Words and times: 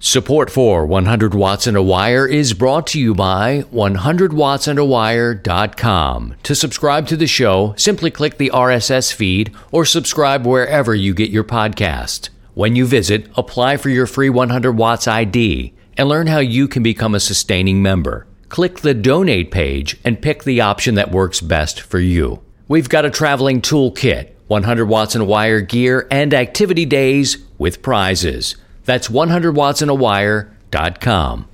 Support 0.00 0.48
for 0.48 0.86
100 0.86 1.34
Watts 1.34 1.66
and 1.66 1.76
a 1.76 1.82
Wire 1.82 2.24
is 2.24 2.54
brought 2.54 2.86
to 2.88 3.00
you 3.00 3.16
by 3.16 3.62
100wattsandawire.com. 3.72 6.34
To 6.44 6.54
subscribe 6.54 7.08
to 7.08 7.16
the 7.16 7.26
show, 7.26 7.74
simply 7.76 8.12
click 8.12 8.38
the 8.38 8.52
RSS 8.54 9.12
feed 9.12 9.52
or 9.72 9.84
subscribe 9.84 10.46
wherever 10.46 10.94
you 10.94 11.14
get 11.14 11.30
your 11.30 11.42
podcast. 11.42 12.28
When 12.54 12.76
you 12.76 12.86
visit, 12.86 13.28
apply 13.36 13.76
for 13.76 13.88
your 13.88 14.06
free 14.06 14.30
100 14.30 14.70
Watts 14.70 15.08
ID 15.08 15.74
and 15.96 16.08
learn 16.08 16.28
how 16.28 16.38
you 16.38 16.68
can 16.68 16.84
become 16.84 17.16
a 17.16 17.20
sustaining 17.20 17.82
member. 17.82 18.28
Click 18.50 18.78
the 18.78 18.94
donate 18.94 19.50
page 19.50 19.96
and 20.04 20.22
pick 20.22 20.44
the 20.44 20.60
option 20.60 20.94
that 20.94 21.10
works 21.10 21.40
best 21.40 21.80
for 21.80 21.98
you. 21.98 22.40
We've 22.68 22.88
got 22.88 23.04
a 23.04 23.10
traveling 23.10 23.62
toolkit, 23.62 24.30
100 24.46 24.86
Watts 24.86 25.16
and 25.16 25.22
a 25.22 25.26
Wire 25.26 25.60
gear, 25.60 26.06
and 26.08 26.32
activity 26.32 26.86
days 26.86 27.38
with 27.58 27.82
prizes. 27.82 28.54
That's 28.88 29.08
100wattsandawire.com. 29.08 31.48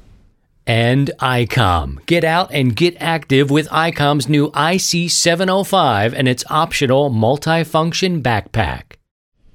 And 0.68 1.10
ICOM. 1.18 2.06
Get 2.06 2.22
out 2.22 2.52
and 2.52 2.76
get 2.76 2.96
active 3.00 3.50
with 3.50 3.68
ICOM's 3.70 4.28
new 4.28 4.52
IC705 4.52 6.14
and 6.16 6.28
its 6.28 6.44
optional 6.48 7.10
multifunction 7.10 8.22
backpack. 8.22 8.98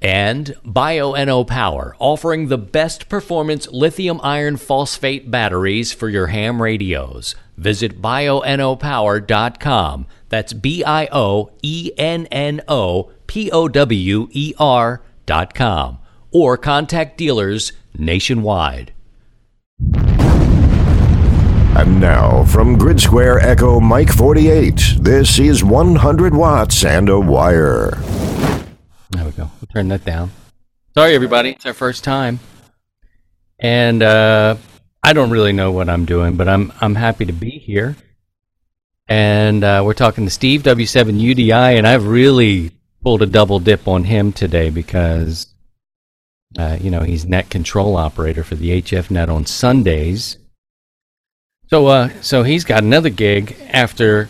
And 0.02 0.57
Bioenno 0.65 1.47
Power, 1.47 1.95
offering 1.99 2.49
the 2.49 2.57
best 2.57 3.07
performance 3.07 3.69
lithium 3.69 4.19
iron 4.23 4.57
phosphate 4.57 5.31
batteries 5.31 5.93
for 5.93 6.09
your 6.09 6.27
ham 6.27 6.61
radios. 6.61 7.33
Visit 7.55 8.02
bioennopower.com. 8.02 10.05
That's 10.27 10.52
B 10.52 10.83
I 10.83 11.07
O 11.13 11.52
E 11.61 11.91
N 11.97 12.25
N 12.25 12.59
O 12.67 13.09
P 13.25 13.49
O 13.52 13.69
W 13.69 14.27
E 14.31 14.53
R.com 14.59 15.98
or 16.31 16.57
contact 16.57 17.17
dealers 17.17 17.71
nationwide. 17.97 18.93
And 21.79 22.02
now, 22.02 22.43
from 22.43 22.77
Grid 22.77 22.99
Square 22.99 23.39
Echo 23.39 23.80
Mike 23.80 24.09
48, 24.09 24.95
this 25.00 25.39
is 25.39 25.63
100 25.63 26.35
watts 26.35 26.83
and 26.83 27.07
a 27.07 27.19
wire. 27.19 27.91
There 29.11 29.25
we 29.25 29.31
go. 29.31 29.50
We'll 29.61 29.69
turn 29.73 29.88
that 29.88 30.03
down. 30.03 30.31
Sorry, 30.94 31.16
everybody. 31.16 31.52
It's 31.52 31.66
our 31.66 31.73
first 31.73 32.03
time. 32.03 32.39
And 33.59 34.03
uh, 34.03 34.57
I 35.03 35.13
don't 35.13 35.30
really 35.30 35.53
know 35.53 35.72
what 35.72 35.89
I'm 35.89 36.05
doing, 36.05 36.35
but 36.35 36.50
I'm, 36.50 36.73
I'm 36.81 36.95
happy 36.95 37.25
to 37.25 37.33
be 37.33 37.52
here. 37.52 37.95
And 39.07 39.63
uh, 39.63 39.81
we're 39.85 39.94
talking 39.94 40.25
to 40.25 40.31
Steve, 40.31 40.63
W7UDI, 40.63 41.77
and 41.77 41.88
I've 41.88 42.07
really 42.07 42.72
pulled 43.02 43.22
a 43.22 43.25
double 43.25 43.59
dip 43.59 43.88
on 43.88 44.03
him 44.03 44.33
today 44.33 44.69
because 44.69 45.47
uh, 46.58 46.78
you 46.81 46.89
know, 46.89 47.02
he's 47.02 47.25
net 47.25 47.50
control 47.50 47.95
operator 47.95 48.44
for 48.44 48.55
the 48.55 48.81
HF 48.81 49.11
net 49.11 49.30
on 49.30 49.45
Sundays. 49.45 50.38
So, 51.67 51.88
uh, 51.88 52.09
so 52.22 52.44
he's 52.44 52.64
got 52.64 52.83
another 52.83 53.09
gig 53.09 53.56
after 53.69 54.30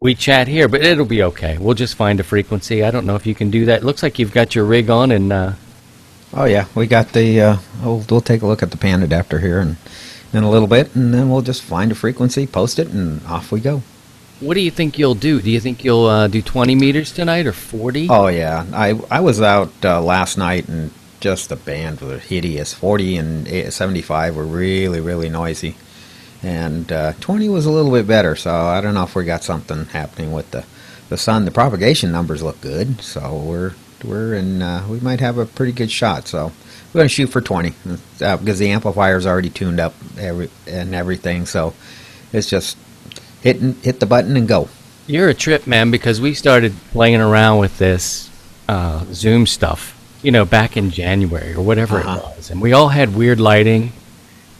we 0.00 0.14
chat 0.14 0.48
here, 0.48 0.68
but 0.68 0.82
it'll 0.82 1.04
be 1.04 1.22
okay. 1.24 1.58
We'll 1.58 1.74
just 1.74 1.96
find 1.96 2.18
a 2.20 2.24
frequency. 2.24 2.82
I 2.82 2.90
don't 2.90 3.04
know 3.04 3.16
if 3.16 3.26
you 3.26 3.34
can 3.34 3.50
do 3.50 3.66
that. 3.66 3.82
It 3.82 3.84
looks 3.84 4.02
like 4.02 4.18
you've 4.18 4.32
got 4.32 4.54
your 4.54 4.64
rig 4.64 4.88
on, 4.88 5.10
and 5.10 5.32
uh, 5.32 5.52
oh 6.32 6.44
yeah, 6.44 6.66
we 6.74 6.86
got 6.86 7.12
the. 7.12 7.40
Uh, 7.40 7.56
we'll, 7.82 8.04
we'll 8.08 8.20
take 8.22 8.40
a 8.40 8.46
look 8.46 8.62
at 8.62 8.70
the 8.70 8.78
pan 8.78 9.02
adapter 9.02 9.38
here 9.38 9.60
and 9.60 9.76
in 10.32 10.44
a 10.44 10.50
little 10.50 10.68
bit, 10.68 10.94
and 10.94 11.12
then 11.12 11.28
we'll 11.28 11.42
just 11.42 11.62
find 11.62 11.92
a 11.92 11.94
frequency, 11.94 12.46
post 12.46 12.78
it, 12.78 12.88
and 12.88 13.24
off 13.26 13.50
we 13.52 13.60
go. 13.60 13.82
What 14.40 14.54
do 14.54 14.60
you 14.60 14.70
think 14.70 14.98
you'll 14.98 15.14
do? 15.14 15.42
Do 15.42 15.50
you 15.50 15.58
think 15.58 15.84
you'll 15.84 16.06
uh, 16.06 16.28
do 16.28 16.40
20 16.40 16.74
meters 16.76 17.12
tonight 17.12 17.46
or 17.46 17.52
40? 17.52 18.06
Oh 18.08 18.28
yeah, 18.28 18.64
I 18.72 18.98
I 19.10 19.20
was 19.20 19.42
out 19.42 19.72
uh, 19.84 20.00
last 20.00 20.38
night 20.38 20.68
and 20.68 20.92
just 21.20 21.48
the 21.48 21.56
band 21.56 22.00
were 22.00 22.18
hideous. 22.18 22.74
40 22.74 23.16
and 23.16 23.72
75 23.72 24.36
were 24.36 24.44
really, 24.44 25.00
really 25.00 25.28
noisy. 25.28 25.76
And 26.42 26.90
uh, 26.92 27.14
20 27.14 27.48
was 27.48 27.66
a 27.66 27.70
little 27.70 27.90
bit 27.90 28.06
better, 28.06 28.36
so 28.36 28.54
I 28.54 28.80
don't 28.80 28.94
know 28.94 29.02
if 29.02 29.14
we 29.14 29.24
got 29.24 29.42
something 29.42 29.86
happening 29.86 30.32
with 30.32 30.50
the, 30.52 30.64
the 31.08 31.16
sun. 31.16 31.44
The 31.44 31.50
propagation 31.50 32.12
numbers 32.12 32.42
look 32.42 32.60
good, 32.60 33.00
so 33.00 33.36
we're 33.36 33.72
we're 34.04 34.34
in. 34.34 34.62
Uh, 34.62 34.86
we 34.88 35.00
might 35.00 35.18
have 35.18 35.38
a 35.38 35.46
pretty 35.46 35.72
good 35.72 35.90
shot. 35.90 36.28
So 36.28 36.52
we're 36.92 36.98
going 37.00 37.08
to 37.08 37.14
shoot 37.14 37.26
for 37.26 37.40
20 37.40 37.74
uh, 38.20 38.36
because 38.36 38.60
the 38.60 38.70
amplifier's 38.70 39.26
already 39.26 39.50
tuned 39.50 39.80
up 39.80 39.94
every, 40.16 40.48
and 40.68 40.94
everything. 40.94 41.44
So 41.44 41.74
it's 42.32 42.48
just 42.48 42.78
hit 43.42 43.56
hit 43.82 43.98
the 43.98 44.06
button 44.06 44.36
and 44.36 44.46
go. 44.46 44.68
You're 45.08 45.30
a 45.30 45.34
trip, 45.34 45.66
man, 45.66 45.90
because 45.90 46.20
we 46.20 46.34
started 46.34 46.72
playing 46.92 47.20
around 47.20 47.58
with 47.58 47.78
this 47.78 48.30
uh, 48.68 49.04
Zoom 49.12 49.46
stuff 49.46 49.97
you 50.22 50.32
know, 50.32 50.44
back 50.44 50.76
in 50.76 50.90
January 50.90 51.54
or 51.54 51.62
whatever 51.62 51.98
uh-huh. 51.98 52.18
it 52.18 52.36
was, 52.36 52.50
and 52.50 52.60
we 52.60 52.72
all 52.72 52.88
had 52.88 53.14
weird 53.14 53.40
lighting, 53.40 53.92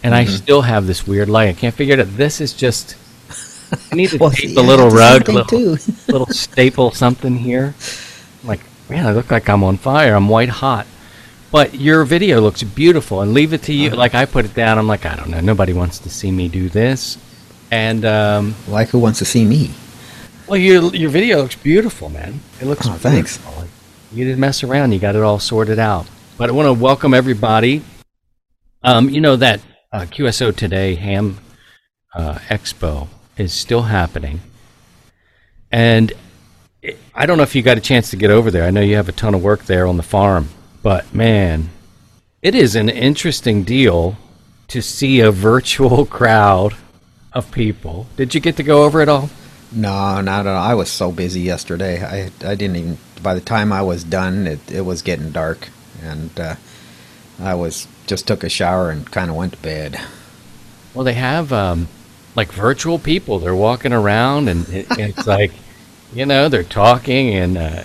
and 0.03 0.15
mm-hmm. 0.15 0.31
I 0.31 0.37
still 0.37 0.63
have 0.63 0.87
this 0.87 1.07
weird 1.07 1.29
light. 1.29 1.49
I 1.49 1.53
can't 1.53 1.75
figure 1.75 1.95
it 1.95 2.01
out. 2.01 2.17
This 2.17 2.41
is 2.41 2.53
just. 2.53 2.97
I 3.93 3.97
need 3.97 4.11
to 4.11 4.19
well, 4.21 4.31
tape 4.31 4.51
yeah, 4.51 4.61
a 4.61 4.63
little 4.63 4.89
rug, 4.89 5.29
little, 5.29 5.71
little 6.09 6.27
staple 6.27 6.91
something 6.93 7.37
here. 7.37 7.75
I'm 8.43 8.49
like, 8.49 8.61
man, 8.89 9.07
I 9.07 9.13
look 9.13 9.31
like 9.31 9.49
I'm 9.49 9.65
on 9.65 9.77
fire. 9.77 10.15
I'm 10.15 10.29
white 10.29 10.49
hot. 10.49 10.87
But 11.51 11.75
your 11.75 12.05
video 12.05 12.41
looks 12.41 12.63
beautiful, 12.63 13.23
and 13.23 13.33
leave 13.33 13.53
it 13.53 13.63
to 13.65 13.73
you. 13.73 13.89
Uh-huh. 13.89 13.97
Like 13.97 14.15
I 14.15 14.27
put 14.27 14.45
it 14.45 14.55
down. 14.55 14.79
I'm 14.79 14.87
like, 14.87 15.07
I 15.07 15.17
don't 15.17 15.31
know. 15.31 15.41
Nobody 15.41 15.73
wants 15.73 15.99
to 16.01 16.11
see 16.11 16.31
me 16.31 16.49
do 16.49 16.69
this, 16.69 17.19
and 17.71 18.05
um, 18.05 18.55
like 18.69 18.89
who 18.89 18.99
wants 18.99 19.19
to 19.21 19.25
see 19.25 19.45
me? 19.45 19.71
Well, 20.47 20.59
your 20.59 20.95
your 20.95 21.11
video 21.11 21.43
looks 21.43 21.57
beautiful, 21.57 22.11
man. 22.11 22.41
It 22.61 22.67
looks. 22.67 22.87
Oh, 22.87 22.93
thanks. 22.93 23.39
You 24.13 24.25
didn't 24.25 24.41
mess 24.41 24.63
around. 24.63 24.93
You 24.93 24.99
got 24.99 25.17
it 25.17 25.23
all 25.23 25.39
sorted 25.39 25.79
out. 25.79 26.07
But 26.39 26.49
I 26.49 26.53
want 26.53 26.67
to 26.67 26.73
welcome 26.73 27.13
everybody. 27.13 27.83
Um, 28.83 29.11
you 29.11 29.21
know 29.21 29.37
that 29.37 29.61
uh, 29.93 30.01
QSO 30.03 30.55
Today 30.55 30.95
Ham 30.95 31.39
uh, 32.15 32.39
Expo 32.49 33.09
is 33.37 33.53
still 33.53 33.83
happening. 33.83 34.41
And 35.71 36.13
I 37.15 37.27
don't 37.27 37.37
know 37.37 37.43
if 37.43 37.55
you 37.55 37.63
got 37.63 37.77
a 37.77 37.83
chance 37.83 38.11
to 38.11 38.17
get 38.17 38.31
over 38.31 38.51
there. 38.51 38.65
I 38.65 38.71
know 38.71 38.81
you 38.81 38.97
have 38.97 39.09
a 39.09 39.13
ton 39.13 39.35
of 39.35 39.43
work 39.43 39.65
there 39.65 39.87
on 39.87 39.97
the 39.97 40.03
farm. 40.03 40.49
But 40.83 41.13
man, 41.13 41.69
it 42.41 42.55
is 42.55 42.77
an 42.77 42.89
interesting 42.89 43.63
deal 43.63 44.17
to 44.69 44.81
see 44.81 45.21
a 45.21 45.31
virtual 45.31 46.07
crowd 46.19 46.75
of 47.33 47.51
people. 47.51 48.07
Did 48.17 48.35
you 48.35 48.41
get 48.41 48.57
to 48.57 48.63
go 48.63 48.85
over 48.85 49.03
it 49.03 49.09
all? 49.09 49.29
No, 49.71 50.21
not 50.23 50.47
at 50.47 50.47
all. 50.47 50.63
I 50.63 50.75
was 50.75 50.89
so 50.89 51.13
busy 51.13 51.41
yesterday. 51.41 52.03
I 52.03 52.31
I 52.49 52.55
didn't 52.55 52.77
even. 52.77 52.99
By 53.23 53.35
the 53.35 53.41
time 53.41 53.73
I 53.73 53.83
was 53.83 54.05
done, 54.05 54.47
it 54.47 54.61
it 54.71 54.83
was 54.83 55.03
getting 55.03 55.31
dark, 55.31 55.69
and 56.03 56.39
uh, 56.39 56.57
I 57.39 57.55
was 57.55 57.87
just 58.07 58.27
took 58.27 58.43
a 58.43 58.49
shower 58.49 58.91
and 58.91 59.11
kind 59.11 59.31
of 59.31 59.37
went 59.37 59.53
to 59.53 59.59
bed. 59.59 60.01
Well, 60.95 61.05
they 61.05 61.15
have 61.15 61.53
um, 61.53 61.89
like 62.35 62.53
virtual 62.53 62.99
people. 62.99 63.39
They're 63.39 63.55
walking 63.55 63.93
around, 63.93 64.49
and 64.49 64.69
it, 64.69 64.87
it's 64.91 65.27
like, 65.39 65.53
you 66.13 66.27
know, 66.27 66.49
they're 66.49 66.63
talking, 66.63 67.35
and 67.35 67.59
uh, 67.59 67.83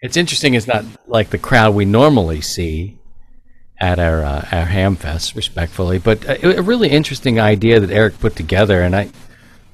it's 0.00 0.16
interesting. 0.16 0.54
It's 0.54 0.66
not 0.66 0.84
like 1.06 1.30
the 1.30 1.38
crowd 1.38 1.74
we 1.74 1.84
normally 1.84 2.40
see 2.40 2.98
at 3.80 3.98
our 3.98 4.24
uh, 4.24 4.48
our 4.50 4.66
Hamfest, 4.66 5.34
respectfully, 5.36 5.98
but 5.98 6.28
uh, 6.28 6.36
a, 6.42 6.56
a 6.56 6.62
really 6.62 6.88
interesting 6.88 7.38
idea 7.38 7.80
that 7.80 7.90
Eric 7.90 8.18
put 8.18 8.36
together, 8.36 8.80
and 8.82 8.96
I 8.96 9.10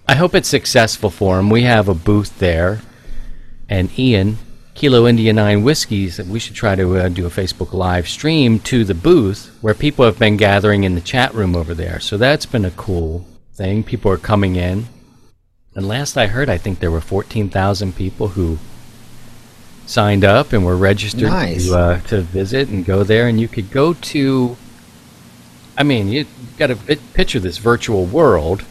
I 0.08 0.16
hope 0.16 0.34
it's 0.34 0.48
successful 0.48 1.10
for 1.10 1.38
him. 1.38 1.50
We 1.50 1.62
have 1.62 1.88
a 1.88 1.94
booth 1.94 2.38
there, 2.38 2.80
and 3.68 3.96
Ian, 3.98 4.38
Kilo 4.80 5.06
India 5.06 5.30
9 5.30 5.62
Whiskies, 5.62 6.18
we 6.20 6.38
should 6.38 6.54
try 6.54 6.74
to 6.74 6.96
uh, 6.96 7.10
do 7.10 7.26
a 7.26 7.28
Facebook 7.28 7.74
live 7.74 8.08
stream 8.08 8.58
to 8.60 8.82
the 8.82 8.94
booth 8.94 9.54
where 9.60 9.74
people 9.74 10.06
have 10.06 10.18
been 10.18 10.38
gathering 10.38 10.84
in 10.84 10.94
the 10.94 11.02
chat 11.02 11.34
room 11.34 11.54
over 11.54 11.74
there. 11.74 12.00
So 12.00 12.16
that's 12.16 12.46
been 12.46 12.64
a 12.64 12.70
cool 12.70 13.26
thing. 13.52 13.84
People 13.84 14.10
are 14.10 14.16
coming 14.16 14.56
in. 14.56 14.86
And 15.74 15.86
last 15.86 16.16
I 16.16 16.28
heard, 16.28 16.48
I 16.48 16.56
think 16.56 16.78
there 16.78 16.90
were 16.90 17.02
14,000 17.02 17.94
people 17.94 18.28
who 18.28 18.58
signed 19.84 20.24
up 20.24 20.50
and 20.54 20.64
were 20.64 20.78
registered 20.78 21.28
nice. 21.28 21.66
to, 21.66 21.74
uh, 21.76 22.00
to 22.04 22.22
visit 22.22 22.70
and 22.70 22.82
go 22.82 23.04
there. 23.04 23.28
And 23.28 23.38
you 23.38 23.48
could 23.48 23.70
go 23.70 23.92
to, 23.92 24.56
I 25.76 25.82
mean, 25.82 26.08
you 26.08 26.24
got 26.56 26.68
to 26.68 26.76
picture 27.12 27.38
this 27.38 27.58
virtual 27.58 28.06
world 28.06 28.64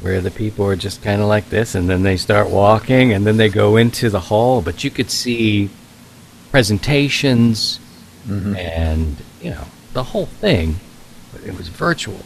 where 0.00 0.20
the 0.20 0.30
people 0.30 0.66
are 0.66 0.76
just 0.76 1.02
kind 1.02 1.20
of 1.20 1.28
like 1.28 1.50
this, 1.50 1.74
and 1.74 1.88
then 1.88 2.02
they 2.02 2.16
start 2.16 2.50
walking, 2.50 3.12
and 3.12 3.26
then 3.26 3.36
they 3.36 3.48
go 3.48 3.76
into 3.76 4.10
the 4.10 4.20
hall. 4.20 4.62
But 4.62 4.82
you 4.84 4.90
could 4.90 5.10
see 5.10 5.70
presentations 6.50 7.78
mm-hmm. 8.26 8.56
and 8.56 9.16
you 9.40 9.50
know 9.50 9.64
the 9.92 10.04
whole 10.04 10.26
thing. 10.26 10.76
But 11.32 11.44
it 11.44 11.56
was 11.56 11.68
virtual, 11.68 12.20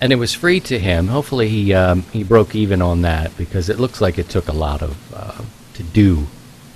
and 0.00 0.12
it 0.12 0.16
was 0.16 0.34
free 0.34 0.60
to 0.60 0.78
him. 0.78 1.08
Hopefully, 1.08 1.48
he 1.48 1.74
um, 1.74 2.02
he 2.12 2.24
broke 2.24 2.54
even 2.54 2.82
on 2.82 3.02
that 3.02 3.36
because 3.36 3.68
it 3.68 3.78
looks 3.78 4.00
like 4.00 4.18
it 4.18 4.28
took 4.28 4.48
a 4.48 4.52
lot 4.52 4.82
of 4.82 5.14
uh, 5.14 5.42
to 5.74 5.82
do 5.82 6.26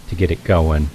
to 0.09 0.15
get 0.15 0.31
it 0.31 0.45
going. 0.45 0.91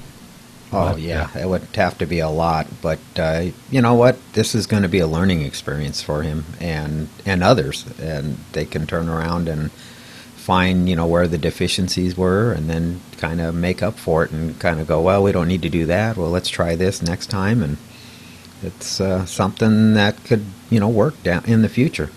Oh 0.73 0.93
but, 0.93 0.99
yeah, 0.99 1.29
uh, 1.35 1.39
it 1.39 1.47
would 1.49 1.61
have 1.75 1.97
to 1.99 2.05
be 2.05 2.19
a 2.19 2.29
lot, 2.29 2.67
but 2.81 2.99
uh, 3.17 3.45
you 3.69 3.81
know 3.81 3.93
what? 3.93 4.17
This 4.33 4.55
is 4.55 4.65
going 4.67 4.83
to 4.83 4.89
be 4.89 4.99
a 4.99 5.07
learning 5.07 5.41
experience 5.41 6.01
for 6.01 6.23
him 6.23 6.45
and 6.59 7.07
and 7.25 7.43
others, 7.43 7.85
and 7.99 8.37
they 8.53 8.65
can 8.65 8.85
turn 8.87 9.07
around 9.07 9.47
and 9.47 9.71
find 10.35 10.89
you 10.89 10.95
know 10.95 11.05
where 11.07 11.27
the 11.27 11.37
deficiencies 11.37 12.17
were, 12.17 12.51
and 12.51 12.69
then 12.69 13.01
kind 13.17 13.39
of 13.41 13.55
make 13.55 13.81
up 13.83 13.97
for 13.97 14.23
it, 14.25 14.31
and 14.31 14.59
kind 14.59 14.79
of 14.79 14.87
go, 14.87 15.01
well, 15.01 15.23
we 15.23 15.31
don't 15.31 15.47
need 15.47 15.61
to 15.61 15.69
do 15.69 15.85
that. 15.85 16.17
Well, 16.17 16.29
let's 16.29 16.49
try 16.49 16.75
this 16.75 17.01
next 17.01 17.27
time, 17.27 17.61
and 17.63 17.77
it's 18.63 18.99
uh, 18.99 19.25
something 19.25 19.93
that 19.93 20.23
could 20.25 20.45
you 20.69 20.79
know 20.79 20.89
work 20.89 21.21
down 21.23 21.45
in 21.45 21.61
the 21.61 21.69
future. 21.69 22.09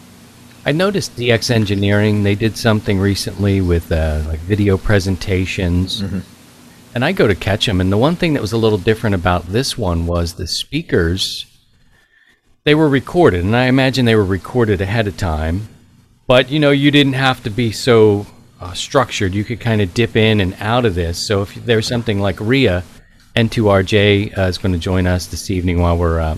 I 0.67 0.73
noticed 0.73 1.17
DX 1.17 1.51
Engineering. 1.51 2.25
They 2.25 2.35
did 2.35 2.57
something 2.57 2.99
recently 2.99 3.61
with 3.61 3.93
uh, 3.93 4.23
like 4.27 4.41
video 4.41 4.77
presentations, 4.77 6.03
Mhm. 6.03 6.23
And 6.99 7.05
I 7.05 7.13
go 7.13 7.29
to 7.29 7.35
catch 7.37 7.67
them. 7.67 7.81
And 7.81 7.93
the 7.93 7.97
one 7.97 8.17
thing 8.17 8.33
that 8.33 8.43
was 8.43 8.51
a 8.51 8.57
little 8.57 8.77
different 8.77 9.15
about 9.15 9.47
this 9.47 9.79
one 9.79 10.09
was 10.09 10.35
the 10.35 10.49
speakers. 10.49 11.47
They 12.65 12.75
were 12.75 12.89
recorded, 12.89 13.45
and 13.45 13.55
I 13.55 13.67
imagine 13.67 14.05
they 14.05 14.17
were 14.17 14.25
recorded 14.25 14.81
ahead 14.81 15.07
of 15.07 15.17
time. 15.17 15.69
But 16.27 16.51
you 16.51 16.59
know, 16.59 16.73
you 16.73 16.91
didn't 16.91 17.13
have 17.13 17.41
to 17.45 17.51
be 17.51 17.71
so 17.71 18.27
uh, 18.61 18.73
structured. 18.73 19.33
You 19.33 19.45
could 19.45 19.61
kind 19.61 19.81
of 19.81 19.95
dip 19.95 20.17
in 20.17 20.41
and 20.41 20.57
out 20.59 20.85
of 20.85 20.97
this. 20.97 21.19
So 21.25 21.43
if 21.43 21.55
there's 21.55 21.87
something 21.87 22.19
like 22.19 22.41
Ria, 22.41 22.83
N2RJ 23.37 24.37
uh, 24.37 24.43
is 24.49 24.59
going 24.59 24.73
to 24.73 24.79
join 24.81 25.07
us 25.07 25.27
this 25.27 25.53
evening 25.53 25.81
while 25.81 25.97
we're 25.97 26.19
uh, 26.19 26.37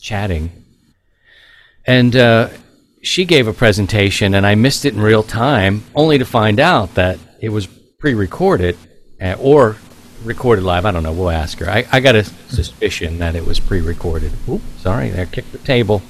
chatting, 0.00 0.50
and 1.86 2.16
uh, 2.16 2.48
she 3.00 3.24
gave 3.24 3.46
a 3.46 3.52
presentation, 3.52 4.34
and 4.34 4.44
I 4.44 4.56
missed 4.56 4.84
it 4.84 4.94
in 4.94 5.00
real 5.00 5.22
time, 5.22 5.84
only 5.94 6.18
to 6.18 6.24
find 6.24 6.58
out 6.58 6.96
that 6.96 7.20
it 7.40 7.50
was 7.50 7.68
pre-recorded 7.68 8.76
uh, 9.20 9.36
or 9.38 9.76
recorded 10.24 10.64
live. 10.64 10.84
I 10.84 10.90
don't 10.90 11.02
know. 11.02 11.12
We'll 11.12 11.30
ask 11.30 11.58
her. 11.58 11.68
I, 11.68 11.86
I 11.90 12.00
got 12.00 12.14
a 12.14 12.24
suspicion 12.24 13.18
that 13.18 13.34
it 13.34 13.46
was 13.46 13.60
pre-recorded. 13.60 14.32
Oop, 14.48 14.62
sorry, 14.78 15.10
there, 15.10 15.26
Kick 15.26 15.50
the 15.52 15.58
table. 15.58 16.02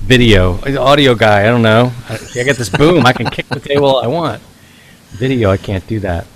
Video, 0.00 0.58
audio 0.78 1.14
guy. 1.14 1.42
I 1.42 1.46
don't 1.46 1.62
know. 1.62 1.92
I, 2.08 2.18
I 2.36 2.44
got 2.44 2.56
this 2.56 2.68
boom. 2.68 3.06
I 3.06 3.12
can 3.12 3.30
kick 3.30 3.46
the 3.48 3.60
table 3.60 4.00
I 4.00 4.08
want. 4.08 4.42
Video, 5.10 5.50
I 5.50 5.56
can't 5.56 5.86
do 5.86 6.00
that. 6.00 6.26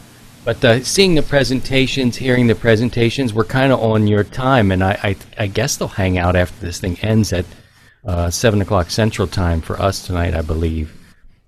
But 0.44 0.64
uh, 0.64 0.84
seeing 0.84 1.16
the 1.16 1.22
presentations, 1.22 2.16
hearing 2.16 2.46
the 2.46 2.54
presentations, 2.54 3.34
we're 3.34 3.44
kind 3.44 3.72
of 3.72 3.80
on 3.80 4.06
your 4.06 4.22
time, 4.22 4.70
and 4.70 4.84
I, 4.84 4.98
I, 5.02 5.16
I 5.36 5.46
guess 5.48 5.76
they'll 5.76 5.88
hang 5.88 6.18
out 6.18 6.36
after 6.36 6.64
this 6.64 6.78
thing 6.78 6.96
ends 7.00 7.32
at 7.32 7.44
uh, 8.04 8.30
seven 8.30 8.62
o'clock 8.62 8.90
Central 8.90 9.26
Time 9.26 9.60
for 9.60 9.80
us 9.82 10.06
tonight, 10.06 10.34
I 10.34 10.42
believe. 10.42 10.92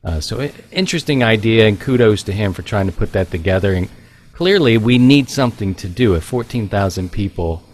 Uh, 0.03 0.19
so 0.19 0.51
interesting 0.73 1.23
idea, 1.23 1.69
and 1.69 1.81
kudos 1.81 2.25
to 2.25 2.33
him 2.33 2.53
for 2.53 2.63
trying 2.63 2.87
to 2.87 2.93
put 2.93 3.13
that 3.13 3.31
together. 3.31 3.73
And 3.75 3.89
clearly, 4.39 4.79
we 4.79 4.99
need 4.99 5.29
something 5.29 5.75
to 5.75 5.89
do. 5.89 6.15
If 6.15 6.23
fourteen 6.23 6.69
thousand 6.69 7.11
people 7.11 7.65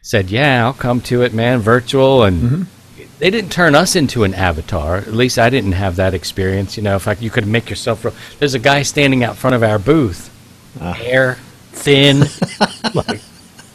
said, 0.00 0.30
"Yeah, 0.30 0.64
I'll 0.64 0.72
come 0.72 1.02
to 1.02 1.20
it, 1.20 1.34
man, 1.34 1.60
virtual," 1.60 2.22
and 2.22 2.42
mm-hmm. 2.42 3.04
they 3.18 3.28
didn't 3.28 3.52
turn 3.52 3.74
us 3.74 3.94
into 3.94 4.24
an 4.24 4.32
avatar. 4.32 4.96
At 4.96 5.12
least 5.12 5.38
I 5.38 5.50
didn't 5.50 5.72
have 5.72 5.96
that 5.96 6.14
experience. 6.14 6.78
You 6.78 6.82
know, 6.82 6.96
if 6.96 7.06
I, 7.06 7.12
you 7.12 7.28
could 7.28 7.46
make 7.46 7.68
yourself. 7.68 8.06
Real, 8.06 8.14
there's 8.38 8.54
a 8.54 8.58
guy 8.58 8.82
standing 8.84 9.22
out 9.22 9.36
front 9.36 9.54
of 9.54 9.62
our 9.62 9.78
booth, 9.78 10.30
ah. 10.80 10.94
hair 10.94 11.34
thin, 11.72 12.20
like 12.94 13.20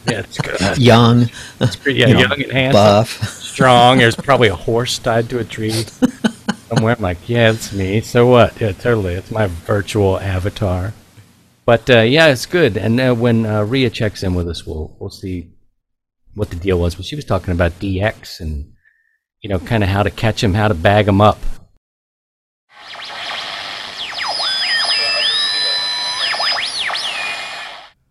yeah, 0.09 0.21
it's 0.21 0.39
good. 0.39 0.77
Young, 0.79 1.29
It's 1.59 1.75
pretty, 1.75 1.99
yeah, 1.99 2.07
you 2.07 2.13
know, 2.15 2.19
young 2.21 2.41
and 2.41 2.51
handsome 2.51 2.81
buff. 2.81 3.29
strong. 3.29 3.99
There's 3.99 4.15
probably 4.15 4.47
a 4.47 4.55
horse 4.55 4.97
tied 4.97 5.29
to 5.29 5.37
a 5.37 5.43
tree 5.43 5.85
somewhere. 6.67 6.95
I'm 6.95 7.01
like, 7.03 7.29
yeah, 7.29 7.51
it's 7.51 7.71
me. 7.73 8.01
So 8.01 8.25
what? 8.25 8.59
Yeah, 8.59 8.71
totally. 8.71 9.13
It's 9.13 9.29
my 9.29 9.45
virtual 9.45 10.19
avatar. 10.19 10.93
But 11.67 11.89
uh, 11.89 11.99
yeah, 11.99 12.27
it's 12.27 12.45
good. 12.45 12.77
And 12.77 12.97
uh, 12.97 13.13
when 13.13 13.45
uh, 13.45 13.63
Ria 13.63 13.89
checks 13.89 14.23
in 14.23 14.33
with 14.35 14.47
us, 14.47 14.65
we'll 14.65 14.95
we'll 14.99 15.09
see 15.09 15.51
what 16.33 16.49
the 16.49 16.55
deal 16.55 16.79
was. 16.79 16.95
But 16.95 17.03
she 17.03 17.17
was 17.17 17.25
talking 17.25 17.51
about 17.51 17.73
DX 17.73 18.39
and 18.39 18.71
you 19.41 19.49
know, 19.49 19.59
kind 19.59 19.83
of 19.83 19.89
how 19.89 20.01
to 20.01 20.09
catch 20.09 20.39
them, 20.39 20.53
how 20.53 20.69
to 20.69 20.73
bag 20.73 21.07
them 21.07 21.19
up. 21.19 21.37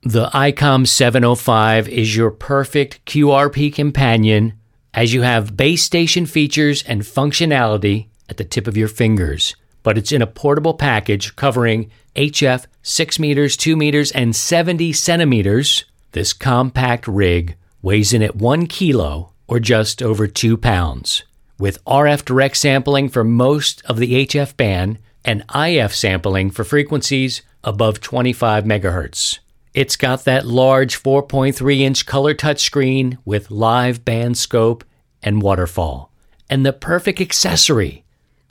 The 0.03 0.27
ICOM 0.27 0.87
705 0.87 1.89
is 1.89 2.15
your 2.15 2.31
perfect 2.31 3.07
QRP 3.07 3.75
companion 3.75 4.53
as 4.93 5.15
you 5.15 5.23
have 5.23 5.57
base 5.57 5.83
station 5.83 6.27
features 6.27 6.83
and 6.83 7.01
functionality 7.01 8.09
at 8.29 8.37
the 8.37 8.45
tip 8.45 8.67
of 8.67 8.77
your 8.77 8.89
fingers. 8.89 9.57
But 9.83 9.97
it's 9.97 10.13
in 10.13 10.21
a 10.21 10.27
portable 10.27 10.75
package 10.75 11.37
covering 11.37 11.91
HF 12.17 12.67
6 12.83 13.19
meters, 13.19 13.57
2 13.57 13.77
meters, 13.77 14.11
and 14.11 14.35
70 14.35 14.93
centimeters. 14.93 15.85
This 16.13 16.33
compact 16.33 17.07
rig 17.07 17.57
weighs 17.83 18.13
in 18.13 18.23
at 18.23 18.37
1 18.37 18.67
kilo 18.67 19.33
or 19.47 19.61
just 19.61 20.03
over 20.03 20.27
2 20.27 20.57
pounds. 20.57 21.23
With 21.59 21.85
RF 21.85 22.25
direct 22.25 22.57
sampling 22.57 23.09
for 23.09 23.23
most 23.23 23.85
of 23.85 23.99
the 23.99 24.27
HF 24.27 24.57
band 24.57 24.99
and 25.25 25.45
IF 25.55 25.95
sampling 25.95 26.51
for 26.51 26.65
frequencies 26.65 27.43
above 27.63 28.01
25 28.01 28.65
megahertz. 28.65 29.41
It's 29.75 29.97
got 29.97 30.25
that 30.25 30.47
large 30.47 31.03
4.3 31.03 31.81
inch 31.81 32.07
color 32.07 32.35
touchscreen 32.35 33.19
with 33.25 33.51
live 33.51 34.05
band 34.05 34.39
scope 34.39 34.85
and 35.23 35.43
waterfall. 35.43 36.11
And 36.49 36.65
the 36.65 36.73
perfect 36.73 37.21
accessory 37.21 38.05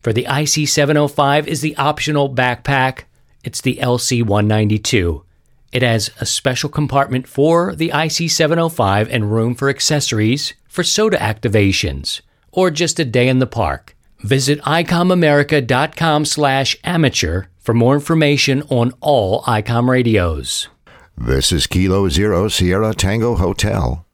for 0.03 0.13
the 0.13 0.25
IC705 0.25 1.47
is 1.47 1.61
the 1.61 1.75
optional 1.77 2.33
backpack. 2.33 3.06
It's 3.45 3.62
the 3.62 3.75
LC192. 3.75 5.24
It 5.71 5.83
has 5.83 6.09
a 6.19 6.25
special 6.25 6.68
compartment 6.68 7.27
for 7.27 7.75
the 7.75 7.89
IC705 7.89 9.07
and 9.12 9.31
room 9.31 9.53
for 9.53 9.69
accessories 9.69 10.56
for 10.68 10.81
SOTA 10.81 11.18
activations 11.18 12.21
or 12.51 12.71
just 12.71 13.00
a 13.00 13.06
day 13.06 13.27
in 13.27 13.38
the 13.38 13.45
park. 13.45 13.95
Visit 14.21 14.59
icomamerica.com 14.62 16.25
slash 16.25 16.75
amateur 16.83 17.44
for 17.59 17.75
more 17.75 17.94
information 17.94 18.63
on 18.63 18.94
all 19.00 19.44
ICOM 19.44 19.88
radios. 19.89 20.68
This 21.15 21.51
is 21.51 21.68
Kilo 21.68 22.09
Zero 22.09 22.47
Sierra 22.47 22.95
Tango 22.95 23.36
Hotel. 23.36 24.07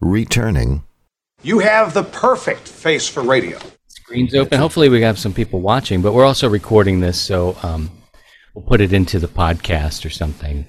Returning. 0.00 0.84
You 1.42 1.58
have 1.58 1.92
the 1.92 2.04
perfect 2.04 2.68
face 2.68 3.08
for 3.08 3.24
radio. 3.24 3.58
Screen's 3.88 4.34
open. 4.36 4.60
Hopefully, 4.60 4.88
we 4.88 5.02
have 5.02 5.18
some 5.18 5.32
people 5.32 5.60
watching, 5.60 6.02
but 6.02 6.12
we're 6.12 6.24
also 6.24 6.48
recording 6.48 7.00
this, 7.00 7.20
so 7.20 7.56
um, 7.64 7.90
we'll 8.56 8.64
put 8.64 8.80
it 8.80 8.92
into 8.92 9.18
the 9.18 9.28
podcast 9.28 10.04
or 10.06 10.10
something 10.10 10.64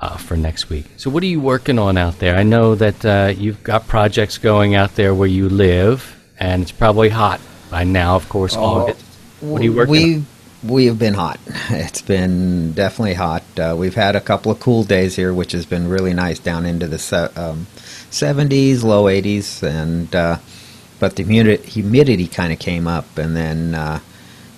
uh, 0.00 0.16
for 0.16 0.36
next 0.36 0.68
week. 0.68 0.86
So, 0.96 1.08
what 1.08 1.22
are 1.22 1.26
you 1.26 1.40
working 1.40 1.78
on 1.78 1.96
out 1.96 2.18
there? 2.18 2.36
I 2.36 2.42
know 2.42 2.74
that 2.74 3.04
uh, 3.04 3.32
you've 3.34 3.62
got 3.62 3.86
projects 3.86 4.38
going 4.38 4.74
out 4.74 4.96
there 4.96 5.14
where 5.14 5.28
you 5.28 5.48
live, 5.48 6.20
and 6.38 6.62
it's 6.62 6.72
probably 6.72 7.08
hot 7.10 7.40
by 7.70 7.84
now, 7.84 8.16
of 8.16 8.28
course, 8.28 8.56
August. 8.56 9.00
What 9.40 9.60
are 9.60 9.64
you 9.64 9.72
working 9.72 9.92
we 9.92 10.14
on? 10.16 10.26
we 10.64 10.86
have 10.86 10.98
been 10.98 11.14
hot. 11.14 11.38
It's 11.70 12.02
been 12.02 12.72
definitely 12.72 13.14
hot. 13.14 13.44
Uh, 13.56 13.76
we've 13.78 13.94
had 13.94 14.16
a 14.16 14.20
couple 14.20 14.50
of 14.50 14.58
cool 14.58 14.82
days 14.82 15.14
here, 15.14 15.32
which 15.32 15.52
has 15.52 15.66
been 15.66 15.88
really 15.88 16.12
nice 16.12 16.40
down 16.40 16.66
into 16.66 16.88
the 16.88 16.98
se- 16.98 17.32
um, 17.36 17.66
70s, 18.10 18.82
low 18.82 19.04
80s, 19.04 19.62
and 19.62 20.14
uh, 20.14 20.38
but 20.98 21.14
the 21.14 21.22
humidity, 21.22 21.70
humidity 21.70 22.26
kind 22.26 22.52
of 22.52 22.58
came 22.58 22.88
up, 22.88 23.16
and 23.16 23.36
then 23.36 23.74
uh, 23.76 24.00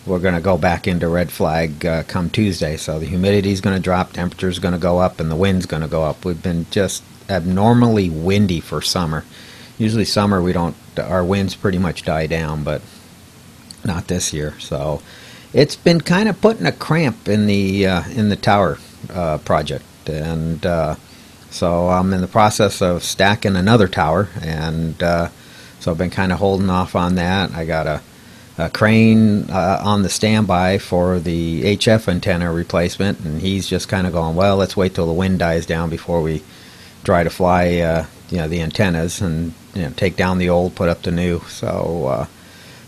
we're 0.07 0.21
going 0.21 0.35
to 0.35 0.41
go 0.41 0.57
back 0.57 0.87
into 0.87 1.09
red 1.09 1.31
flag 1.31 1.85
uh, 1.85 2.03
come 2.05 2.31
Tuesday. 2.31 2.77
So 2.77 2.99
the 2.99 3.07
humidity 3.07 3.51
is 3.51 3.61
going 3.61 3.77
to 3.77 3.83
drop, 3.83 4.13
temperature's 4.13 4.59
going 4.59 4.75
to 4.75 4.81
go 4.81 4.99
up, 4.99 5.21
and 5.21 5.31
the 5.31 5.37
wind's 5.37 5.67
going 5.67 5.83
to 5.83 5.89
go 5.89 6.05
up. 6.05 6.25
We've 6.25 6.43
been 6.43 6.67
just 6.71 7.03
abnormally 7.29 8.09
windy 8.09 8.61
for 8.61 8.81
summer. 8.81 9.25
Usually 9.79 10.05
summer 10.05 10.41
we 10.41 10.53
don't 10.53 10.77
our 10.99 11.25
winds 11.25 11.55
pretty 11.55 11.79
much 11.79 12.03
die 12.05 12.27
down, 12.27 12.65
but 12.65 12.81
not 13.85 14.09
this 14.09 14.33
year. 14.33 14.59
So 14.59 15.03
it's 15.53 15.77
been 15.77 16.01
kind 16.01 16.29
of 16.29 16.41
putting 16.41 16.67
a 16.67 16.73
cramp 16.73 17.29
in 17.29 17.47
the 17.47 17.87
uh, 17.87 18.09
in 18.11 18.29
the 18.29 18.37
tower 18.37 18.79
uh, 19.11 19.39
project, 19.39 19.85
and 20.09 20.65
uh, 20.65 20.95
so 21.51 21.89
I'm 21.89 22.13
in 22.13 22.21
the 22.21 22.27
process 22.27 22.81
of 22.81 23.03
stacking 23.03 23.57
another 23.57 23.89
tower, 23.89 24.29
and 24.41 25.03
uh, 25.03 25.29
so 25.81 25.91
I've 25.91 25.99
been 25.99 26.11
kind 26.11 26.33
of 26.33 26.39
holding 26.39 26.71
off 26.71 26.97
on 26.97 27.17
that. 27.17 27.53
I 27.53 27.65
got 27.65 27.87
a, 27.87 28.03
a 28.59 28.71
crane 28.71 29.51
uh, 29.51 29.81
on 29.85 30.03
the 30.03 30.09
standby 30.09 30.79
for 30.79 31.19
the 31.19 31.63
HF 31.77 32.09
antenna 32.09 32.53
replacement, 32.53 33.21
and 33.21 33.41
he's 33.41 33.69
just 33.69 33.89
kind 33.89 34.07
of 34.07 34.13
going, 34.13 34.35
well, 34.37 34.57
let's 34.57 34.77
wait 34.77 34.95
till 34.95 35.07
the 35.07 35.13
wind 35.13 35.39
dies 35.39 35.67
down 35.67 35.91
before 35.91 36.23
we 36.23 36.43
try 37.05 37.23
to 37.23 37.31
fly, 37.31 37.79
uh, 37.79 38.07
you 38.31 38.39
know, 38.39 38.49
the 38.49 38.61
antennas 38.61 39.21
and 39.21 39.53
you 39.75 39.83
know 39.83 39.91
take 39.91 40.17
down 40.17 40.39
the 40.39 40.49
old, 40.49 40.75
put 40.75 40.89
up 40.89 41.03
the 41.03 41.11
new. 41.13 41.41
So. 41.49 42.07
Uh, 42.07 42.27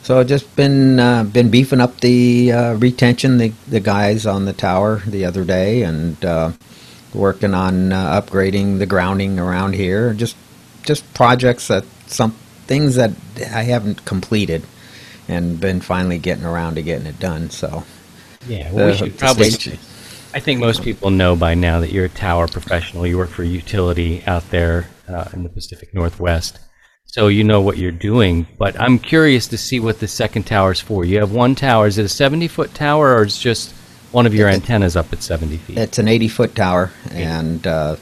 so 0.09 0.25
just 0.25 0.57
been 0.57 0.99
uh, 0.99 1.25
been 1.25 1.51
beefing 1.51 1.83
up 1.83 2.01
the 2.01 2.51
uh, 2.51 2.75
retention, 2.77 3.37
the 3.37 3.53
the 3.69 3.79
guys 3.79 4.25
on 4.25 4.47
the 4.47 4.55
tower 4.55 5.03
the 5.07 5.27
other 5.27 5.45
day, 5.45 5.83
and 5.83 6.25
uh, 6.25 6.53
working 7.13 7.53
on 7.53 7.93
uh, 7.93 8.19
upgrading 8.19 8.79
the 8.79 8.87
grounding 8.87 9.39
around 9.39 9.75
here. 9.75 10.15
Just 10.15 10.35
just 10.83 11.13
projects 11.13 11.69
that 11.69 11.85
some 12.07 12.31
things 12.67 12.95
that 12.95 13.11
I 13.39 13.65
haven't 13.65 14.07
completed, 14.07 14.63
and 15.29 15.61
been 15.61 15.81
finally 15.81 16.19
getting 16.19 16.45
around 16.45 16.75
to 16.77 16.83
getting 16.83 17.07
it 17.07 17.19
done. 17.19 17.51
So 17.51 17.85
Yeah, 18.47 18.73
well, 18.73 18.87
we 18.89 18.97
should 18.97 19.19
probably. 19.19 19.51
stage- 19.51 19.79
I 20.35 20.41
think 20.41 20.61
most 20.61 20.83
people 20.83 21.11
know 21.11 21.35
by 21.37 21.55
now 21.55 21.81
that 21.81 21.91
you're 21.91 22.05
a 22.05 22.09
tower 22.11 22.47
professional. 22.49 23.07
You 23.07 23.17
work 23.17 23.31
for 23.31 23.43
a 23.43 23.47
utility 23.47 24.23
out 24.27 24.49
there 24.51 24.87
uh, 25.09 25.25
in 25.33 25.43
the 25.43 25.49
Pacific 25.49 25.95
Northwest. 25.95 26.59
So 27.07 27.29
you 27.29 27.43
know 27.45 27.63
what 27.63 27.79
you're 27.79 27.91
doing. 27.91 28.47
But 28.59 28.79
I'm 28.79 28.99
curious 28.99 29.47
to 29.49 29.57
see 29.59 29.81
what 29.81 29.99
the 30.01 30.07
second 30.07 30.43
tower 30.45 30.73
is 30.73 30.81
for. 30.81 31.07
You 31.07 31.21
have 31.21 31.33
one 31.33 31.55
tower. 31.55 31.87
Is 31.87 31.97
it 31.97 32.05
a 32.05 32.09
70 32.09 32.47
foot 32.49 32.75
tower 32.75 33.17
or 33.17 33.25
is 33.25 33.39
just 33.39 33.73
one 34.13 34.27
of 34.27 34.35
your 34.35 34.49
antennas 34.49 34.97
up 34.97 35.11
at 35.15 35.23
70 35.23 35.57
feet? 35.57 35.79
It's 35.79 35.99
an 35.99 36.09
80 36.09 36.29
foot 36.29 36.55
tower, 36.55 36.91
and 37.11 37.67
uh, 37.67 37.97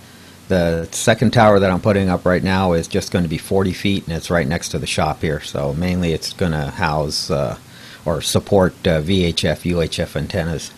The 0.48 0.88
second 0.92 1.32
tower 1.32 1.58
that 1.58 1.70
I'm 1.70 1.80
putting 1.80 2.08
up 2.08 2.24
right 2.24 2.42
now 2.42 2.74
is 2.74 2.86
just 2.86 3.10
going 3.10 3.24
to 3.24 3.28
be 3.28 3.38
40 3.38 3.72
feet, 3.72 4.06
and 4.06 4.16
it's 4.16 4.30
right 4.30 4.46
next 4.46 4.68
to 4.70 4.78
the 4.78 4.86
shop 4.86 5.20
here. 5.20 5.40
So 5.40 5.74
mainly, 5.74 6.12
it's 6.12 6.32
going 6.32 6.52
to 6.52 6.70
house 6.70 7.30
uh, 7.30 7.58
or 8.04 8.20
support 8.20 8.72
uh, 8.86 9.02
VHF, 9.02 9.72
UHF 9.72 10.14
antennas. 10.14 10.72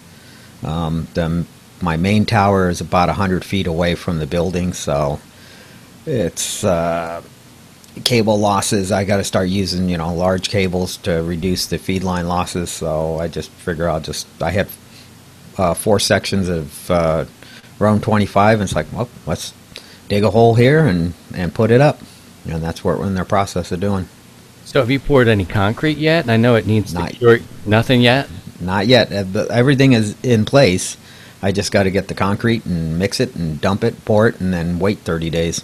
Um, 0.65 1.07
the, 1.13 1.45
my 1.83 1.97
main 1.99 2.25
tower 2.25 2.71
is 2.71 2.81
about 2.81 3.09
100 3.09 3.45
feet 3.45 3.67
away 3.67 3.95
from 3.95 4.19
the 4.19 4.27
building, 4.27 4.73
so 4.73 5.21
it's 6.07 6.65
uh, 6.65 7.23
cable 8.05 8.39
losses. 8.39 8.91
I 8.91 9.05
got 9.05 9.19
to 9.19 9.25
start 9.25 9.49
using 9.49 9.89
you 9.89 9.99
know 9.99 10.15
large 10.15 10.49
cables 10.49 10.97
to 10.99 11.23
reduce 11.23 11.67
the 11.67 11.79
feed 11.79 12.03
line 12.03 12.27
losses. 12.27 12.71
So 12.71 13.19
I 13.19 13.29
just 13.29 13.51
figure 13.51 13.89
I'll 13.89 14.01
just 14.01 14.27
I 14.43 14.51
had 14.51 14.69
uh, 15.59 15.75
four 15.75 16.01
sections 16.01 16.49
of 16.49 16.91
uh, 16.91 17.25
Rohn 17.79 18.01
25, 18.01 18.61
and 18.61 18.67
it's 18.67 18.75
like, 18.75 18.87
well, 18.93 19.09
let's 19.27 19.53
dig 20.09 20.25
a 20.25 20.31
hole 20.31 20.55
here 20.55 20.87
and, 20.87 21.15
and 21.35 21.55
put 21.55 21.71
it 21.71 21.81
up. 21.81 22.01
And 22.49 22.63
that's 22.63 22.83
what 22.83 22.99
we're 22.99 23.07
in 23.07 23.15
their 23.15 23.25
process 23.25 23.71
of 23.73 23.81
doing. 23.81 24.09
So 24.65 24.81
have 24.81 24.91
you 24.91 25.01
poured 25.01 25.29
any 25.29 25.45
concrete 25.45 25.99
yet? 25.99 26.25
And 26.25 26.31
I 26.31 26.37
know 26.37 26.55
it 26.57 26.67
needs 26.67 26.93
Not- 26.95 27.11
to 27.11 27.17
cure. 27.17 27.39
Nothing 27.67 28.01
yet. 28.01 28.29
Not 28.61 28.87
yet. 28.87 29.13
Uh, 29.13 29.47
Everything 29.51 29.93
is 29.93 30.17
in 30.23 30.45
place. 30.45 30.97
I 31.43 31.53
just 31.53 31.71
got 31.71 31.85
to 31.85 31.91
get 31.91 32.09
the 32.09 32.15
concrete 32.15 32.65
and 32.67 32.99
mix 32.99 33.21
it 33.21 33.35
and 33.37 33.61
dump 33.61 33.85
it, 33.85 34.05
pour 34.05 34.27
it, 34.29 34.41
and 34.41 34.53
then 34.53 34.79
wait 34.81 34.99
30 34.99 35.31
days. 35.31 35.63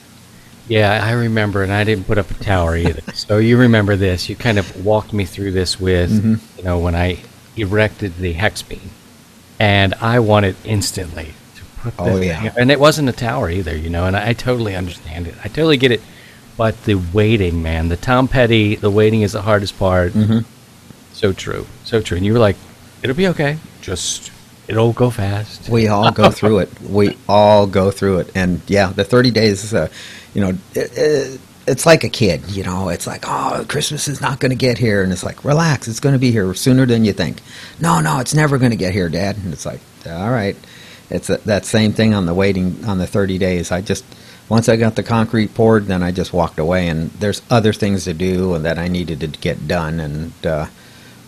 Yeah, 0.69 1.03
I 1.05 1.13
remember, 1.13 1.63
and 1.63 1.73
I 1.73 1.85
didn't 1.85 2.07
put 2.07 2.17
up 2.17 2.31
a 2.31 2.35
tower 2.35 2.77
either. 2.77 3.03
so 3.15 3.39
you 3.39 3.59
remember 3.59 3.97
this? 3.97 4.29
You 4.29 4.37
kind 4.37 4.59
of 4.59 4.85
walked 4.87 5.13
me 5.13 5.25
through 5.25 5.51
this 5.53 5.79
with, 5.81 6.11
Mm-hmm. 6.13 6.59
you 6.59 6.65
know, 6.65 6.79
when 6.79 6.95
I 6.95 7.19
erected 7.57 8.17
the 8.17 8.33
hex 8.33 8.63
beam, 8.63 8.91
and 9.59 9.95
I 9.95 10.21
wanted 10.21 10.57
instantly 10.65 11.25
to 11.25 11.33
put. 11.33 11.35
Oh, 11.99 12.21
yeah. 12.21 12.53
and 12.57 12.71
it 12.71 12.81
wasn't 12.81 13.09
a 13.09 13.13
tower 13.13 13.51
either, 13.51 13.77
you 13.77 13.91
know, 13.91 14.07
and 14.07 14.17
I, 14.17 14.29
I 14.29 14.33
totally 14.33 14.75
understand 14.75 15.27
it. 15.27 15.35
I 15.45 15.49
totally 15.49 15.77
get 15.77 15.91
it, 15.91 16.01
but 16.57 16.85
the 16.85 16.95
waiting, 16.95 17.63
man, 17.63 17.89
the 17.89 17.97
Tom 17.97 18.29
Petty, 18.29 18.77
the 18.77 18.91
waiting 18.91 19.23
is 19.23 19.33
the 19.33 19.43
hardest 19.43 19.79
part. 19.79 20.13
Mm-hmm. 20.13 20.41
So 21.13 21.33
true, 21.33 21.67
so 21.85 22.01
true. 22.01 22.17
And 22.17 22.27
you 22.27 22.33
were 22.33 22.39
like, 22.39 22.57
"It'll 23.03 23.17
be 23.17 23.29
okay. 23.29 23.59
Just 23.81 24.33
it'll 24.67 24.93
go 24.93 25.11
fast." 25.11 25.69
We 25.69 25.89
all 25.89 26.11
go 26.11 26.31
through 26.39 26.59
it. 26.59 26.81
We 26.81 27.17
all 27.29 27.67
go 27.67 27.91
through 27.91 28.19
it. 28.19 28.33
And 28.35 28.61
yeah, 28.67 28.87
the 28.87 29.05
30 29.05 29.31
days, 29.31 29.73
uh, 29.73 29.89
you 30.35 30.41
know, 30.41 30.49
it, 30.75 30.91
it, 30.99 31.41
it's 31.67 31.87
like 31.87 32.05
a 32.05 32.09
kid, 32.09 32.51
you 32.51 32.63
know, 32.63 32.89
it's 32.89 33.07
like, 33.07 33.25
oh, 33.27 33.65
Christmas 33.69 34.09
is 34.09 34.21
not 34.21 34.41
going 34.41 34.51
to 34.51 34.57
get 34.57 34.79
here. 34.79 35.03
And 35.03 35.13
it's 35.13 35.25
like, 35.25 35.45
relax, 35.45 35.89
it's 35.89 36.01
going 36.01 36.15
to 36.15 36.19
be 36.19 36.31
here 36.31 36.53
sooner 36.55 36.87
than 36.87 37.05
you 37.05 37.13
think. 37.13 37.41
No, 37.81 38.01
no, 38.01 38.19
it's 38.21 38.35
never 38.35 38.59
going 38.59 38.71
to 38.71 38.77
get 38.77 38.93
here, 38.93 39.09
Dad. 39.09 39.37
And 39.39 39.53
it's 39.53 39.65
like, 39.65 39.81
all 40.07 40.31
right. 40.31 40.57
It's 41.11 41.31
a, 41.31 41.39
that 41.39 41.65
same 41.65 41.93
thing 41.93 42.15
on 42.15 42.27
the 42.27 42.35
waiting 42.35 42.85
on 42.85 42.99
the 42.99 43.07
30 43.07 43.39
days. 43.39 43.71
I 43.71 43.81
just, 43.81 44.05
once 44.49 44.69
I 44.69 44.77
got 44.77 44.97
the 44.97 45.03
concrete 45.03 45.55
poured, 45.55 45.87
then 45.87 46.03
I 46.03 46.11
just 46.11 46.33
walked 46.33 46.59
away. 46.59 46.89
And 46.89 47.11
there's 47.13 47.43
other 47.51 47.73
things 47.73 48.05
to 48.05 48.15
do 48.15 48.55
and 48.55 48.65
that 48.65 48.79
I 48.79 48.89
needed 48.89 49.21
to 49.21 49.29
get 49.29 49.69
done. 49.69 50.01
And, 50.01 50.47
uh, 50.47 50.67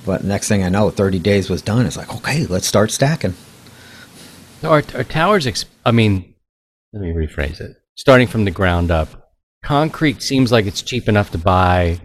but 0.04 0.24
next 0.24 0.48
thing 0.48 0.62
I 0.62 0.68
know, 0.68 0.90
30 0.90 1.18
days 1.18 1.50
was 1.50 1.62
done. 1.62 1.86
It's 1.86 1.96
like, 1.96 2.14
okay, 2.14 2.46
let's 2.46 2.66
start 2.66 2.90
stacking. 2.90 3.34
So 4.60 4.70
are 4.70 4.82
towers, 4.82 5.46
ex- 5.46 5.66
I 5.84 5.90
mean, 5.90 6.34
let 6.92 7.02
me 7.02 7.12
rephrase 7.12 7.60
it. 7.60 7.76
Starting 7.94 8.26
from 8.26 8.44
the 8.44 8.50
ground 8.50 8.90
up, 8.90 9.32
concrete 9.62 10.22
seems 10.22 10.50
like 10.50 10.66
it's 10.66 10.82
cheap 10.82 11.08
enough 11.08 11.30
to 11.32 11.38
buy 11.38 12.00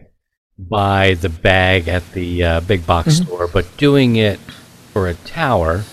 buy 0.58 1.16
the 1.16 1.30
bag 1.30 1.88
at 1.88 2.12
the 2.14 2.44
uh, 2.44 2.60
big 2.62 2.86
box 2.86 3.16
store, 3.18 3.48
but 3.48 3.66
doing 3.78 4.16
it 4.16 4.40
for 4.94 5.08
a 5.08 5.14
tower, 5.16 5.84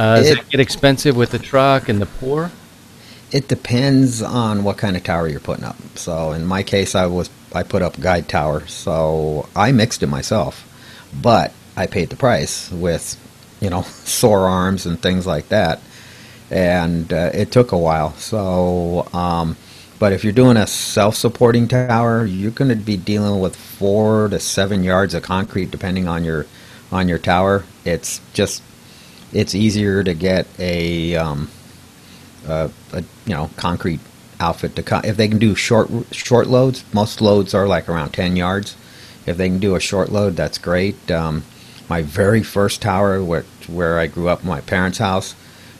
uh, 0.00 0.16
does 0.16 0.30
It- 0.30 0.48
get 0.50 0.60
expensive 0.60 1.16
with 1.16 1.30
the 1.30 1.38
truck 1.38 1.88
and 1.88 2.00
the 2.00 2.06
pour? 2.06 2.50
It 3.32 3.46
depends 3.48 4.22
on 4.22 4.64
what 4.64 4.76
kind 4.76 4.96
of 4.96 5.04
tower 5.04 5.28
you're 5.28 5.40
putting 5.40 5.64
up. 5.64 5.76
So 5.94 6.32
in 6.32 6.44
my 6.46 6.62
case, 6.62 6.94
I 6.94 7.06
was 7.06 7.30
I 7.52 7.62
put 7.64 7.82
up 7.82 8.00
guyed 8.00 8.28
tower, 8.28 8.66
so 8.66 9.48
I 9.54 9.72
mixed 9.72 10.02
it 10.02 10.06
myself, 10.08 10.64
but 11.12 11.52
I 11.76 11.86
paid 11.86 12.10
the 12.10 12.16
price 12.16 12.70
with, 12.70 13.16
you 13.60 13.70
know, 13.70 13.82
sore 14.04 14.48
arms 14.48 14.86
and 14.86 15.00
things 15.00 15.26
like 15.26 15.48
that, 15.50 15.80
and 16.50 17.12
uh, 17.12 17.30
it 17.34 17.50
took 17.52 17.72
a 17.72 17.78
while. 17.78 18.14
So, 18.14 19.06
um, 19.12 19.56
but 19.98 20.12
if 20.12 20.24
you're 20.24 20.32
doing 20.32 20.56
a 20.56 20.66
self-supporting 20.66 21.68
tower, 21.68 22.24
you're 22.24 22.52
going 22.52 22.70
to 22.70 22.76
be 22.76 22.96
dealing 22.96 23.40
with 23.40 23.54
four 23.54 24.28
to 24.28 24.40
seven 24.40 24.82
yards 24.82 25.14
of 25.14 25.22
concrete, 25.22 25.70
depending 25.70 26.08
on 26.08 26.24
your 26.24 26.46
on 26.90 27.08
your 27.08 27.18
tower. 27.18 27.64
It's 27.84 28.20
just 28.32 28.62
it's 29.32 29.54
easier 29.54 30.02
to 30.04 30.14
get 30.14 30.46
a 30.58 31.16
um, 31.16 31.50
a, 32.46 32.70
a 32.92 33.00
you 33.26 33.34
know 33.34 33.50
concrete 33.56 34.00
outfit 34.40 34.74
to 34.76 34.82
co- 34.82 35.00
if 35.04 35.16
they 35.16 35.28
can 35.28 35.38
do 35.38 35.54
short 35.54 35.90
short 36.12 36.46
loads. 36.46 36.84
Most 36.92 37.20
loads 37.20 37.54
are 37.54 37.66
like 37.66 37.88
around 37.88 38.10
ten 38.12 38.36
yards. 38.36 38.76
If 39.26 39.36
they 39.36 39.48
can 39.48 39.58
do 39.58 39.76
a 39.76 39.80
short 39.80 40.10
load, 40.10 40.36
that's 40.36 40.58
great. 40.58 41.10
Um, 41.10 41.44
my 41.88 42.02
very 42.02 42.42
first 42.42 42.82
tower, 42.82 43.22
where 43.22 43.44
where 43.68 43.98
I 43.98 44.06
grew 44.06 44.28
up, 44.28 44.44
my 44.44 44.60
parents' 44.60 44.98
house, 44.98 45.34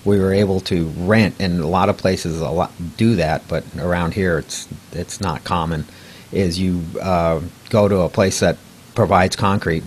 we 0.04 0.18
were 0.18 0.32
able 0.32 0.60
to 0.62 0.86
rent, 0.98 1.36
and 1.40 1.60
a 1.60 1.66
lot 1.66 1.88
of 1.88 1.96
places 1.98 2.40
a 2.40 2.48
lot 2.50 2.72
do 2.96 3.16
that, 3.16 3.46
but 3.48 3.64
around 3.78 4.14
here 4.14 4.38
it's 4.38 4.68
it's 4.92 5.20
not 5.20 5.44
common. 5.44 5.84
Is 6.32 6.58
you 6.58 6.82
uh, 7.00 7.40
go 7.70 7.88
to 7.88 8.00
a 8.00 8.08
place 8.08 8.40
that 8.40 8.56
provides 8.94 9.36
concrete, 9.36 9.84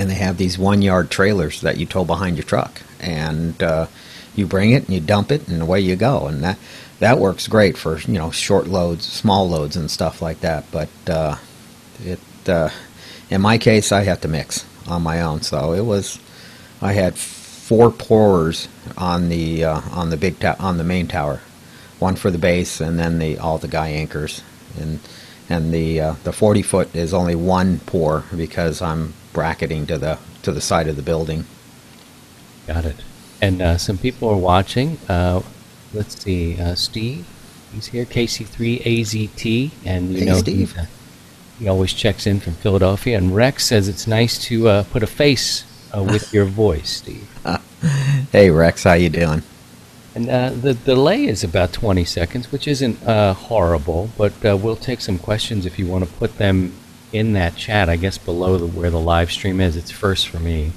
and 0.00 0.08
they 0.08 0.14
have 0.14 0.38
these 0.38 0.58
one 0.58 0.80
yard 0.80 1.10
trailers 1.10 1.60
that 1.60 1.76
you 1.76 1.84
tow 1.84 2.06
behind 2.06 2.38
your 2.38 2.44
truck, 2.44 2.80
and 3.00 3.62
uh, 3.62 3.86
you 4.34 4.46
bring 4.46 4.70
it 4.70 4.86
and 4.86 4.94
you 4.94 4.98
dump 4.98 5.30
it, 5.30 5.46
and 5.46 5.60
away 5.60 5.78
you 5.78 5.94
go, 5.94 6.26
and 6.26 6.42
that 6.42 6.58
that 7.00 7.18
works 7.18 7.46
great 7.46 7.76
for 7.76 7.98
you 7.98 8.14
know 8.14 8.30
short 8.30 8.66
loads, 8.66 9.04
small 9.04 9.46
loads, 9.46 9.76
and 9.76 9.90
stuff 9.90 10.22
like 10.22 10.40
that. 10.40 10.64
But 10.72 10.88
uh, 11.06 11.36
it 12.02 12.18
uh, 12.48 12.70
in 13.28 13.42
my 13.42 13.58
case, 13.58 13.92
I 13.92 14.04
had 14.04 14.22
to 14.22 14.28
mix 14.28 14.64
on 14.88 15.02
my 15.02 15.20
own, 15.20 15.42
so 15.42 15.74
it 15.74 15.84
was 15.84 16.18
I 16.80 16.94
had 16.94 17.14
four 17.14 17.90
pourers 17.90 18.68
on 18.96 19.28
the 19.28 19.64
uh, 19.64 19.82
on 19.90 20.08
the 20.08 20.16
big 20.16 20.40
ta- 20.40 20.56
on 20.58 20.78
the 20.78 20.84
main 20.84 21.08
tower, 21.08 21.42
one 21.98 22.16
for 22.16 22.30
the 22.30 22.38
base, 22.38 22.80
and 22.80 22.98
then 22.98 23.18
the 23.18 23.36
all 23.36 23.58
the 23.58 23.68
guy 23.68 23.88
anchors, 23.88 24.40
and 24.80 24.98
and 25.50 25.74
the 25.74 26.00
uh, 26.00 26.14
the 26.24 26.32
forty 26.32 26.62
foot 26.62 26.96
is 26.96 27.12
only 27.12 27.34
one 27.34 27.80
pour 27.80 28.24
because 28.34 28.80
I'm 28.80 29.12
bracketing 29.32 29.86
to 29.86 29.98
the 29.98 30.18
to 30.42 30.52
the 30.52 30.60
side 30.60 30.88
of 30.88 30.96
the 30.96 31.02
building. 31.02 31.44
Got 32.66 32.84
it. 32.84 32.96
And 33.42 33.62
uh, 33.62 33.78
some 33.78 33.98
people 33.98 34.28
are 34.28 34.36
watching. 34.36 34.98
Uh, 35.08 35.42
let's 35.92 36.22
see, 36.22 36.60
uh, 36.60 36.74
Steve, 36.74 37.26
he's 37.72 37.86
here, 37.86 38.04
KC3AZT, 38.04 39.70
and 39.84 40.12
you 40.12 40.20
Hey, 40.20 40.24
know 40.26 40.36
Steve. 40.38 40.72
He, 40.72 40.78
uh, 40.80 40.84
he 41.58 41.68
always 41.68 41.92
checks 41.92 42.26
in 42.26 42.40
from 42.40 42.54
Philadelphia. 42.54 43.16
And 43.18 43.34
Rex 43.34 43.66
says 43.66 43.88
it's 43.88 44.06
nice 44.06 44.38
to 44.44 44.68
uh, 44.68 44.82
put 44.84 45.02
a 45.02 45.06
face 45.06 45.64
uh, 45.96 46.02
with 46.02 46.32
your 46.32 46.44
voice, 46.64 46.90
Steve. 46.90 47.28
Hey 48.30 48.50
Rex, 48.50 48.84
how 48.84 48.92
you 48.92 49.08
doing? 49.08 49.42
And 50.14 50.28
uh, 50.28 50.50
the 50.50 50.74
delay 50.74 51.24
is 51.24 51.42
about 51.42 51.72
20 51.72 52.04
seconds, 52.04 52.52
which 52.52 52.68
isn't 52.68 53.02
uh, 53.04 53.32
horrible, 53.32 54.10
but 54.18 54.32
uh, 54.44 54.54
we'll 54.54 54.76
take 54.76 55.00
some 55.00 55.18
questions 55.18 55.64
if 55.64 55.78
you 55.78 55.86
want 55.86 56.04
to 56.04 56.10
put 56.16 56.36
them 56.36 56.74
in 57.12 57.32
that 57.34 57.56
chat, 57.56 57.88
I 57.88 57.96
guess 57.96 58.18
below 58.18 58.58
the, 58.58 58.66
where 58.66 58.90
the 58.90 59.00
live 59.00 59.30
stream 59.32 59.60
is. 59.60 59.76
It's 59.76 59.90
first 59.90 60.28
for 60.28 60.38
me. 60.38 60.72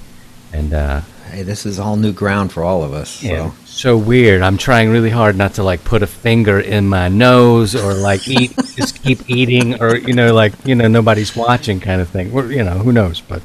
And 0.52 0.74
uh, 0.74 1.02
Hey, 1.34 1.42
this 1.42 1.66
is 1.66 1.80
all 1.80 1.96
new 1.96 2.14
ground 2.14 2.52
for 2.52 2.64
all 2.64 2.84
of 2.84 2.94
us. 2.94 3.24
Yeah, 3.24 3.50
So 3.52 3.56
so 3.66 3.98
weird. 3.98 4.44
I'm 4.44 4.58
trying 4.58 4.92
really 4.92 5.10
hard 5.10 5.36
not 5.36 5.56
to 5.56 5.64
like 5.64 5.84
put 5.84 6.04
a 6.04 6.08
finger 6.08 6.60
in 6.60 6.88
my 6.88 7.08
nose 7.08 7.76
or 7.76 7.96
like 7.96 8.28
eat, 8.28 8.56
just 8.76 9.02
keep 9.02 9.28
eating, 9.28 9.82
or 9.82 9.96
you 9.98 10.14
know, 10.14 10.34
like 10.34 10.54
you 10.64 10.76
know, 10.76 10.88
nobody's 10.88 11.36
watching 11.36 11.80
kind 11.80 12.02
of 12.02 12.10
thing. 12.10 12.32
We're, 12.32 12.52
you 12.52 12.64
know, 12.64 12.78
who 12.78 12.92
knows? 12.92 13.20
But 13.20 13.42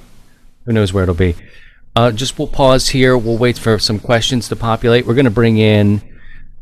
who 0.66 0.73
knows 0.73 0.92
where 0.92 1.04
it'll 1.04 1.14
be? 1.14 1.35
Uh, 1.97 2.12
just 2.12 2.38
we'll 2.38 2.47
pause 2.47 2.90
here. 2.90 3.16
We'll 3.16 3.38
wait 3.38 3.59
for 3.59 3.78
some 3.78 3.99
questions 3.99 4.49
to 4.50 4.57
populate. 4.57 5.07
We're 5.07 5.14
going 5.14 5.25
to 5.25 5.30
bring 5.30 5.57
in 5.57 6.02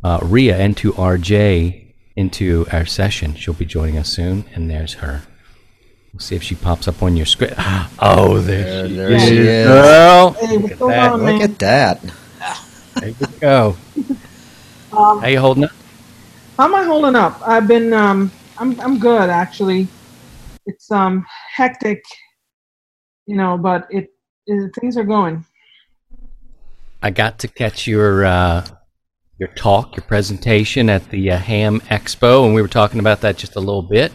uh, 0.05 0.21
Ria 0.23 0.57
N2RJ 0.57 1.93
into 2.15 2.67
our 2.71 2.87
session. 2.87 3.35
She'll 3.35 3.53
be 3.53 3.65
joining 3.65 3.99
us 3.99 4.11
soon, 4.13 4.45
and 4.55 4.71
there's 4.71 4.95
her. 4.95 5.23
We'll 6.17 6.23
see 6.23 6.35
if 6.35 6.43
she 6.43 6.55
pops 6.55 6.89
up 6.89 7.03
on 7.03 7.15
your 7.15 7.27
screen. 7.27 7.51
Oh, 7.99 8.39
there, 8.39 8.65
There- 8.65 8.89
she 8.89 8.95
there 8.97 9.11
is. 9.13 9.23
she 9.29 9.37
is. 9.37 9.67
Girl, 9.67 10.31
Hey, 10.31 10.57
what's 10.57 10.73
at 10.73 10.79
going 10.79 10.91
that. 10.93 11.13
on, 11.13 11.23
look 11.27 11.43
at 11.43 11.59
that. 11.59 12.01
there 13.01 13.09
you 13.11 13.27
go. 13.39 13.77
Um, 14.97 15.21
How 15.21 15.27
you 15.27 15.39
holding 15.39 15.65
up? 15.65 15.73
how 16.57 16.65
am 16.65 16.75
I 16.75 16.85
holding 16.85 17.17
up? 17.17 17.39
I've 17.47 17.69
been, 17.69 17.93
um, 17.93 18.33
I'm, 18.57 18.81
I'm 18.81 18.99
good 18.99 19.29
actually. 19.29 19.89
It's 20.65 20.91
um 20.91 21.27
hectic, 21.55 22.03
you 23.27 23.37
know, 23.37 23.59
but 23.59 23.87
it, 23.91 24.09
it 24.47 24.73
things 24.81 24.97
are 24.97 25.05
going. 25.05 25.45
I 27.03 27.11
got 27.11 27.39
to 27.41 27.49
catch 27.49 27.87
your 27.87 28.25
uh, 28.25 28.67
your 29.39 29.49
talk, 29.51 29.97
your 29.99 30.05
presentation 30.07 30.89
at 30.89 31.11
the 31.11 31.33
uh, 31.33 31.37
Ham 31.37 31.81
Expo, 31.91 32.47
and 32.47 32.55
we 32.55 32.63
were 32.63 32.69
talking 32.69 33.01
about 33.01 33.21
that 33.21 33.37
just 33.37 33.57
a 33.57 33.61
little 33.61 33.83
bit. 33.83 34.13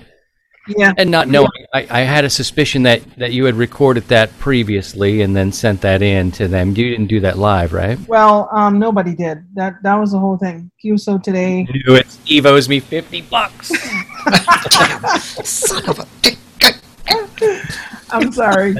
Yeah. 0.68 0.94
And 0.98 1.10
not 1.10 1.27
knowing, 1.27 1.50
I, 1.74 1.88
I 1.89 2.00
had 2.01 2.24
a 2.24 2.30
suspicion 2.30 2.84
that, 2.84 3.01
that 3.18 3.32
you 3.32 3.46
had 3.46 3.56
recorded 3.56 4.03
that 4.10 4.38
previously 4.39 5.22
and 5.22 5.36
then 5.36 5.51
sent 5.51 5.82
that 5.82 6.01
in 6.01 6.32
to 6.34 6.48
them. 6.48 6.70
You 6.70 6.89
didn't 6.91 7.08
do 7.08 7.20
that 7.22 7.38
live, 7.38 7.74
right? 7.74 7.98
Well, 8.08 8.48
um, 8.51 8.77
nobody 8.77 9.15
did. 9.15 9.44
That 9.56 9.82
that 9.84 9.96
was 9.96 10.12
the 10.12 10.20
whole 10.20 10.38
thing. 10.38 10.72
QSO 10.84 11.22
today. 11.22 11.68
You 11.72 11.84
do 11.84 11.96
it. 11.96 12.10
Steve 12.10 12.46
owes 12.46 12.70
me 12.70 12.80
50 12.80 13.22
bucks. 13.24 13.70
Son 15.44 15.89
of 15.89 16.00
a 16.00 16.08
kick. 16.22 16.38
I'm 18.12 18.32
sorry. 18.32 18.75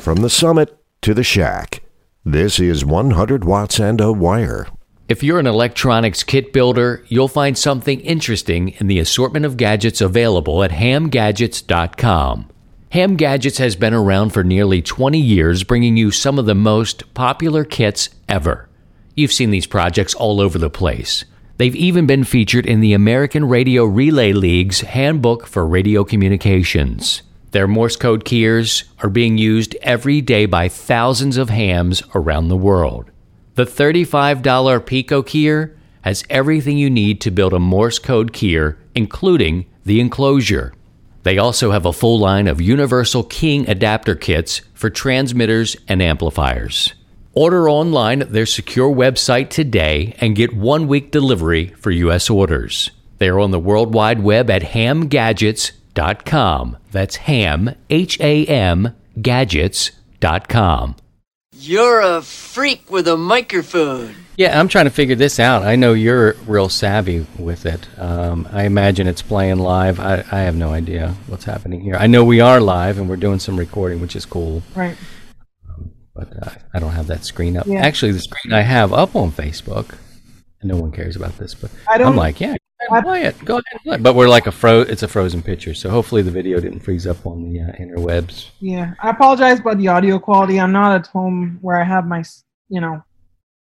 From 0.00 0.16
the 0.16 0.30
summit 0.30 0.76
to 1.02 1.14
the 1.14 1.24
shack, 1.24 1.82
this 2.24 2.60
is 2.60 2.84
100 2.84 3.44
watts 3.44 3.78
and 3.78 4.00
a 4.00 4.12
wire. 4.12 4.66
If 5.10 5.24
you're 5.24 5.40
an 5.40 5.48
electronics 5.48 6.22
kit 6.22 6.52
builder, 6.52 7.04
you'll 7.08 7.26
find 7.26 7.58
something 7.58 7.98
interesting 8.02 8.68
in 8.78 8.86
the 8.86 9.00
assortment 9.00 9.44
of 9.44 9.56
gadgets 9.56 10.00
available 10.00 10.62
at 10.62 10.70
hamgadgets.com. 10.70 12.48
Ham 12.92 13.16
Gadgets 13.16 13.58
has 13.58 13.74
been 13.74 13.92
around 13.92 14.30
for 14.30 14.44
nearly 14.44 14.80
20 14.80 15.18
years, 15.18 15.64
bringing 15.64 15.96
you 15.96 16.12
some 16.12 16.38
of 16.38 16.46
the 16.46 16.54
most 16.54 17.12
popular 17.12 17.64
kits 17.64 18.10
ever. 18.28 18.68
You've 19.16 19.32
seen 19.32 19.50
these 19.50 19.66
projects 19.66 20.14
all 20.14 20.40
over 20.40 20.58
the 20.58 20.70
place. 20.70 21.24
They've 21.56 21.74
even 21.74 22.06
been 22.06 22.22
featured 22.22 22.64
in 22.64 22.78
the 22.78 22.92
American 22.92 23.48
Radio 23.48 23.86
Relay 23.86 24.32
League's 24.32 24.82
Handbook 24.82 25.48
for 25.48 25.66
Radio 25.66 26.04
Communications. 26.04 27.22
Their 27.50 27.66
Morse 27.66 27.96
code 27.96 28.24
keyers 28.24 28.84
are 29.00 29.10
being 29.10 29.38
used 29.38 29.74
every 29.82 30.20
day 30.20 30.46
by 30.46 30.68
thousands 30.68 31.36
of 31.36 31.50
hams 31.50 32.00
around 32.14 32.46
the 32.46 32.56
world. 32.56 33.10
The 33.54 33.64
$35 33.64 34.86
Pico 34.86 35.22
keyer 35.22 35.76
has 36.02 36.24
everything 36.30 36.78
you 36.78 36.88
need 36.88 37.20
to 37.20 37.30
build 37.30 37.52
a 37.52 37.58
Morse 37.58 37.98
code 37.98 38.32
keyer, 38.32 38.76
including 38.94 39.66
the 39.84 40.00
enclosure. 40.00 40.72
They 41.22 41.36
also 41.36 41.72
have 41.72 41.84
a 41.84 41.92
full 41.92 42.18
line 42.18 42.48
of 42.48 42.60
universal 42.60 43.24
keying 43.24 43.68
adapter 43.68 44.14
kits 44.14 44.62
for 44.72 44.88
transmitters 44.88 45.76
and 45.88 46.00
amplifiers. 46.00 46.94
Order 47.32 47.68
online 47.68 48.22
at 48.22 48.32
their 48.32 48.46
secure 48.46 48.92
website 48.92 49.50
today 49.50 50.16
and 50.20 50.34
get 50.34 50.56
one 50.56 50.88
week 50.88 51.10
delivery 51.10 51.66
for 51.78 51.90
U.S. 51.90 52.30
orders. 52.30 52.90
They 53.18 53.28
are 53.28 53.38
on 53.38 53.50
the 53.50 53.60
World 53.60 53.92
Wide 53.92 54.22
Web 54.22 54.48
at 54.48 54.62
hamgadgets.com. 54.62 56.78
That's 56.90 57.16
ham, 57.16 57.74
H 57.90 58.18
A 58.20 58.46
M, 58.46 58.96
gadgets.com. 59.20 60.96
You're 61.62 62.00
a 62.00 62.22
freak 62.22 62.90
with 62.90 63.06
a 63.06 63.18
microphone. 63.18 64.14
Yeah, 64.38 64.58
I'm 64.58 64.68
trying 64.68 64.86
to 64.86 64.90
figure 64.90 65.14
this 65.14 65.38
out. 65.38 65.62
I 65.62 65.76
know 65.76 65.92
you're 65.92 66.32
real 66.46 66.70
savvy 66.70 67.26
with 67.38 67.66
it. 67.66 67.86
Um, 67.98 68.48
I 68.50 68.64
imagine 68.64 69.06
it's 69.06 69.20
playing 69.20 69.58
live. 69.58 70.00
I, 70.00 70.24
I 70.32 70.40
have 70.40 70.56
no 70.56 70.70
idea 70.70 71.14
what's 71.26 71.44
happening 71.44 71.82
here. 71.82 71.96
I 71.96 72.06
know 72.06 72.24
we 72.24 72.40
are 72.40 72.60
live 72.62 72.96
and 72.96 73.10
we're 73.10 73.16
doing 73.16 73.38
some 73.40 73.58
recording, 73.58 74.00
which 74.00 74.16
is 74.16 74.24
cool. 74.24 74.62
Right. 74.74 74.96
but 76.14 76.28
uh, 76.42 76.50
I 76.72 76.78
don't 76.78 76.92
have 76.92 77.08
that 77.08 77.26
screen 77.26 77.58
up. 77.58 77.66
Yeah. 77.66 77.80
Actually, 77.84 78.12
the 78.12 78.20
screen 78.20 78.54
I 78.54 78.62
have 78.62 78.94
up 78.94 79.14
on 79.14 79.30
Facebook, 79.30 79.96
and 80.62 80.70
no 80.70 80.76
one 80.78 80.92
cares 80.92 81.14
about 81.16 81.36
this, 81.36 81.54
but 81.54 81.70
I 81.90 81.98
don't- 81.98 82.08
I'm 82.08 82.16
like, 82.16 82.40
yeah, 82.40 82.52
go 82.54 82.56
ahead 82.94 83.04
play 83.04 83.22
it. 83.22 83.44
Go 83.44 83.54
ahead 83.54 83.64
and 83.72 83.80
play 83.82 83.94
it. 83.96 84.02
But 84.02 84.14
we're 84.14 84.28
like 84.28 84.46
a 84.46 84.52
fro. 84.52 84.80
It's 84.82 85.02
a 85.02 85.08
frozen 85.08 85.42
picture, 85.42 85.74
so 85.74 85.90
hopefully 85.90 86.22
the 86.22 86.30
video 86.30 86.60
didn't 86.60 86.80
freeze 86.80 87.06
up 87.06 87.26
on 87.26 87.52
the 87.52 87.60
uh, 87.60 87.72
interwebs. 87.72 88.50
Yeah. 88.60 88.94
I 89.00 89.10
apologize 89.10 89.60
about 89.60 89.78
the 89.78 89.88
audio 89.88 90.18
quality. 90.18 90.60
I'm 90.60 90.72
not 90.72 90.92
at 90.98 91.06
home 91.06 91.58
where 91.60 91.80
I 91.80 91.84
have 91.84 92.06
my, 92.06 92.22
you 92.68 92.80
know, 92.80 93.02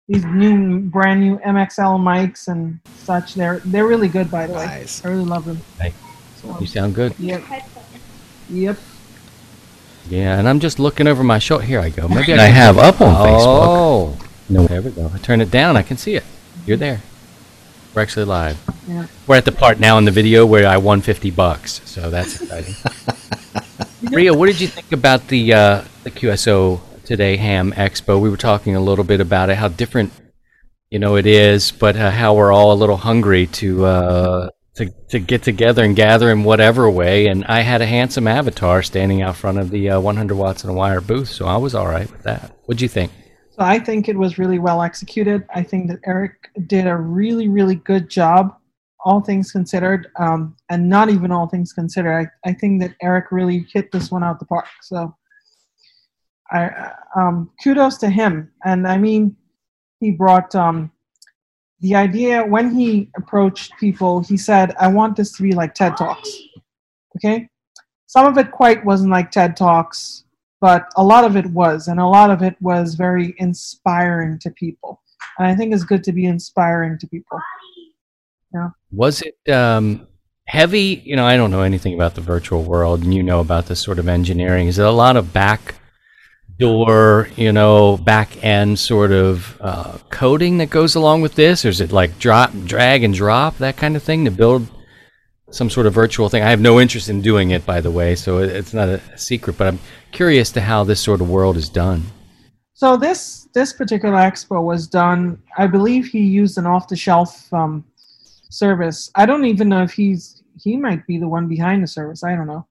these 0.08 0.24
new, 0.26 0.80
brand 0.80 1.20
new 1.20 1.38
MXL 1.40 2.00
mics 2.00 2.48
and 2.48 2.80
such. 3.00 3.34
They're 3.36 3.60
they're 3.66 3.88
really 3.88 4.08
good, 4.08 4.32
by 4.32 4.48
the 4.48 4.54
way. 4.54 4.66
Nice. 4.66 5.04
I 5.04 5.10
really 5.10 5.26
love 5.26 5.46
them. 5.46 5.60
Hey, 5.80 5.94
So, 6.38 6.58
you 6.60 6.68
sound 6.68 6.96
good. 6.96 7.14
yep. 7.20 7.44
Yep. 8.50 8.78
Yeah, 10.10 10.40
and 10.40 10.48
I'm 10.48 10.60
just 10.62 10.80
looking 10.80 11.08
over 11.08 11.24
my 11.24 11.40
shoulder. 11.40 11.66
Here 11.66 11.82
I 11.82 11.90
go. 11.90 12.08
Maybe 12.08 12.34
I, 12.34 12.46
have 12.46 12.78
up 12.78 13.02
on 13.02 13.14
Facebook. 13.14 13.44
Oh, 13.46 14.18
no, 14.48 14.66
there 14.66 14.82
we 14.82 14.92
go. 14.92 15.12
I 15.14 15.18
turn 15.18 15.42
it 15.42 15.52
down. 15.52 15.76
I 15.76 15.82
can 15.82 15.98
see 15.98 16.16
it. 16.16 16.24
You're 16.66 16.78
there. 16.78 17.02
We're 17.98 18.04
actually 18.04 18.26
live. 18.26 18.60
Yeah. 18.88 19.08
We're 19.26 19.38
at 19.38 19.46
the 19.46 19.52
part 19.52 19.80
now 19.80 19.98
in 19.98 20.06
the 20.06 20.12
video 20.12 20.46
where 20.46 20.68
I 20.68 20.78
won 20.78 21.02
50 21.02 21.32
bucks, 21.32 21.82
so 21.86 22.12
that's 22.12 22.40
exciting. 22.40 22.76
Ria, 24.16 24.36
what 24.36 24.46
did 24.46 24.62
you 24.62 24.68
think 24.68 24.92
about 24.92 25.28
the 25.30 25.52
uh, 25.52 25.84
the 26.04 26.12
QSO 26.12 26.80
today 27.06 27.38
Ham 27.38 27.72
Expo? 27.72 28.22
We 28.22 28.30
were 28.30 28.38
talking 28.38 28.76
a 28.76 28.80
little 28.80 29.04
bit 29.04 29.20
about 29.20 29.50
it, 29.50 29.56
how 29.56 29.70
different 29.70 30.14
you 30.92 31.00
know 31.00 31.16
it 31.16 31.26
is, 31.26 31.72
but 31.72 31.96
uh, 31.96 32.12
how 32.12 32.36
we're 32.36 32.54
all 32.54 32.72
a 32.72 32.78
little 32.78 32.98
hungry 32.98 33.48
to 33.48 33.86
uh, 33.86 34.50
to 34.76 34.92
to 35.10 35.18
get 35.18 35.42
together 35.42 35.84
and 35.84 35.96
gather 35.96 36.30
in 36.30 36.44
whatever 36.44 36.88
way. 36.92 37.26
And 37.26 37.46
I 37.46 37.62
had 37.62 37.82
a 37.82 37.88
handsome 37.88 38.28
avatar 38.28 38.84
standing 38.84 39.24
out 39.24 39.38
front 39.38 39.58
of 39.58 39.72
the 39.72 39.90
uh, 39.90 40.00
100 40.00 40.36
watts 40.36 40.64
and 40.64 40.70
a 40.70 40.76
wire 40.76 41.02
booth, 41.02 41.30
so 41.30 41.48
I 41.48 41.58
was 41.58 41.74
all 41.74 41.88
right 41.88 42.12
with 42.12 42.22
that. 42.22 42.56
What'd 42.66 42.80
you 42.80 42.90
think? 42.90 43.12
So 43.58 43.66
I 43.66 43.80
think 43.80 44.08
it 44.08 44.16
was 44.16 44.38
really 44.38 44.60
well 44.60 44.84
executed. 44.84 45.44
I 45.52 45.64
think 45.64 45.90
that 45.90 46.00
Eric 46.06 46.52
did 46.68 46.86
a 46.86 46.96
really, 46.96 47.48
really 47.48 47.76
good 47.76 48.08
job, 48.08 48.56
all 49.04 49.20
things 49.20 49.52
considered, 49.52 50.12
um, 50.20 50.56
and 50.70 50.88
not 50.88 51.10
even 51.10 51.32
all 51.32 51.48
things 51.48 51.74
considered. 51.74 52.30
I, 52.46 52.50
I 52.50 52.54
think 52.54 52.82
that 52.82 52.94
Eric 53.02 53.32
really 53.32 53.66
hit 53.74 53.92
this 53.92 54.12
one 54.12 54.24
out 54.24 54.38
the 54.38 54.46
park. 54.46 54.68
So 54.84 55.16
I 56.52 56.92
um, 57.16 57.50
kudos 57.64 57.98
to 57.98 58.12
him. 58.12 58.52
And 58.64 58.88
I 58.88 59.00
mean, 59.00 59.36
he 60.00 60.12
brought 60.12 60.54
um, 60.54 60.92
the 61.80 61.96
idea 61.96 62.46
when 62.46 62.76
he 62.76 63.10
approached 63.18 63.74
people. 63.80 64.22
He 64.22 64.38
said, 64.38 64.76
"I 64.80 64.88
want 64.88 65.16
this 65.16 65.32
to 65.32 65.42
be 65.42 65.54
like 65.54 65.74
TED 65.74 65.98
Talks." 65.98 66.30
Okay, 67.16 67.50
some 68.06 68.28
of 68.28 68.38
it 68.38 68.52
quite 68.52 68.86
wasn't 68.86 69.10
like 69.10 69.32
TED 69.32 69.58
Talks 69.58 70.26
but 70.60 70.88
a 70.96 71.04
lot 71.04 71.24
of 71.24 71.36
it 71.36 71.46
was, 71.48 71.88
and 71.88 72.00
a 72.00 72.06
lot 72.06 72.32
of 72.32 72.42
it 72.42 72.56
was 72.62 72.96
very 72.96 73.36
inspiring 73.38 74.40
to 74.40 74.50
people. 74.52 75.02
And 75.38 75.48
I 75.48 75.56
think 75.56 75.74
it's 75.74 75.84
good 75.84 76.04
to 76.06 76.12
be 76.12 76.26
inspiring 76.26 76.98
to 77.00 77.08
people. 77.08 77.40
Yeah. 78.54 78.70
Was 78.92 79.22
it 79.22 79.52
um, 79.52 80.08
heavy? 80.46 81.02
You 81.06 81.16
know, 81.16 81.26
I 81.26 81.38
don't 81.38 81.52
know 81.52 81.62
anything 81.62 81.94
about 81.94 82.16
the 82.16 82.22
virtual 82.22 82.64
world, 82.64 83.04
and 83.04 83.14
you 83.14 83.24
know 83.24 83.40
about 83.40 83.68
this 83.68 83.80
sort 83.80 84.00
of 84.00 84.08
engineering. 84.08 84.68
Is 84.68 84.80
it 84.80 84.86
a 84.86 84.92
lot 84.92 85.18
of 85.18 85.34
back 85.34 85.76
door, 86.58 87.30
you 87.36 87.52
know, 87.52 87.98
back 87.98 88.44
end 88.44 88.80
sort 88.80 89.12
of 89.12 89.58
uh, 89.62 89.98
coding 90.10 90.58
that 90.58 90.70
goes 90.70 90.96
along 90.96 91.22
with 91.22 91.36
this, 91.36 91.66
or 91.66 91.70
is 91.70 91.82
it 91.82 91.92
like 91.92 92.18
drop, 92.20 92.52
drag, 92.66 93.04
and 93.04 93.14
drop 93.14 93.58
that 93.58 93.78
kind 93.78 93.96
of 93.96 94.04
thing 94.04 94.26
to 94.26 94.32
build 94.32 94.68
some 95.52 95.70
sort 95.70 95.86
of 95.86 95.94
virtual 95.94 96.30
thing? 96.30 96.44
I 96.44 96.50
have 96.50 96.62
no 96.62 96.80
interest 96.80 97.10
in 97.10 97.22
doing 97.22 97.52
it, 97.52 97.66
by 97.66 97.82
the 97.82 97.92
way, 97.92 98.16
so 98.16 98.40
it's 98.40 98.74
not 98.74 98.90
a 98.90 99.02
secret. 99.18 99.58
But 99.58 99.68
I'm 99.68 99.80
curious 100.12 100.52
to 100.54 100.62
how 100.62 100.84
this 100.84 101.00
sort 101.00 101.22
of 101.22 101.30
world 101.30 101.58
is 101.58 101.70
done. 101.70 102.04
So 102.74 102.98
this 102.98 103.48
this 103.54 103.74
particular 103.74 104.16
expo 104.16 104.64
was 104.64 104.88
done. 104.88 105.42
I 105.58 105.68
believe 105.68 106.06
he 106.06 106.20
used 106.20 106.58
an 106.58 106.68
off 106.68 106.88
the 106.88 106.96
shelf 106.96 107.52
um, 107.54 107.84
service. 108.50 109.10
I 109.16 109.26
don't 109.26 109.46
even 109.46 109.70
know 109.70 109.82
if 109.82 109.92
he's 109.92 110.44
he 110.62 110.78
might 110.78 111.06
be 111.08 111.18
the 111.18 111.28
one 111.28 111.48
behind 111.48 111.84
the 111.84 111.88
service. 111.88 112.24
I 112.24 112.36
don't 112.36 112.48
know. 112.48 112.68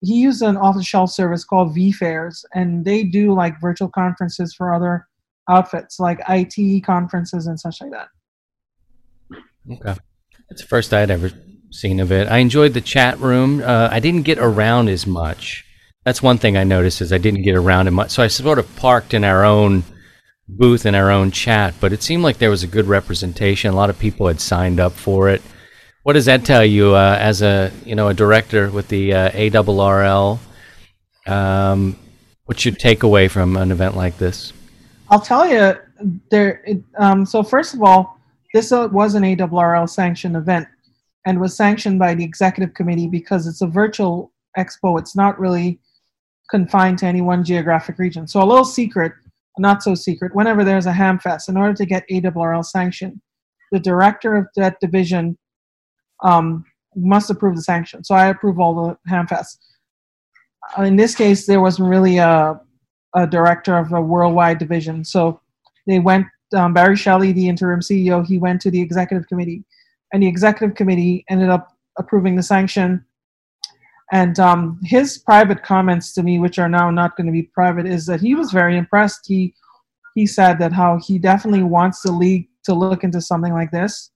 He 0.00 0.14
used 0.14 0.42
an 0.42 0.56
off 0.56 0.76
the 0.76 0.82
shelf 0.82 1.10
service 1.10 1.44
called 1.44 1.74
vFairs, 1.76 2.44
and 2.54 2.84
they 2.84 3.04
do 3.04 3.32
like 3.32 3.60
virtual 3.60 3.88
conferences 3.88 4.54
for 4.54 4.74
other 4.74 5.06
outfits 5.48 5.98
like 5.98 6.20
IT 6.28 6.84
conferences 6.84 7.46
and 7.46 7.58
such 7.58 7.80
like 7.80 7.90
that. 7.90 8.08
Okay. 9.70 10.00
That's 10.48 10.62
the 10.62 10.68
first 10.68 10.92
I'd 10.92 11.10
ever 11.10 11.30
seen 11.72 12.00
of 12.00 12.12
it. 12.12 12.28
I 12.28 12.38
enjoyed 12.38 12.74
the 12.74 12.80
chat 12.80 13.18
room. 13.18 13.62
Uh, 13.62 13.88
I 13.90 14.00
didn't 14.00 14.22
get 14.22 14.38
around 14.38 14.88
as 14.88 15.06
much. 15.06 15.64
That's 16.04 16.22
one 16.22 16.38
thing 16.38 16.56
I 16.56 16.64
noticed 16.64 17.00
is 17.00 17.12
I 17.12 17.18
didn't 17.18 17.42
get 17.42 17.54
around 17.54 17.86
as 17.86 17.92
much. 17.92 18.10
So 18.10 18.22
I 18.22 18.28
sort 18.28 18.58
of 18.58 18.76
parked 18.76 19.14
in 19.14 19.24
our 19.24 19.44
own 19.44 19.84
booth 20.48 20.86
in 20.86 20.94
our 20.94 21.10
own 21.10 21.30
chat, 21.30 21.74
but 21.80 21.92
it 21.92 22.02
seemed 22.02 22.22
like 22.22 22.38
there 22.38 22.50
was 22.50 22.62
a 22.62 22.66
good 22.66 22.86
representation. 22.86 23.72
A 23.72 23.76
lot 23.76 23.90
of 23.90 23.98
people 23.98 24.26
had 24.26 24.40
signed 24.40 24.80
up 24.80 24.92
for 24.92 25.28
it. 25.28 25.42
What 26.02 26.14
does 26.14 26.24
that 26.26 26.44
tell 26.44 26.64
you 26.64 26.94
uh, 26.94 27.16
as 27.18 27.42
a 27.42 27.70
you 27.84 27.94
know 27.94 28.08
a 28.08 28.14
director 28.14 28.70
with 28.70 28.88
the 28.88 29.14
uh, 29.14 29.30
ARRL? 29.30 30.38
Um, 31.26 31.96
what's 32.46 32.64
your 32.64 32.74
takeaway 32.74 33.30
from 33.30 33.56
an 33.56 33.70
event 33.70 33.96
like 33.96 34.18
this? 34.18 34.52
I'll 35.10 35.20
tell 35.20 35.46
you, 35.46 35.76
there. 36.30 36.62
It, 36.66 36.82
um, 36.98 37.24
so 37.24 37.42
first 37.42 37.74
of 37.74 37.82
all, 37.82 38.18
this 38.52 38.72
uh, 38.72 38.88
was 38.90 39.14
an 39.14 39.22
ARRL 39.22 39.88
sanctioned 39.88 40.36
event, 40.36 40.66
and 41.26 41.40
was 41.40 41.56
sanctioned 41.56 41.98
by 41.98 42.14
the 42.14 42.24
executive 42.24 42.74
committee 42.74 43.06
because 43.06 43.46
it's 43.46 43.62
a 43.62 43.66
virtual 43.66 44.32
expo. 44.58 44.98
It's 44.98 45.16
not 45.16 45.38
really 45.38 45.78
confined 46.50 46.98
to 46.98 47.06
any 47.06 47.20
one 47.20 47.44
geographic 47.44 47.98
region. 47.98 48.26
So 48.26 48.42
a 48.42 48.44
little 48.44 48.64
secret, 48.64 49.12
not 49.58 49.82
so 49.82 49.94
secret. 49.94 50.34
Whenever 50.34 50.64
there's 50.64 50.86
a 50.86 50.92
Hamfest, 50.92 51.48
in 51.48 51.56
order 51.56 51.74
to 51.74 51.86
get 51.86 52.08
ARRL 52.10 52.64
sanction, 52.64 53.20
the 53.70 53.80
director 53.80 54.36
of 54.36 54.46
that 54.56 54.78
division 54.80 55.38
um, 56.22 56.64
must 56.94 57.30
approve 57.30 57.56
the 57.56 57.62
sanction. 57.62 58.04
So 58.04 58.14
I 58.14 58.26
approve 58.26 58.58
all 58.60 58.74
the 58.74 59.10
Hamfests. 59.10 59.56
Uh, 60.78 60.82
in 60.82 60.96
this 60.96 61.14
case, 61.14 61.46
there 61.46 61.60
wasn't 61.60 61.88
really 61.88 62.18
a 62.18 62.60
a 63.14 63.26
director 63.26 63.76
of 63.76 63.92
a 63.92 64.00
worldwide 64.00 64.58
division. 64.58 65.04
So 65.04 65.40
they 65.86 65.98
went, 65.98 66.26
um, 66.54 66.72
Barry 66.72 66.96
Shelley, 66.96 67.32
the 67.32 67.48
interim 67.48 67.80
CEO, 67.80 68.26
he 68.26 68.38
went 68.38 68.60
to 68.62 68.70
the 68.70 68.80
executive 68.80 69.26
committee, 69.28 69.64
and 70.12 70.22
the 70.22 70.26
executive 70.26 70.76
committee 70.76 71.24
ended 71.28 71.48
up 71.48 71.68
approving 71.98 72.36
the 72.36 72.42
sanction. 72.42 73.04
And 74.12 74.38
um, 74.38 74.78
his 74.82 75.18
private 75.18 75.62
comments 75.62 76.12
to 76.14 76.22
me, 76.22 76.38
which 76.38 76.58
are 76.58 76.68
now 76.68 76.90
not 76.90 77.16
going 77.16 77.26
to 77.26 77.32
be 77.32 77.44
private, 77.44 77.86
is 77.86 78.04
that 78.06 78.20
he 78.20 78.34
was 78.34 78.52
very 78.52 78.76
impressed. 78.76 79.26
He 79.26 79.54
he 80.14 80.26
said 80.26 80.58
that 80.58 80.72
how 80.72 80.98
he 80.98 81.18
definitely 81.18 81.62
wants 81.62 82.02
the 82.02 82.12
league 82.12 82.48
to 82.64 82.74
look 82.74 83.02
into 83.02 83.20
something 83.20 83.54
like 83.54 83.70
this. 83.70 84.10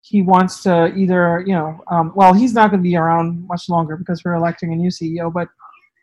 He 0.00 0.22
wants 0.22 0.62
to 0.64 0.92
either, 0.96 1.44
you 1.46 1.52
know, 1.52 1.80
um, 1.90 2.12
well, 2.16 2.34
he's 2.34 2.52
not 2.52 2.70
going 2.70 2.82
to 2.82 2.88
be 2.88 2.96
around 2.96 3.46
much 3.46 3.68
longer 3.68 3.96
because 3.96 4.24
we're 4.24 4.34
electing 4.34 4.72
a 4.72 4.76
new 4.76 4.90
CEO, 4.90 5.32
but 5.32 5.48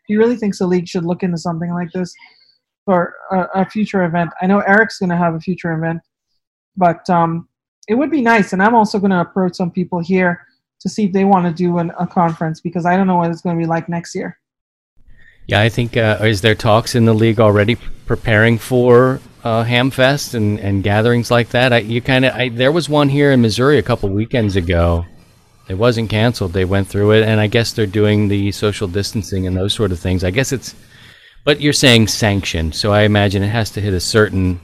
he 0.06 0.16
really 0.16 0.36
thinks 0.36 0.58
the 0.58 0.66
league 0.66 0.88
should 0.88 1.04
look 1.04 1.22
into 1.22 1.36
something 1.36 1.72
like 1.74 1.90
this 1.92 2.14
for 2.84 3.14
a, 3.32 3.60
a 3.60 3.64
future 3.66 4.04
event. 4.04 4.30
I 4.40 4.46
know 4.46 4.60
Eric's 4.60 4.98
going 4.98 5.10
to 5.10 5.16
have 5.16 5.34
a 5.34 5.40
future 5.40 5.72
event, 5.72 6.00
but 6.76 7.08
um, 7.10 7.48
it 7.88 7.94
would 7.94 8.10
be 8.10 8.20
nice. 8.20 8.52
And 8.52 8.62
I'm 8.62 8.74
also 8.74 8.98
going 8.98 9.10
to 9.10 9.20
approach 9.20 9.54
some 9.56 9.70
people 9.70 10.00
here 10.00 10.46
to 10.80 10.88
see 10.88 11.04
if 11.04 11.12
they 11.12 11.24
want 11.24 11.46
to 11.46 11.52
do 11.52 11.78
an, 11.78 11.92
a 11.98 12.06
conference 12.06 12.60
because 12.60 12.84
I 12.86 12.96
don't 12.96 13.06
know 13.06 13.16
what 13.16 13.30
it's 13.30 13.40
going 13.40 13.56
to 13.56 13.62
be 13.62 13.66
like 13.66 13.88
next 13.88 14.14
year. 14.14 14.38
Yeah, 15.46 15.60
I 15.60 15.68
think 15.68 15.96
uh, 15.96 16.18
is 16.22 16.40
there 16.40 16.56
talks 16.56 16.94
in 16.96 17.04
the 17.04 17.14
league 17.14 17.38
already 17.38 17.76
preparing 18.06 18.58
for 18.58 19.20
uh, 19.44 19.62
Hamfest 19.62 20.34
and, 20.34 20.58
and 20.58 20.82
gatherings 20.82 21.30
like 21.30 21.50
that? 21.50 21.72
I, 21.72 21.78
you 21.78 22.00
kind 22.02 22.24
of 22.24 22.56
there 22.56 22.72
was 22.72 22.88
one 22.88 23.08
here 23.08 23.30
in 23.30 23.40
Missouri 23.40 23.78
a 23.78 23.82
couple 23.82 24.08
weekends 24.08 24.56
ago. 24.56 25.06
It 25.68 25.74
wasn't 25.74 26.10
canceled. 26.10 26.52
They 26.52 26.64
went 26.64 26.88
through 26.88 27.12
it, 27.12 27.24
and 27.24 27.40
I 27.40 27.46
guess 27.46 27.72
they're 27.72 27.86
doing 27.86 28.28
the 28.28 28.50
social 28.52 28.88
distancing 28.88 29.46
and 29.46 29.56
those 29.56 29.72
sort 29.72 29.92
of 29.92 30.00
things. 30.00 30.24
I 30.24 30.30
guess 30.30 30.52
it's, 30.52 30.74
but 31.44 31.60
you're 31.60 31.72
saying 31.72 32.08
sanctioned, 32.08 32.74
so 32.74 32.92
I 32.92 33.02
imagine 33.02 33.42
it 33.42 33.48
has 33.48 33.70
to 33.72 33.80
hit 33.80 33.94
a 33.94 34.00
certain 34.00 34.60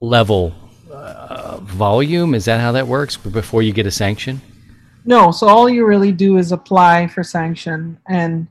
level 0.00 0.54
volume. 1.74 2.34
Is 2.34 2.44
that 2.46 2.60
how 2.60 2.72
that 2.72 2.86
works 2.86 3.16
before 3.16 3.62
you 3.62 3.72
get 3.72 3.86
a 3.86 3.90
sanction? 3.90 4.40
No, 5.04 5.30
so 5.30 5.48
all 5.48 5.68
you 5.68 5.84
really 5.84 6.12
do 6.12 6.38
is 6.38 6.52
apply 6.52 7.08
for 7.08 7.22
sanction, 7.22 7.98
and 8.08 8.46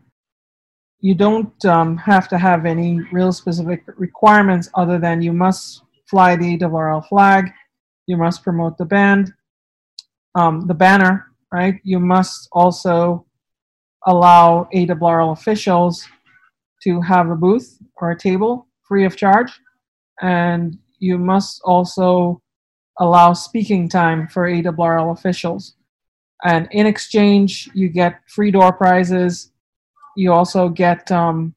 you 0.99 1.15
don't 1.15 1.65
um, 1.65 1.97
have 1.97 2.27
to 2.29 2.38
have 2.38 2.65
any 2.65 3.01
real 3.12 3.31
specific 3.33 3.83
requirements 3.97 4.69
other 4.75 4.99
than 4.99 5.21
you 5.21 5.33
must 5.33 5.81
fly 6.05 6.36
the 6.36 6.57
ARRL 6.57 7.07
flag, 7.07 7.51
you 8.05 8.17
must 8.17 8.43
promote 8.43 8.77
the 8.77 8.86
band, 8.86 9.33
um, 10.36 10.67
the 10.67 10.73
banner, 10.75 11.25
right? 11.51 11.79
You 11.83 11.99
must 11.99 12.47
also 12.51 13.25
allow 14.05 14.69
ARRL 14.75 15.31
officials 15.31 16.05
to 16.83 17.01
have 17.01 17.29
a 17.31 17.36
booth 17.36 17.79
or 17.95 18.12
a 18.12 18.19
table 18.19 18.67
free 18.88 19.05
of 19.05 19.15
charge, 19.15 19.51
and 20.21 20.77
you 20.99 21.17
must 21.17 21.62
also 21.65 22.42
allow 22.99 23.34
speaking 23.34 23.89
time 23.89 24.27
for 24.27 24.49
ARRL 24.49 25.12
officials. 25.12 25.75
And 26.43 26.67
in 26.71 26.86
exchange, 26.86 27.69
you 27.73 27.89
get 27.89 28.21
free 28.27 28.51
door 28.51 28.73
prizes. 28.73 29.51
You 30.15 30.34
also 30.34 30.69
get 30.69 31.12
um, 31.12 31.56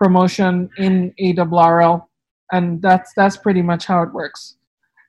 promotion 0.00 0.70
in 0.78 1.14
ARRL, 1.20 2.06
and 2.52 2.80
that's 2.80 3.12
that's 3.14 3.36
pretty 3.36 3.62
much 3.62 3.86
how 3.86 4.02
it 4.02 4.12
works. 4.12 4.56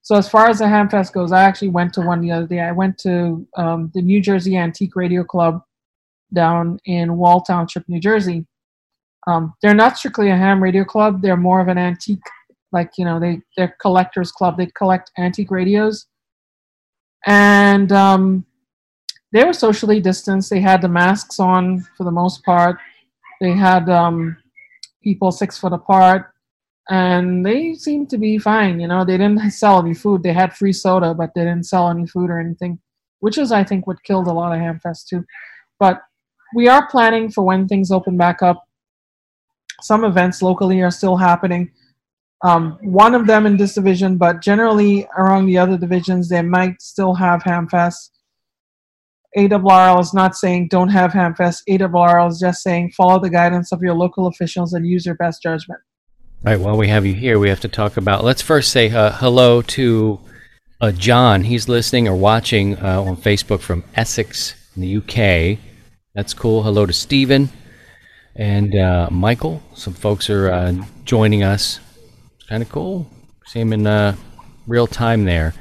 So 0.02 0.16
as 0.16 0.28
far 0.28 0.50
as 0.50 0.60
the 0.60 0.66
Hamfest 0.66 1.14
goes, 1.14 1.32
I 1.32 1.44
actually 1.44 1.70
went 1.70 1.94
to 1.94 2.02
one 2.02 2.20
the 2.20 2.32
other 2.32 2.48
day. 2.48 2.60
I 2.60 2.74
went 2.74 2.98
to 3.00 3.48
um, 3.56 3.90
the 3.94 4.02
New 4.02 4.22
Jersey 4.22 4.58
Antique 4.58 4.98
Radio 4.98 5.24
Club 5.24 5.64
down 6.34 6.80
in 6.86 7.16
Wall 7.16 7.42
Township, 7.42 7.88
New 7.88 8.02
Jersey. 8.02 8.46
Um, 9.28 9.54
they're 9.62 9.74
not 9.74 9.98
strictly 9.98 10.30
a 10.30 10.36
ham 10.36 10.62
radio 10.62 10.84
club. 10.84 11.22
They're 11.22 11.38
more 11.38 11.62
of 11.62 11.70
an 11.70 11.78
antique, 11.78 12.20
like 12.74 12.92
you 12.98 13.06
know, 13.06 13.20
they 13.20 13.42
they're 13.56 13.76
collectors 13.80 14.32
club. 14.32 14.58
They 14.58 14.68
collect 14.68 15.12
antique 15.18 15.52
radios, 15.52 16.08
and 17.26 17.92
um, 17.92 18.46
they 19.32 19.44
were 19.44 19.54
socially 19.54 20.00
distanced. 20.00 20.50
They 20.50 20.62
had 20.62 20.82
the 20.82 20.90
masks 20.90 21.40
on 21.40 21.82
for 21.98 22.04
the 22.04 22.12
most 22.12 22.44
part. 22.44 22.78
They 23.42 23.52
had 23.52 23.90
um, 23.90 24.38
people 25.04 25.32
six 25.32 25.58
foot 25.58 25.74
apart, 25.74 26.34
and 26.90 27.46
they 27.46 27.74
seemed 27.74 28.10
to 28.12 28.18
be 28.18 28.38
fine. 28.38 28.80
You 28.80 28.88
know, 28.88 29.04
they 29.04 29.18
didn't 29.18 29.52
sell 29.52 29.80
any 29.80 29.94
food. 29.94 30.24
They 30.24 30.34
had 30.34 30.56
free 30.56 30.74
soda, 30.74 31.14
but 31.14 31.32
they 31.36 31.42
didn't 31.42 31.66
sell 31.66 31.90
any 31.90 32.08
food 32.08 32.30
or 32.30 32.40
anything, 32.40 32.80
which 33.20 33.38
is, 33.38 33.52
I 33.52 33.64
think, 33.64 33.88
what 33.88 34.04
killed 34.04 34.28
a 34.28 34.34
lot 34.34 34.54
of 34.54 34.60
Hamfest 34.60 35.08
too. 35.08 35.26
But 35.80 36.02
we 36.56 36.68
are 36.68 36.88
planning 36.88 37.32
for 37.32 37.44
when 37.44 37.68
things 37.68 37.92
open 37.92 38.18
back 38.18 38.42
up. 38.42 38.64
Some 39.82 40.04
events 40.06 40.42
locally 40.42 40.82
are 40.82 40.92
still 40.92 41.18
happening. 41.18 41.72
Um, 42.44 42.78
one 42.82 43.16
of 43.16 43.26
them 43.26 43.46
in 43.46 43.58
this 43.58 43.76
division, 43.76 44.18
but 44.18 44.42
generally 44.42 45.08
around 45.18 45.46
the 45.46 45.58
other 45.58 45.78
divisions, 45.78 46.30
they 46.30 46.42
might 46.42 46.82
still 46.82 47.14
have 47.16 47.42
Hamfest 47.44 48.10
ARRL 49.36 50.00
is 50.00 50.14
not 50.14 50.36
saying 50.36 50.68
don't 50.68 50.90
have 50.90 51.12
Hamfest. 51.12 51.64
ARRL 51.68 52.30
is 52.30 52.40
just 52.40 52.62
saying 52.62 52.92
follow 52.92 53.20
the 53.20 53.30
guidance 53.30 53.72
of 53.72 53.82
your 53.82 53.94
local 53.94 54.28
officials 54.28 54.74
and 54.74 54.86
use 54.86 55.06
your 55.06 55.16
best 55.16 55.42
judgment. 55.42 55.82
All 56.46 56.52
right, 56.52 56.60
while 56.60 56.78
we 56.78 56.90
have 56.90 57.06
you 57.06 57.14
here, 57.14 57.40
we 57.40 57.50
have 57.50 57.62
to 57.62 57.68
talk 57.68 57.98
about. 57.98 58.24
Let's 58.24 58.42
first 58.42 58.72
say 58.72 58.92
uh, 58.92 59.12
hello 59.14 59.62
to 59.62 60.20
uh, 60.82 60.92
John. 60.92 61.44
He's 61.44 61.68
listening 61.70 62.08
or 62.08 62.16
watching 62.16 62.78
uh, 62.78 63.02
on 63.02 63.18
Facebook 63.18 63.62
from 63.62 63.84
Essex 63.96 64.54
in 64.76 64.82
the 64.82 64.98
UK. 64.98 65.60
That's 66.14 66.34
cool. 66.34 66.64
Hello 66.64 66.86
to 66.86 66.94
Stephen 66.94 67.50
and 68.36 68.76
uh, 68.76 69.08
Michael. 69.10 69.64
Some 69.74 69.94
folks 69.94 70.30
are 70.30 70.52
uh, 70.52 70.76
joining 71.06 71.44
us. 71.44 71.80
Kind 72.54 72.62
of 72.62 72.70
cool. 72.70 73.08
Him 73.52 73.74
in 73.74 73.88
uh, 73.88 74.16
real 74.68 74.86
time 74.86 75.26
there. 75.26 75.56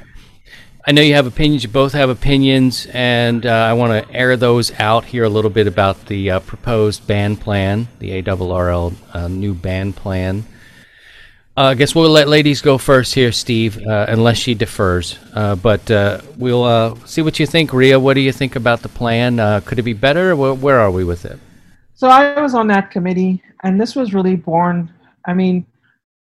I 0.85 0.91
know 0.91 1.01
you 1.01 1.15
have 1.15 1.25
opinions. 1.25 1.63
You 1.63 1.69
both 1.69 1.91
have 1.93 2.11
opinions, 2.11 2.85
and 2.93 3.47
uh, 3.47 3.49
I 3.49 3.73
want 3.73 4.07
to 4.07 4.15
air 4.15 4.37
those 4.37 4.71
out 4.79 5.03
here 5.03 5.23
a 5.23 5.29
little 5.29 5.49
bit 5.49 5.65
about 5.65 6.05
the 6.05 6.29
uh, 6.29 6.39
proposed 6.41 7.07
band 7.07 7.41
plan, 7.41 7.87
the 7.97 8.21
ARRL 8.21 8.93
uh, 9.11 9.27
new 9.27 9.55
band 9.55 9.95
plan. 9.95 10.45
Uh, 11.57 11.61
I 11.63 11.73
guess 11.73 11.95
we'll 11.95 12.11
let 12.11 12.27
ladies 12.27 12.61
go 12.61 12.77
first 12.77 13.15
here, 13.15 13.31
Steve, 13.31 13.81
uh, 13.87 14.05
unless 14.07 14.37
she 14.37 14.53
defers. 14.53 15.17
Uh, 15.33 15.55
but 15.55 15.89
we'll 16.37 16.95
see 17.07 17.23
what 17.23 17.39
you 17.39 17.47
think, 17.47 17.73
Ria. 17.73 17.99
What 17.99 18.13
do 18.13 18.21
you 18.21 18.31
think 18.31 18.55
about 18.55 18.83
the 18.83 18.89
plan? 18.89 19.37
could 19.61 19.79
it 19.79 19.81
be 19.81 19.93
better? 19.93 20.35
Where 20.35 20.79
are 20.79 20.91
we 20.91 21.03
with 21.03 21.25
it? 21.25 21.39
So 21.95 22.07
I 22.07 22.39
was 22.39 22.53
on 22.53 22.67
that 22.67 22.91
committee, 22.91 23.41
and 23.63 23.81
this 23.81 23.95
was 23.95 24.13
really 24.13 24.35
born. 24.35 24.93
I 25.25 25.33
mean, 25.33 25.65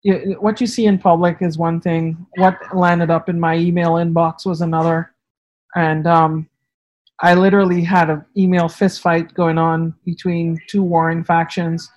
what 0.03 0.61
you 0.61 0.67
see 0.67 0.85
in 0.85 0.97
public 0.97 1.37
is 1.41 1.57
one 1.57 1.81
thing. 1.81 2.25
What 2.35 2.57
landed 2.75 3.09
up 3.09 3.29
in 3.29 3.39
my 3.39 3.55
email 3.57 3.93
inbox 3.93 4.45
was 4.45 4.61
another, 4.61 5.13
and 5.75 6.07
um, 6.07 6.49
I 7.21 7.33
literally 7.33 7.83
had 7.83 8.09
an 8.09 8.25
email 8.37 8.69
fist 8.69 9.01
fight 9.01 9.33
going 9.33 9.57
on 9.57 9.93
between 10.05 10.59
two 10.67 10.83
warring 10.83 11.23
factions, 11.23 11.89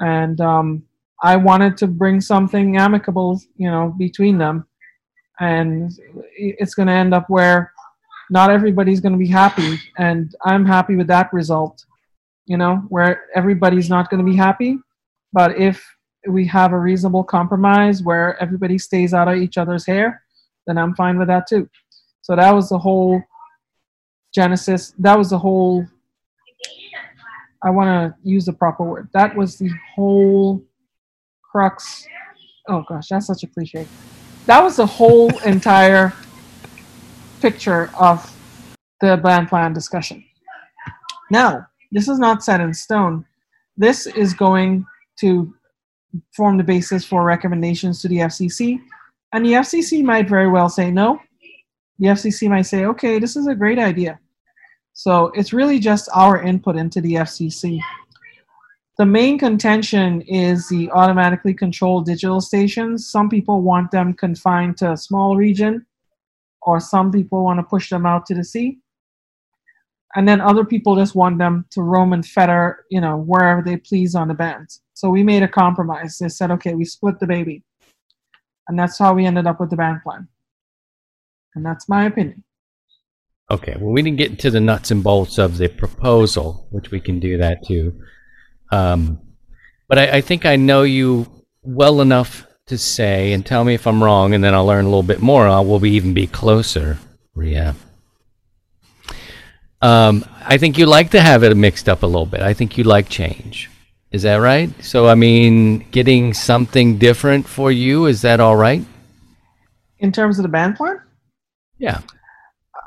and 0.00 0.40
um, 0.40 0.84
I 1.22 1.36
wanted 1.36 1.76
to 1.78 1.86
bring 1.86 2.20
something 2.20 2.76
amicable, 2.76 3.40
you 3.56 3.70
know, 3.70 3.94
between 3.98 4.38
them, 4.38 4.66
and 5.40 5.92
it's 6.36 6.74
going 6.74 6.88
to 6.88 6.92
end 6.92 7.14
up 7.14 7.28
where 7.28 7.72
not 8.30 8.50
everybody's 8.50 9.00
going 9.00 9.12
to 9.12 9.18
be 9.18 9.28
happy, 9.28 9.78
and 9.98 10.34
I'm 10.44 10.64
happy 10.64 10.96
with 10.96 11.06
that 11.08 11.32
result, 11.32 11.84
you 12.46 12.58
know, 12.58 12.76
where 12.88 13.24
everybody's 13.34 13.88
not 13.88 14.10
going 14.10 14.24
to 14.24 14.30
be 14.30 14.36
happy, 14.36 14.78
but 15.32 15.58
if 15.58 15.84
we 16.28 16.46
have 16.46 16.72
a 16.72 16.78
reasonable 16.78 17.24
compromise 17.24 18.02
where 18.02 18.40
everybody 18.42 18.78
stays 18.78 19.14
out 19.14 19.28
of 19.28 19.36
each 19.36 19.58
other's 19.58 19.86
hair, 19.86 20.22
then 20.66 20.78
I'm 20.78 20.94
fine 20.94 21.18
with 21.18 21.28
that 21.28 21.46
too. 21.46 21.68
So 22.22 22.34
that 22.36 22.54
was 22.54 22.68
the 22.68 22.78
whole 22.78 23.22
genesis. 24.34 24.94
That 24.98 25.18
was 25.18 25.30
the 25.30 25.38
whole. 25.38 25.86
I 27.62 27.70
want 27.70 27.88
to 27.88 28.28
use 28.28 28.44
the 28.44 28.52
proper 28.52 28.84
word. 28.84 29.08
That 29.14 29.34
was 29.36 29.56
the 29.56 29.70
whole 29.94 30.62
crux. 31.42 32.06
Oh 32.68 32.84
gosh, 32.88 33.08
that's 33.08 33.26
such 33.26 33.42
a 33.42 33.46
cliche. 33.46 33.86
That 34.46 34.62
was 34.62 34.76
the 34.76 34.86
whole 34.86 35.36
entire 35.44 36.12
picture 37.40 37.90
of 37.98 38.30
the 39.00 39.16
band 39.18 39.48
plan 39.48 39.72
discussion. 39.72 40.24
Now, 41.30 41.66
this 41.92 42.08
is 42.08 42.18
not 42.18 42.42
set 42.42 42.60
in 42.60 42.72
stone. 42.72 43.24
This 43.76 44.06
is 44.06 44.34
going 44.34 44.86
to 45.20 45.54
form 46.34 46.56
the 46.56 46.64
basis 46.64 47.04
for 47.04 47.24
recommendations 47.24 48.00
to 48.02 48.08
the 48.08 48.18
FCC. 48.18 48.80
And 49.32 49.44
the 49.44 49.52
FCC 49.52 50.02
might 50.02 50.28
very 50.28 50.48
well 50.48 50.68
say 50.68 50.90
no. 50.90 51.20
The 51.98 52.08
FCC 52.08 52.48
might 52.48 52.62
say, 52.62 52.84
okay, 52.86 53.18
this 53.18 53.36
is 53.36 53.46
a 53.46 53.54
great 53.54 53.78
idea. 53.78 54.18
So 54.92 55.26
it's 55.34 55.52
really 55.52 55.78
just 55.78 56.08
our 56.14 56.42
input 56.42 56.76
into 56.76 57.00
the 57.00 57.14
FCC. 57.14 57.80
The 58.96 59.06
main 59.06 59.38
contention 59.38 60.20
is 60.22 60.68
the 60.68 60.90
automatically 60.92 61.52
controlled 61.52 62.06
digital 62.06 62.40
stations. 62.40 63.10
Some 63.10 63.28
people 63.28 63.62
want 63.62 63.90
them 63.90 64.14
confined 64.14 64.76
to 64.78 64.92
a 64.92 64.96
small 64.96 65.36
region, 65.36 65.84
or 66.62 66.78
some 66.78 67.10
people 67.10 67.42
want 67.42 67.58
to 67.58 67.64
push 67.64 67.90
them 67.90 68.06
out 68.06 68.24
to 68.26 68.34
the 68.34 68.44
sea 68.44 68.78
and 70.14 70.28
then 70.28 70.40
other 70.40 70.64
people 70.64 70.96
just 70.96 71.14
want 71.14 71.38
them 71.38 71.66
to 71.70 71.82
roam 71.82 72.12
and 72.12 72.24
fetter, 72.24 72.84
you 72.90 73.00
know, 73.00 73.16
wherever 73.16 73.62
they 73.62 73.76
please 73.76 74.14
on 74.14 74.28
the 74.28 74.34
bands. 74.34 74.80
So 74.94 75.10
we 75.10 75.22
made 75.22 75.42
a 75.42 75.48
compromise. 75.48 76.18
They 76.18 76.28
said, 76.28 76.50
okay, 76.52 76.74
we 76.74 76.84
split 76.84 77.18
the 77.18 77.26
baby, 77.26 77.62
and 78.68 78.78
that's 78.78 78.98
how 78.98 79.12
we 79.12 79.26
ended 79.26 79.46
up 79.46 79.60
with 79.60 79.70
the 79.70 79.76
band 79.76 80.02
plan. 80.02 80.28
And 81.54 81.66
that's 81.66 81.88
my 81.88 82.06
opinion. 82.06 82.42
Okay, 83.50 83.76
well, 83.78 83.92
we 83.92 84.02
didn't 84.02 84.18
get 84.18 84.30
into 84.30 84.50
the 84.50 84.60
nuts 84.60 84.90
and 84.90 85.02
bolts 85.02 85.38
of 85.38 85.58
the 85.58 85.68
proposal, 85.68 86.66
which 86.70 86.90
we 86.90 87.00
can 87.00 87.20
do 87.20 87.36
that 87.38 87.64
too. 87.66 88.00
Um, 88.72 89.20
but 89.88 89.98
I, 89.98 90.16
I 90.16 90.20
think 90.22 90.46
I 90.46 90.56
know 90.56 90.82
you 90.82 91.26
well 91.62 92.00
enough 92.00 92.46
to 92.66 92.78
say, 92.78 93.32
and 93.32 93.44
tell 93.44 93.64
me 93.64 93.74
if 93.74 93.86
I'm 93.86 94.02
wrong, 94.02 94.32
and 94.32 94.42
then 94.42 94.54
I'll 94.54 94.64
learn 94.64 94.86
a 94.86 94.88
little 94.88 95.02
bit 95.02 95.20
more. 95.20 95.46
I 95.46 95.60
will 95.60 95.78
be 95.78 95.90
even 95.90 96.14
be 96.14 96.26
closer, 96.26 96.98
Ria. 97.34 97.74
Um, 99.82 100.24
I 100.40 100.56
think 100.56 100.78
you 100.78 100.86
like 100.86 101.10
to 101.10 101.20
have 101.20 101.42
it 101.42 101.54
mixed 101.54 101.90
up 101.90 102.02
a 102.02 102.06
little 102.06 102.24
bit. 102.24 102.40
I 102.40 102.54
think 102.54 102.78
you 102.78 102.84
like 102.84 103.10
change. 103.10 103.68
Is 104.14 104.22
that 104.22 104.36
right? 104.36 104.70
So, 104.80 105.08
I 105.08 105.16
mean, 105.16 105.80
getting 105.90 106.34
something 106.34 106.98
different 106.98 107.48
for 107.48 107.72
you, 107.72 108.06
is 108.06 108.22
that 108.22 108.38
all 108.38 108.54
right? 108.54 108.80
In 109.98 110.12
terms 110.12 110.38
of 110.38 110.44
the 110.44 110.48
band 110.48 110.76
plan? 110.76 111.00
Yeah. 111.78 112.00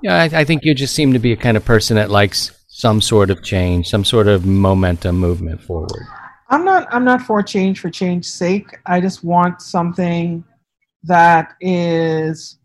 Yeah, 0.01 0.15
I, 0.15 0.39
I 0.39 0.43
think 0.45 0.63
you 0.63 0.73
just 0.73 0.95
seem 0.95 1.11
to 1.11 1.19
be 1.19 1.33
a 1.33 1.35
kind 1.35 1.57
of 1.57 1.65
person 1.65 1.97
that 1.97 2.09
likes 2.09 2.51
some 2.69 3.01
sort 3.01 3.29
of 3.29 3.43
change, 3.43 3.89
some 3.89 4.05
sort 4.05 4.29
of 4.29 4.45
momentum 4.45 5.17
movement 5.17 5.61
forward. 5.61 6.01
I'm 6.47 6.63
not 6.63 6.87
I'm 6.93 7.03
not 7.03 7.21
for 7.21 7.43
change 7.43 7.81
for 7.81 7.89
change's 7.89 8.31
sake. 8.31 8.77
I 8.85 9.01
just 9.01 9.25
want 9.25 9.61
something 9.61 10.45
that 11.03 11.55
is 11.59 12.57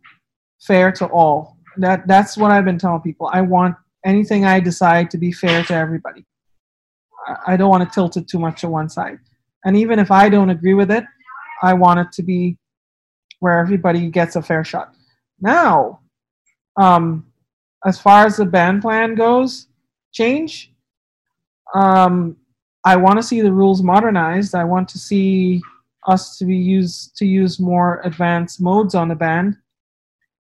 fair 0.61 0.93
to 0.93 1.07
all. 1.07 1.57
That 1.79 2.07
that's 2.07 2.37
what 2.37 2.53
I've 2.53 2.65
been 2.65 2.79
telling 2.79 3.01
people. 3.01 3.29
I 3.33 3.41
want 3.41 3.75
anything 4.07 4.45
I 4.45 4.61
decide 4.61 5.11
to 5.11 5.19
be 5.19 5.33
fair 5.33 5.65
to 5.65 5.75
everybody. 5.75 6.25
I- 7.47 7.57
don't 7.57 7.71
want 7.71 7.89
to 7.89 7.95
tilt 7.95 8.17
it 8.17 8.29
too 8.29 8.39
much 8.39 8.61
to 8.61 8.69
one 8.69 8.89
side. 8.89 9.19
And 9.65 9.77
even 9.77 9.99
if 9.99 10.11
I 10.11 10.29
don't 10.29 10.51
agree 10.51 10.75
with 10.75 10.91
it, 10.91 11.05
I 11.63 11.75
want 11.75 12.01
it 12.01 12.13
to 12.13 12.23
be 12.23 12.59
where 13.41 13.59
everybody 13.59 14.11
gets 14.11 14.37
a 14.37 14.43
fair 14.43 14.65
shot. 14.65 14.95
Now, 15.41 16.01
um, 16.77 17.27
as 17.85 18.01
far 18.01 18.27
as 18.27 18.37
the 18.37 18.45
band 18.45 18.83
plan 18.83 19.15
goes, 19.15 19.69
change. 20.13 20.73
Um, 21.75 22.37
I 22.85 22.97
want 22.97 23.19
to 23.19 23.23
see 23.23 23.41
the 23.41 23.53
rules 23.53 23.83
modernized. 23.83 24.55
I 24.55 24.65
want 24.65 24.89
to 24.91 24.99
see 24.99 25.61
us 26.09 26.37
to 26.39 26.45
be 26.45 26.57
used 26.57 27.17
to 27.17 27.27
use 27.27 27.61
more 27.61 28.01
advanced 28.05 28.61
modes 28.61 28.95
on 28.95 29.09
the 29.09 29.15
band. 29.15 29.57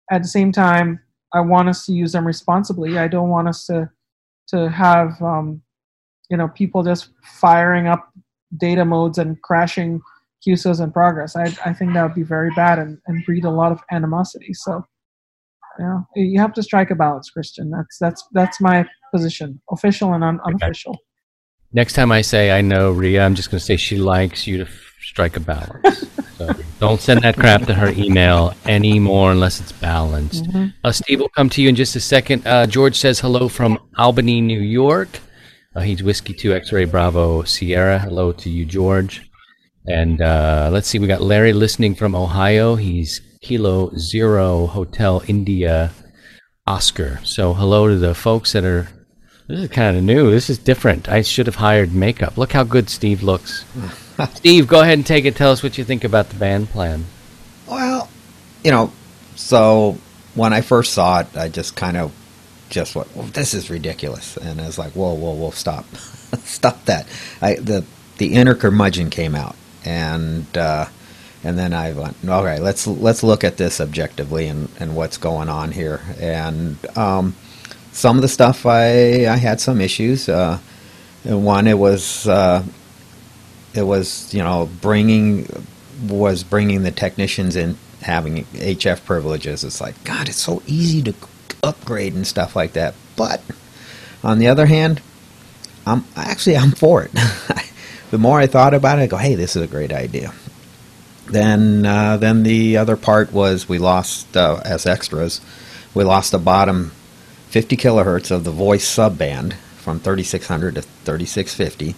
At 0.10 0.22
the 0.24 0.28
same 0.28 0.52
time, 0.52 1.00
I 1.34 1.42
want 1.42 1.70
us 1.70 1.86
to 1.86 1.94
use 1.94 2.14
them 2.14 2.26
responsibly. 2.28 2.98
I 2.98 3.08
don't 3.08 3.30
want 3.30 3.48
us 3.48 3.66
to 3.68 3.90
to 4.50 4.70
have 4.70 5.22
um, 5.22 5.62
you 6.32 6.38
know 6.38 6.48
people 6.48 6.82
just 6.82 7.10
firing 7.24 7.88
up 7.88 8.10
data 8.58 8.86
modes 8.86 9.18
and 9.18 9.40
crashing 9.42 10.02
QSOs 10.48 10.82
in 10.82 10.92
progress. 10.92 11.36
I 11.36 11.54
I 11.66 11.74
think 11.74 11.94
that 11.94 12.04
would 12.04 12.16
be 12.16 12.24
very 12.24 12.52
bad 12.56 12.80
and, 12.80 12.98
and 13.06 13.24
breed 13.26 13.44
a 13.44 13.52
lot 13.52 13.72
of 13.72 13.82
animosity. 13.92 14.54
So 14.54 14.84
you 15.78 15.86
know 15.86 16.08
you 16.16 16.40
have 16.40 16.54
to 16.54 16.64
strike 16.64 16.90
a 16.90 16.96
balance, 16.96 17.30
Christian. 17.30 17.70
That's 17.70 17.98
that's 18.00 18.24
that's 18.32 18.62
my 18.62 18.88
position, 19.14 19.62
official 19.70 20.14
and 20.14 20.24
un- 20.24 20.40
unofficial. 20.46 20.98
Next 21.74 21.94
time 21.94 22.12
I 22.12 22.22
say 22.22 22.52
I 22.52 22.62
know 22.62 22.92
Ria, 22.92 23.26
I'm 23.26 23.36
just 23.36 23.52
going 23.52 23.60
to 23.60 23.66
say 23.66 23.78
she 23.78 23.98
likes 23.98 24.48
you 24.48 24.58
to 24.58 24.64
f- 24.64 24.94
strike 25.02 25.38
a 25.38 25.40
balance. 25.40 26.06
so 26.38 26.50
don't 26.80 27.00
send 27.00 27.22
that 27.22 27.38
crap 27.38 27.62
to 27.64 27.74
her 27.74 27.92
email 27.92 28.54
anymore 28.66 29.32
unless 29.32 29.62
it's 29.62 29.72
balanced. 29.72 30.48
Uh, 30.84 30.92
Steve 30.92 31.22
will 31.22 31.30
come 31.30 31.50
to 31.50 31.62
you 31.62 31.70
in 31.70 31.76
just 31.76 31.96
a 31.96 32.02
second. 32.02 32.46
Uh, 32.46 32.68
George 32.68 32.98
says 32.98 33.22
hello 33.22 33.48
from 33.48 33.80
Albany, 33.98 34.42
New 34.42 34.60
York. 34.60 35.20
Uh, 35.74 35.80
he's 35.80 36.04
Whiskey 36.04 36.34
2 36.34 36.54
X 36.54 36.74
Ray 36.74 36.84
Bravo 36.84 37.44
Sierra. 37.44 37.98
Hello 37.98 38.34
to 38.34 38.50
you, 38.50 38.66
George. 38.66 39.30
And 39.88 40.22
uh, 40.22 40.70
let's 40.72 40.90
see, 40.90 41.00
we 41.00 41.08
got 41.08 41.22
Larry 41.22 41.54
listening 41.54 41.96
from 41.96 42.14
Ohio. 42.14 42.76
He's 42.76 43.22
Kilo 43.42 43.96
Zero 43.98 44.68
Hotel 44.68 45.24
India 45.28 45.92
Oscar. 46.68 47.22
So 47.24 47.54
hello 47.54 47.88
to 47.88 47.96
the 47.96 48.14
folks 48.14 48.52
that 48.52 48.66
are. 48.66 48.90
This 49.48 49.62
is 49.62 49.70
kind 49.70 49.96
of 49.96 50.04
new. 50.04 50.30
This 50.30 50.50
is 50.50 50.58
different. 50.58 51.08
I 51.08 51.22
should 51.22 51.46
have 51.46 51.56
hired 51.56 51.94
makeup. 51.94 52.38
Look 52.38 52.52
how 52.52 52.64
good 52.64 52.90
Steve 52.90 53.24
looks. 53.24 53.66
Steve, 54.36 54.68
go 54.68 54.82
ahead 54.82 54.98
and 54.98 55.06
take 55.06 55.24
it. 55.26 55.36
Tell 55.38 55.52
us 55.52 55.64
what 55.64 55.78
you 55.78 55.84
think 55.86 56.04
about 56.04 56.30
the 56.30 56.36
band 56.36 56.70
plan. 56.70 57.06
Well, 57.66 58.10
you 58.64 58.72
know, 58.72 58.92
so 59.36 59.98
when 60.36 60.52
I 60.54 60.62
first 60.62 60.94
saw 60.94 61.22
it, 61.22 61.28
I 61.36 61.48
just 61.50 61.76
kind 61.76 61.98
of 61.98 62.14
just 62.72 62.96
went, 62.96 63.16
well, 63.16 63.28
"This 63.28 63.54
is 63.54 63.70
ridiculous," 63.70 64.38
and 64.38 64.60
I 64.60 64.66
was 64.66 64.80
like, 64.80 64.94
"Whoa, 64.94 65.14
whoa, 65.14 65.34
whoa, 65.34 65.52
stop, 65.52 65.86
stop 66.44 66.84
that!" 66.86 67.06
I 67.42 67.56
the 67.56 67.84
the 68.18 68.34
inner 68.34 68.56
curmudgeon 68.56 69.12
came 69.12 69.36
out, 69.36 69.56
and 69.86 70.46
uh, 70.58 70.88
and 71.44 71.60
then 71.60 71.74
I 71.74 71.92
went, 71.92 72.16
"Okay, 72.26 72.60
let's 72.60 72.88
let's 72.88 73.22
look 73.22 73.44
at 73.44 73.58
this 73.58 73.80
objectively 73.80 74.48
and 74.48 74.70
and 74.80 74.96
what's 74.96 75.18
going 75.18 75.50
on 75.50 75.72
here." 75.72 76.02
And 76.20 76.78
um, 76.98 77.36
some 77.92 78.16
of 78.16 78.22
the 78.22 78.28
stuff 78.28 78.66
I 78.66 79.28
I 79.28 79.38
had 79.38 79.62
some 79.62 79.82
issues. 79.82 80.28
Uh, 80.28 80.60
one, 81.24 81.68
it 81.68 81.78
was 81.78 82.28
uh, 82.28 82.64
it 83.74 83.84
was 83.84 84.34
you 84.34 84.42
know 84.42 84.70
bringing 84.82 85.48
was 86.08 86.44
bringing 86.44 86.84
the 86.84 86.92
technicians 86.92 87.56
in 87.56 87.78
having 88.02 88.46
HF 88.46 89.06
privileges. 89.06 89.64
It's 89.64 89.82
like 89.82 90.02
God, 90.04 90.30
it's 90.30 90.42
so 90.42 90.62
easy 90.66 91.02
to 91.04 91.14
upgrade 91.64 92.14
and 92.14 92.26
stuff 92.26 92.56
like 92.56 92.74
that. 92.74 92.96
But 93.16 93.42
on 94.24 94.40
the 94.40 94.48
other 94.48 94.66
hand, 94.66 95.02
I'm 95.86 96.06
actually 96.16 96.58
I'm 96.58 96.72
for 96.72 97.04
it. 97.04 97.12
the 98.12 98.18
more 98.18 98.40
I 98.40 98.48
thought 98.48 98.74
about 98.74 99.00
it, 99.00 99.04
I 99.04 99.08
go, 99.08 99.18
hey, 99.18 99.36
this 99.36 99.56
is 99.56 99.62
a 99.64 99.68
great 99.68 99.92
idea. 99.92 100.34
Then 101.28 101.86
uh, 101.86 102.18
then 102.18 102.44
the 102.44 102.78
other 102.78 102.98
part 102.98 103.32
was 103.32 103.70
we 103.70 103.80
lost 103.80 104.36
uh, 104.36 104.62
as 104.66 104.86
extras, 104.86 105.42
we 105.94 106.04
lost 106.04 106.32
the 106.32 106.40
bottom 106.40 106.92
50 107.50 107.78
kilohertz 107.78 108.32
of 108.32 108.44
the 108.44 108.52
voice 108.52 108.86
subband 108.86 109.54
from 109.78 110.00
3600 110.00 110.76
to 110.76 110.82
3650. 110.82 111.96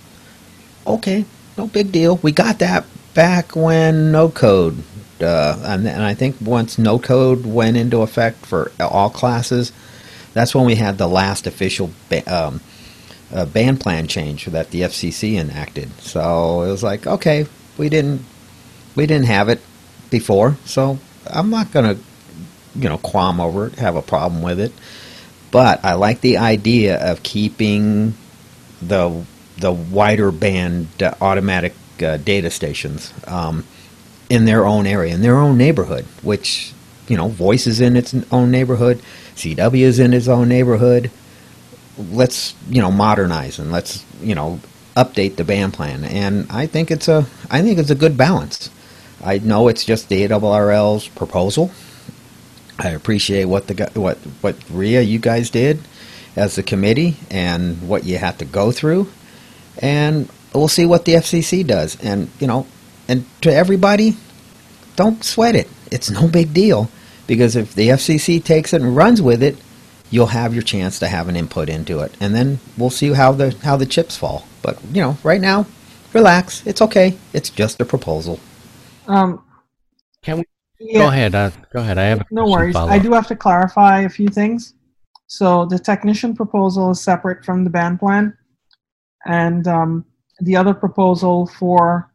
Okay, 0.86 1.26
no 1.58 1.68
big 1.68 1.92
deal. 1.92 2.18
We 2.18 2.32
got 2.32 2.60
that 2.60 2.86
back 3.14 3.56
when 3.56 4.12
no 4.12 4.30
code, 4.30 4.84
uh, 5.24 5.58
and, 5.64 5.88
and 5.88 6.04
I 6.04 6.14
think 6.14 6.36
once 6.42 6.78
no 6.78 7.00
code 7.00 7.46
went 7.46 7.78
into 7.78 8.02
effect 8.02 8.46
for 8.46 8.72
all 8.80 9.10
classes, 9.10 9.72
that's 10.34 10.54
when 10.54 10.66
we 10.66 10.76
had 10.76 10.98
the 10.98 11.08
last 11.08 11.48
official 11.48 11.92
ba- 12.10 12.28
um, 12.34 12.62
uh, 13.34 13.46
band 13.46 13.80
plan 13.80 14.08
change 14.08 14.46
that 14.46 14.72
the 14.72 14.82
FCC 14.82 15.36
enacted. 15.40 15.90
So 16.02 16.62
it 16.62 16.70
was 16.70 16.84
like, 16.84 17.08
okay, 17.08 17.48
we 17.78 17.90
didn't 17.90 18.24
we 18.96 19.08
didn't 19.08 19.26
have 19.26 19.50
it 19.50 19.60
before, 20.10 20.58
so 20.66 21.00
I'm 21.26 21.50
not 21.50 21.72
gonna 21.72 21.98
you 22.76 22.90
know 22.90 22.98
qualm 22.98 23.40
over 23.40 23.68
it, 23.68 23.76
have 23.76 23.96
a 23.96 24.02
problem 24.02 24.42
with 24.42 24.60
it. 24.60 24.72
But 25.52 25.84
I 25.86 25.94
like 25.94 26.22
the 26.22 26.38
idea 26.38 26.98
of 26.98 27.24
keeping 27.24 28.16
the 28.82 29.24
the 29.58 29.72
wider 29.72 30.32
band 30.32 30.88
uh, 31.02 31.14
automatic 31.22 31.74
uh, 32.02 32.18
data 32.18 32.50
stations 32.50 33.14
um, 33.28 33.64
in 34.30 34.46
their 34.46 34.66
own 34.66 34.86
area, 34.88 35.14
in 35.14 35.22
their 35.22 35.38
own 35.38 35.58
neighborhood. 35.58 36.06
Which 36.22 36.74
you 37.08 37.18
know, 37.18 37.28
Voice 37.28 37.68
is 37.68 37.82
in 37.82 37.96
its 37.96 38.16
own 38.32 38.52
neighborhood, 38.52 39.02
CW 39.36 39.82
is 39.82 40.00
in 40.00 40.14
its 40.14 40.28
own 40.28 40.48
neighborhood. 40.48 41.12
Let's 41.98 42.56
you 42.70 42.82
know 42.82 42.92
modernize 42.92 43.60
and 43.60 43.72
let's 43.72 44.04
you 44.22 44.36
know 44.36 44.60
update 44.96 45.36
the 45.36 45.44
band 45.44 45.74
plan. 45.74 46.04
And 46.04 46.48
I 46.50 46.68
think 46.68 46.92
it's 46.92 47.08
a 47.08 47.26
I 47.50 47.62
think 47.62 47.80
it's 47.80 47.90
a 47.90 47.96
good 47.96 48.18
balance. 48.18 48.70
I 49.24 49.40
know 49.40 49.68
it's 49.68 49.86
just 49.86 50.10
the 50.10 50.28
ARRL's 50.28 51.08
proposal. 51.10 51.72
I 52.80 52.90
appreciate 52.90 53.46
what 53.46 53.68
the 53.68 53.90
what 53.94 54.18
what 54.42 54.56
Ria 54.70 55.02
you 55.02 55.20
guys 55.20 55.50
did 55.50 55.80
as 56.36 56.56
the 56.56 56.64
committee 56.64 57.18
and 57.30 57.88
what 57.88 58.04
you 58.04 58.18
had 58.18 58.40
to 58.40 58.46
go 58.46 58.72
through, 58.72 59.08
and 59.80 60.30
we'll 60.54 60.68
see 60.68 60.86
what 60.86 61.06
the 61.06 61.14
FCC 61.14 61.66
does. 61.66 61.98
And 62.04 62.30
you 62.40 62.48
know, 62.48 62.66
and 63.08 63.26
to 63.42 63.54
everybody, 63.54 64.16
don't 64.96 65.24
sweat 65.24 65.56
it. 65.56 65.70
It's 65.92 66.10
no 66.10 66.28
big 66.28 66.54
deal 66.54 66.90
because 67.28 67.56
if 67.56 67.74
the 67.76 67.90
FCC 67.90 68.44
takes 68.44 68.74
it 68.74 68.82
and 68.82 68.96
runs 68.96 69.22
with 69.22 69.42
it, 69.44 69.58
you'll 70.10 70.28
have 70.28 70.54
your 70.54 70.64
chance 70.64 71.00
to 71.00 71.08
have 71.08 71.28
an 71.28 71.36
input 71.36 71.70
into 71.70 72.00
it, 72.02 72.16
and 72.20 72.36
then 72.36 72.60
we'll 72.78 72.90
see 72.90 73.12
how 73.14 73.32
the 73.32 73.56
how 73.64 73.76
the 73.78 73.86
chips 73.86 74.16
fall. 74.18 74.48
But 74.62 74.80
you 74.94 75.02
know, 75.02 75.18
right 75.24 75.42
now, 75.42 75.66
relax. 76.14 76.66
It's 76.68 76.82
okay. 76.82 77.18
It's 77.34 77.50
just 77.50 77.82
a 77.82 77.86
proposal. 77.86 78.40
Um, 79.08 79.44
Can 80.22 80.38
we 80.38 80.44
yeah. 80.80 81.00
go 81.00 81.08
ahead? 81.10 81.36
Uh, 81.36 81.52
go 81.72 81.80
ahead. 81.80 81.98
I 81.98 82.04
have 82.04 82.22
a 82.22 82.26
No 82.32 82.46
worries. 82.50 82.74
follow-up. 82.74 82.94
I 82.94 83.00
do 83.00 83.12
have 83.14 83.28
to 83.28 83.36
clarify 83.36 84.02
a 84.02 84.10
few 84.10 84.28
things. 84.28 84.74
So 85.28 85.66
the 85.66 85.80
technician 85.80 86.36
proposal 86.36 86.92
is 86.92 87.02
separate 87.02 87.44
from 87.44 87.64
the 87.64 87.70
band 87.70 88.00
plan, 88.00 88.38
and 89.26 89.68
um, 89.68 90.06
the 90.42 90.56
other 90.56 90.74
proposal 90.74 91.48
for 91.48 92.12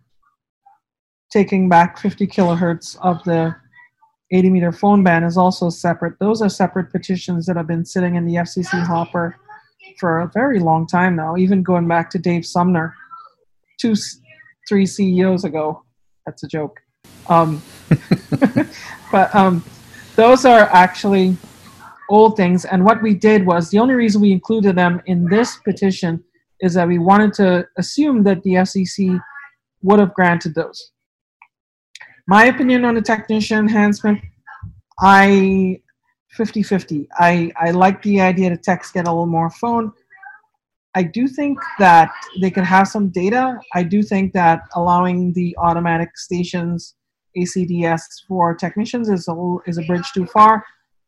taking 1.30 1.68
back 1.68 1.98
50 1.98 2.26
kilohertz 2.26 2.96
of 3.02 3.22
the 3.24 3.54
80 4.30 4.50
meter 4.50 4.72
phone 4.72 5.02
band 5.02 5.24
is 5.24 5.36
also 5.36 5.70
separate. 5.70 6.18
Those 6.18 6.42
are 6.42 6.48
separate 6.48 6.92
petitions 6.92 7.46
that 7.46 7.56
have 7.56 7.66
been 7.66 7.84
sitting 7.84 8.16
in 8.16 8.26
the 8.26 8.34
FCC 8.34 8.84
hopper 8.84 9.36
for 9.98 10.20
a 10.20 10.30
very 10.34 10.60
long 10.60 10.86
time 10.86 11.16
now, 11.16 11.36
even 11.36 11.62
going 11.62 11.88
back 11.88 12.10
to 12.10 12.18
Dave 12.18 12.44
Sumner, 12.44 12.94
two, 13.80 13.94
three 14.68 14.86
CEOs 14.86 15.44
ago. 15.44 15.82
That's 16.26 16.42
a 16.42 16.48
joke. 16.48 16.78
Um, 17.28 17.62
but 19.12 19.34
um, 19.34 19.64
those 20.16 20.44
are 20.44 20.68
actually 20.72 21.36
old 22.10 22.36
things. 22.36 22.64
And 22.64 22.84
what 22.84 23.02
we 23.02 23.14
did 23.14 23.46
was 23.46 23.70
the 23.70 23.78
only 23.78 23.94
reason 23.94 24.20
we 24.20 24.32
included 24.32 24.76
them 24.76 25.00
in 25.06 25.24
this 25.24 25.56
petition 25.56 26.22
is 26.60 26.74
that 26.74 26.88
we 26.88 26.98
wanted 26.98 27.32
to 27.34 27.66
assume 27.78 28.24
that 28.24 28.42
the 28.42 28.54
FCC 28.54 29.20
would 29.82 30.00
have 30.00 30.12
granted 30.14 30.54
those. 30.54 30.92
My 32.28 32.44
opinion 32.44 32.84
on 32.84 32.94
the 32.94 33.00
technician 33.00 33.58
enhancement, 33.58 34.20
I 35.00 35.80
50 36.32 36.62
50. 36.62 37.08
I, 37.14 37.50
I 37.58 37.70
like 37.70 38.02
the 38.02 38.20
idea 38.20 38.50
that 38.50 38.62
techs 38.62 38.92
get 38.92 39.08
a 39.08 39.10
little 39.10 39.24
more 39.24 39.48
phone. 39.48 39.92
I 40.94 41.04
do 41.04 41.26
think 41.26 41.58
that 41.78 42.10
they 42.42 42.50
can 42.50 42.64
have 42.64 42.86
some 42.86 43.08
data. 43.08 43.58
I 43.74 43.82
do 43.82 44.02
think 44.02 44.34
that 44.34 44.60
allowing 44.74 45.32
the 45.32 45.56
automatic 45.56 46.18
stations 46.18 46.96
ACDS 47.34 48.02
for 48.28 48.54
technicians 48.54 49.08
is 49.08 49.26
a 49.26 49.56
is 49.66 49.78
a 49.78 49.82
bridge 49.84 50.12
too 50.12 50.26
far, 50.26 50.62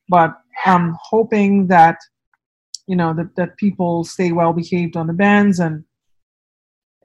but 0.09 0.33
I'm 0.65 0.97
hoping 1.03 1.67
that 1.67 1.99
you 2.87 2.97
know 2.97 3.13
that, 3.13 3.37
that 3.37 3.59
people 3.59 4.05
stay 4.05 4.33
well 4.33 4.55
behaved 4.55 4.97
on 4.97 5.07
the 5.07 5.13
bands 5.13 5.61
and 5.61 5.85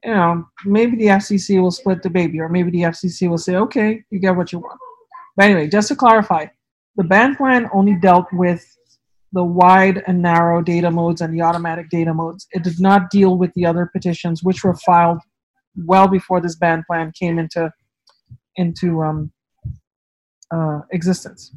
you 0.03 0.13
know 0.13 0.45
maybe 0.65 0.95
the 0.97 1.07
FCC 1.07 1.61
will 1.61 1.71
split 1.71 2.03
the 2.03 2.09
baby 2.09 2.39
or 2.39 2.49
maybe 2.49 2.71
the 2.71 2.83
FCC 2.83 3.29
will 3.29 3.37
say 3.37 3.55
okay 3.55 4.03
you 4.09 4.19
get 4.19 4.35
what 4.35 4.51
you 4.51 4.59
want. 4.59 4.79
But 5.35 5.45
anyway, 5.45 5.67
just 5.67 5.89
to 5.89 5.95
clarify, 5.95 6.45
the 6.95 7.03
band 7.03 7.37
plan 7.37 7.69
only 7.73 7.95
dealt 7.95 8.27
with 8.31 8.65
the 9.33 9.43
wide 9.43 10.01
and 10.07 10.21
narrow 10.21 10.61
data 10.61 10.89
modes 10.89 11.19
and 11.21 11.33
the 11.33 11.41
automatic 11.41 11.89
data 11.89 12.13
modes. 12.13 12.47
It 12.51 12.63
did 12.63 12.79
not 12.79 13.09
deal 13.09 13.37
with 13.37 13.53
the 13.53 13.65
other 13.65 13.89
petitions, 13.91 14.43
which 14.43 14.63
were 14.63 14.75
filed 14.75 15.19
well 15.75 16.07
before 16.07 16.39
this 16.39 16.55
band 16.55 16.85
plan 16.87 17.11
came 17.19 17.37
into 17.37 17.71
into 18.55 19.01
um, 19.01 19.31
uh, 20.51 20.79
existence. 20.91 21.53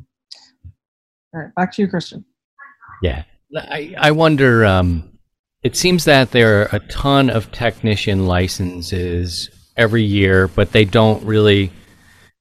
All 1.33 1.41
right, 1.41 1.55
back 1.55 1.73
to 1.75 1.83
you, 1.83 1.89
Christian. 1.89 2.25
Yeah, 3.03 3.23
I 3.57 3.95
I 3.97 4.11
wonder. 4.11 4.65
Um, 4.65 5.18
it 5.63 5.77
seems 5.77 6.05
that 6.05 6.31
there 6.31 6.63
are 6.63 6.69
a 6.73 6.81
ton 6.89 7.31
of 7.31 7.51
technician 7.51 8.27
licenses 8.27 9.51
every 9.77 10.05
year, 10.05 10.49
but 10.49 10.73
they 10.73 10.85
don't 10.85 11.25
really 11.25 11.73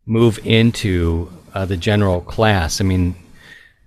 move 0.05 0.39
into 0.43 1.31
uh, 1.53 1.65
the 1.65 1.77
general 1.77 2.21
class. 2.21 2.79
I 2.79 2.83
mean, 2.83 3.15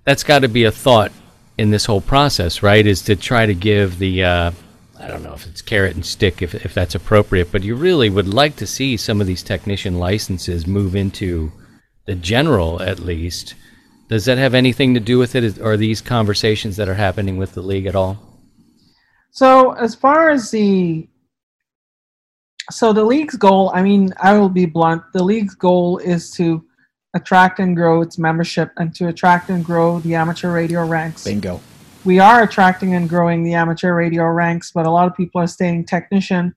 that's 0.04 0.24
got 0.24 0.40
to 0.40 0.48
be 0.48 0.64
a 0.64 0.72
thought 0.72 1.12
in 1.58 1.70
this 1.70 1.84
whole 1.84 2.00
process, 2.00 2.62
right? 2.62 2.86
Is 2.86 3.02
to 3.02 3.16
try 3.16 3.46
to 3.46 3.54
give 3.54 3.98
the 3.98 4.24
uh, 4.24 4.50
I 4.98 5.08
don't 5.08 5.22
know 5.22 5.32
if 5.32 5.46
it's 5.46 5.62
carrot 5.62 5.94
and 5.94 6.04
stick, 6.04 6.42
if 6.42 6.54
if 6.54 6.74
that's 6.74 6.94
appropriate, 6.94 7.52
but 7.52 7.62
you 7.62 7.74
really 7.74 8.10
would 8.10 8.32
like 8.32 8.56
to 8.56 8.66
see 8.66 8.96
some 8.96 9.20
of 9.20 9.26
these 9.26 9.42
technician 9.42 9.98
licenses 9.98 10.66
move 10.66 10.96
into 10.96 11.52
the 12.06 12.14
general 12.14 12.82
at 12.82 12.98
least. 12.98 13.54
Does 14.08 14.24
that 14.24 14.38
have 14.38 14.54
anything 14.54 14.94
to 14.94 15.00
do 15.00 15.18
with 15.18 15.36
it, 15.36 15.60
or 15.60 15.76
these 15.76 16.00
conversations 16.00 16.76
that 16.76 16.88
are 16.88 16.94
happening 16.94 17.36
with 17.36 17.54
the 17.54 17.62
league 17.62 17.86
at 17.86 17.94
all? 17.94 18.29
So 19.30 19.72
as 19.72 19.94
far 19.94 20.30
as 20.30 20.50
the 20.50 21.08
so 22.70 22.92
the 22.92 23.04
league's 23.04 23.36
goal, 23.36 23.72
I 23.74 23.82
mean, 23.82 24.12
I 24.20 24.38
will 24.38 24.48
be 24.48 24.66
blunt. 24.66 25.02
The 25.12 25.24
league's 25.24 25.54
goal 25.54 25.98
is 25.98 26.30
to 26.32 26.64
attract 27.14 27.58
and 27.58 27.74
grow 27.74 28.00
its 28.00 28.18
membership 28.18 28.70
and 28.76 28.94
to 28.94 29.08
attract 29.08 29.50
and 29.50 29.64
grow 29.64 29.98
the 30.00 30.14
amateur 30.14 30.52
radio 30.52 30.86
ranks. 30.86 31.24
Bingo. 31.24 31.60
We 32.04 32.18
are 32.20 32.42
attracting 32.42 32.94
and 32.94 33.08
growing 33.08 33.42
the 33.42 33.54
amateur 33.54 33.94
radio 33.94 34.24
ranks, 34.26 34.70
but 34.72 34.86
a 34.86 34.90
lot 34.90 35.08
of 35.08 35.16
people 35.16 35.40
are 35.40 35.46
staying 35.46 35.86
technician. 35.86 36.54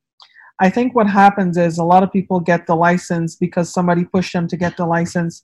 I 0.60 0.70
think 0.70 0.96
what 0.96 1.08
happens 1.08 1.58
is 1.58 1.80
a 1.80 1.84
lot 1.84 2.04
of 2.04 2.14
people 2.14 2.40
get 2.40 2.68
the 2.68 2.76
license 2.76 3.36
because 3.36 3.74
somebody 3.74 4.06
pushed 4.06 4.34
them 4.34 4.48
to 4.48 4.56
get 4.56 4.78
the 4.78 4.86
license, 4.86 5.42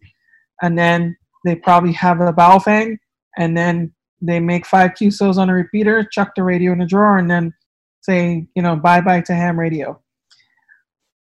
and 0.61 0.77
then 0.77 1.17
they 1.43 1.55
probably 1.55 1.93
have 1.93 2.21
a 2.21 2.31
Baofeng, 2.31 2.97
and 3.37 3.57
then 3.57 3.91
they 4.21 4.39
make 4.39 4.65
five 4.65 4.91
QSOs 4.91 5.37
on 5.37 5.49
a 5.49 5.53
repeater, 5.53 6.03
chuck 6.03 6.33
the 6.35 6.43
radio 6.43 6.73
in 6.73 6.81
a 6.81 6.85
drawer, 6.85 7.17
and 7.17 7.29
then 7.29 7.53
say, 8.01 8.47
you 8.55 8.61
know, 8.61 8.75
bye 8.75 9.01
bye 9.01 9.21
to 9.21 9.33
ham 9.33 9.59
radio 9.59 9.99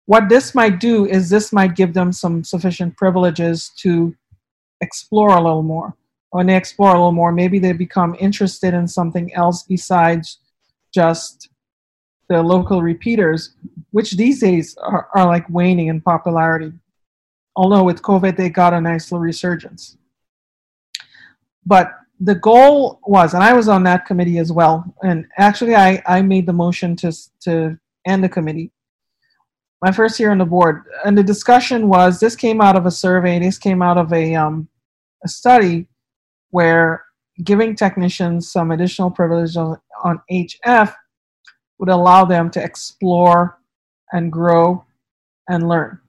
what 0.07 0.29
this 0.29 0.55
might 0.55 0.81
do 0.81 1.07
is 1.07 1.31
this 1.31 1.53
might 1.53 1.77
give 1.77 1.95
them 1.95 2.13
some 2.13 2.45
sufficient 2.45 2.97
privileges 2.97 3.71
to 3.79 4.15
explore 4.81 5.31
a 5.31 5.41
little 5.41 5.63
more. 5.63 5.97
When 6.31 6.47
they 6.47 6.57
explore 6.57 6.91
a 6.91 6.99
little 6.99 7.13
more, 7.13 7.33
maybe 7.33 7.59
they 7.59 7.73
become 7.73 8.17
interested 8.19 8.75
in 8.75 8.89
something 8.89 9.33
else 9.35 9.63
besides 9.63 10.41
just 10.93 11.49
the 12.29 12.43
local 12.43 12.83
repeaters, 12.83 13.55
which 13.93 14.13
these 14.13 14.41
days 14.41 14.77
are, 14.83 15.09
are 15.15 15.27
like 15.27 15.49
waning 15.49 15.87
in 15.89 16.01
popularity. 16.01 16.73
Although 17.57 17.85
with 17.85 18.03
COVID, 18.03 18.37
they 18.37 18.49
got 18.49 18.75
a 18.75 18.81
nice 18.81 19.13
little 19.13 19.21
resurgence. 19.21 19.97
But 21.65 21.93
the 22.25 22.35
goal 22.35 23.01
was, 23.07 23.35
and 23.35 23.43
I 23.43 23.53
was 23.53 23.69
on 23.69 23.83
that 23.85 24.07
committee 24.07 24.39
as 24.39 24.51
well, 24.53 24.85
and 25.03 25.27
actually 25.39 25.75
I, 25.75 26.03
I 26.07 26.23
made 26.23 26.47
the 26.47 26.53
motion 26.53 26.97
to, 26.97 27.13
to 27.41 27.79
end 28.07 28.25
the 28.25 28.29
committee 28.29 28.73
my 29.85 29.93
first 29.93 30.19
year 30.19 30.31
on 30.31 30.39
the 30.39 30.47
board, 30.47 30.85
and 31.05 31.17
the 31.17 31.23
discussion 31.23 31.89
was 31.89 32.19
this 32.19 32.35
came 32.35 32.63
out 32.63 32.75
of 32.75 32.87
a 32.87 32.91
survey. 32.91 33.39
This 33.39 33.59
came 33.59 33.83
out 33.83 33.99
of 33.99 34.15
a 34.15 34.35
um, 34.35 34.67
a 35.25 35.29
study 35.29 35.87
where 36.53 37.05
giving 37.43 37.77
technicians 37.77 38.51
some 38.51 38.71
additional 38.71 39.11
privileges 39.11 39.59
on, 39.59 39.79
on 40.03 40.23
HF 40.33 40.95
would 41.79 41.91
allow 41.91 42.25
them 42.25 42.51
to 42.53 42.65
explore 42.65 43.59
and 44.15 44.33
grow 44.33 44.83
and 45.51 45.69
learn. 45.69 46.01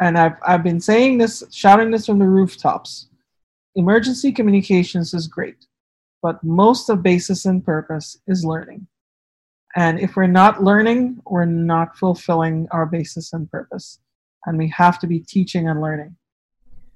And 0.00 0.16
I've 0.16 0.36
I've 0.46 0.62
been 0.62 0.78
saying 0.78 1.18
this, 1.18 1.42
shouting 1.50 1.90
this 1.90 2.06
from 2.06 2.20
the 2.20 2.28
rooftops. 2.28 3.08
Emergency 3.76 4.32
communications 4.32 5.12
is 5.12 5.28
great, 5.28 5.66
but 6.22 6.42
most 6.42 6.88
of 6.88 7.02
basis 7.02 7.44
and 7.44 7.64
purpose 7.64 8.18
is 8.26 8.44
learning. 8.44 8.86
And 9.76 10.00
if 10.00 10.16
we're 10.16 10.26
not 10.26 10.64
learning, 10.64 11.20
we're 11.26 11.44
not 11.44 11.98
fulfilling 11.98 12.66
our 12.70 12.86
basis 12.86 13.34
and 13.34 13.50
purpose. 13.50 13.98
And 14.46 14.56
we 14.56 14.68
have 14.70 14.98
to 15.00 15.06
be 15.06 15.20
teaching 15.20 15.68
and 15.68 15.82
learning. 15.82 16.16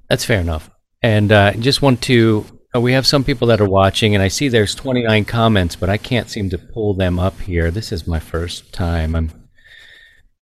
That's 0.08 0.24
fair 0.24 0.40
enough. 0.40 0.70
And 1.02 1.30
uh, 1.30 1.52
just 1.52 1.82
want 1.82 2.00
to, 2.02 2.46
uh, 2.74 2.80
we 2.80 2.92
have 2.94 3.06
some 3.06 3.24
people 3.24 3.48
that 3.48 3.60
are 3.60 3.68
watching, 3.68 4.14
and 4.14 4.22
I 4.22 4.28
see 4.28 4.48
there's 4.48 4.74
29 4.74 5.26
comments, 5.26 5.76
but 5.76 5.90
I 5.90 5.98
can't 5.98 6.30
seem 6.30 6.48
to 6.50 6.58
pull 6.58 6.94
them 6.94 7.18
up 7.18 7.38
here. 7.40 7.70
This 7.70 7.92
is 7.92 8.06
my 8.06 8.20
first 8.20 8.72
time. 8.72 9.14
I'm 9.14 9.30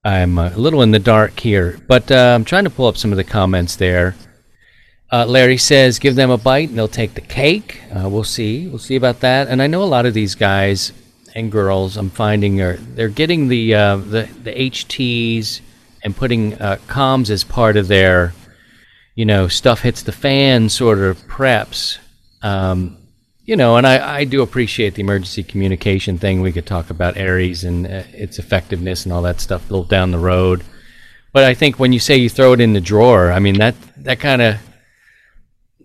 I'm 0.04 0.38
a 0.38 0.50
little 0.50 0.82
in 0.82 0.92
the 0.92 1.00
dark 1.00 1.38
here, 1.40 1.78
but 1.88 2.10
uh, 2.10 2.32
I'm 2.34 2.44
trying 2.44 2.64
to 2.64 2.70
pull 2.70 2.86
up 2.86 2.96
some 2.96 3.10
of 3.10 3.16
the 3.16 3.24
comments 3.24 3.76
there. 3.76 4.14
Uh, 5.10 5.24
Larry 5.26 5.56
says, 5.56 5.98
"Give 5.98 6.14
them 6.14 6.30
a 6.30 6.36
bite, 6.36 6.68
and 6.68 6.78
they'll 6.78 6.88
take 6.88 7.14
the 7.14 7.20
cake." 7.20 7.80
Uh, 7.90 8.08
we'll 8.08 8.24
see. 8.24 8.68
We'll 8.68 8.78
see 8.78 8.96
about 8.96 9.20
that. 9.20 9.48
And 9.48 9.62
I 9.62 9.66
know 9.66 9.82
a 9.82 9.84
lot 9.84 10.06
of 10.06 10.14
these 10.14 10.34
guys 10.34 10.92
and 11.34 11.52
girls 11.52 11.96
I'm 11.96 12.10
finding 12.10 12.60
are 12.60 12.76
they're 12.76 13.08
getting 13.08 13.48
the 13.48 13.74
uh, 13.74 13.96
the 13.96 14.28
the 14.42 14.52
HTs 14.52 15.60
and 16.02 16.16
putting 16.16 16.54
uh, 16.54 16.76
comms 16.86 17.30
as 17.30 17.44
part 17.44 17.76
of 17.76 17.88
their 17.88 18.34
you 19.14 19.24
know 19.24 19.48
stuff 19.48 19.80
hits 19.80 20.02
the 20.02 20.12
fan 20.12 20.68
sort 20.68 20.98
of 20.98 21.16
preps. 21.26 21.98
Um, 22.42 22.96
you 23.44 23.56
know, 23.56 23.76
and 23.76 23.86
I, 23.86 24.18
I 24.18 24.24
do 24.24 24.42
appreciate 24.42 24.94
the 24.94 25.00
emergency 25.00 25.42
communication 25.42 26.18
thing. 26.18 26.42
We 26.42 26.52
could 26.52 26.66
talk 26.66 26.90
about 26.90 27.16
ARES 27.16 27.64
and 27.64 27.86
uh, 27.86 28.02
its 28.12 28.38
effectiveness 28.38 29.06
and 29.06 29.12
all 29.12 29.22
that 29.22 29.40
stuff 29.40 29.70
a 29.70 29.72
little 29.72 29.88
down 29.88 30.10
the 30.10 30.18
road. 30.18 30.62
But 31.32 31.44
I 31.44 31.54
think 31.54 31.78
when 31.78 31.94
you 31.94 31.98
say 31.98 32.16
you 32.16 32.28
throw 32.28 32.52
it 32.52 32.60
in 32.60 32.74
the 32.74 32.80
drawer, 32.80 33.32
I 33.32 33.38
mean 33.38 33.58
that 33.58 33.74
that 33.98 34.20
kind 34.20 34.42
of 34.42 34.56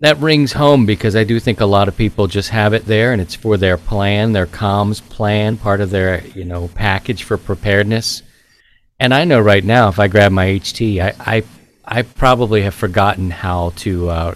that 0.04 0.18
rings 0.18 0.52
home 0.52 0.84
because 0.84 1.16
I 1.16 1.24
do 1.24 1.40
think 1.40 1.60
a 1.60 1.66
lot 1.66 1.88
of 1.88 1.96
people 1.96 2.26
just 2.26 2.50
have 2.50 2.74
it 2.74 2.84
there 2.84 3.12
and 3.12 3.22
it's 3.22 3.34
for 3.34 3.56
their 3.56 3.78
plan, 3.78 4.32
their 4.32 4.46
comms 4.46 5.00
plan, 5.00 5.56
part 5.56 5.80
of 5.80 5.90
their, 5.90 6.24
you 6.28 6.44
know, 6.44 6.68
package 6.68 7.22
for 7.22 7.38
preparedness. 7.38 8.22
And 9.00 9.14
I 9.14 9.24
know 9.24 9.40
right 9.40 9.64
now 9.64 9.88
if 9.88 9.98
I 9.98 10.08
grab 10.08 10.30
my 10.32 10.46
HT, 10.46 11.00
I 11.00 11.36
I, 11.36 11.42
I 11.84 12.02
probably 12.02 12.62
have 12.62 12.74
forgotten 12.74 13.30
how 13.30 13.70
to 13.76 14.10
uh, 14.10 14.34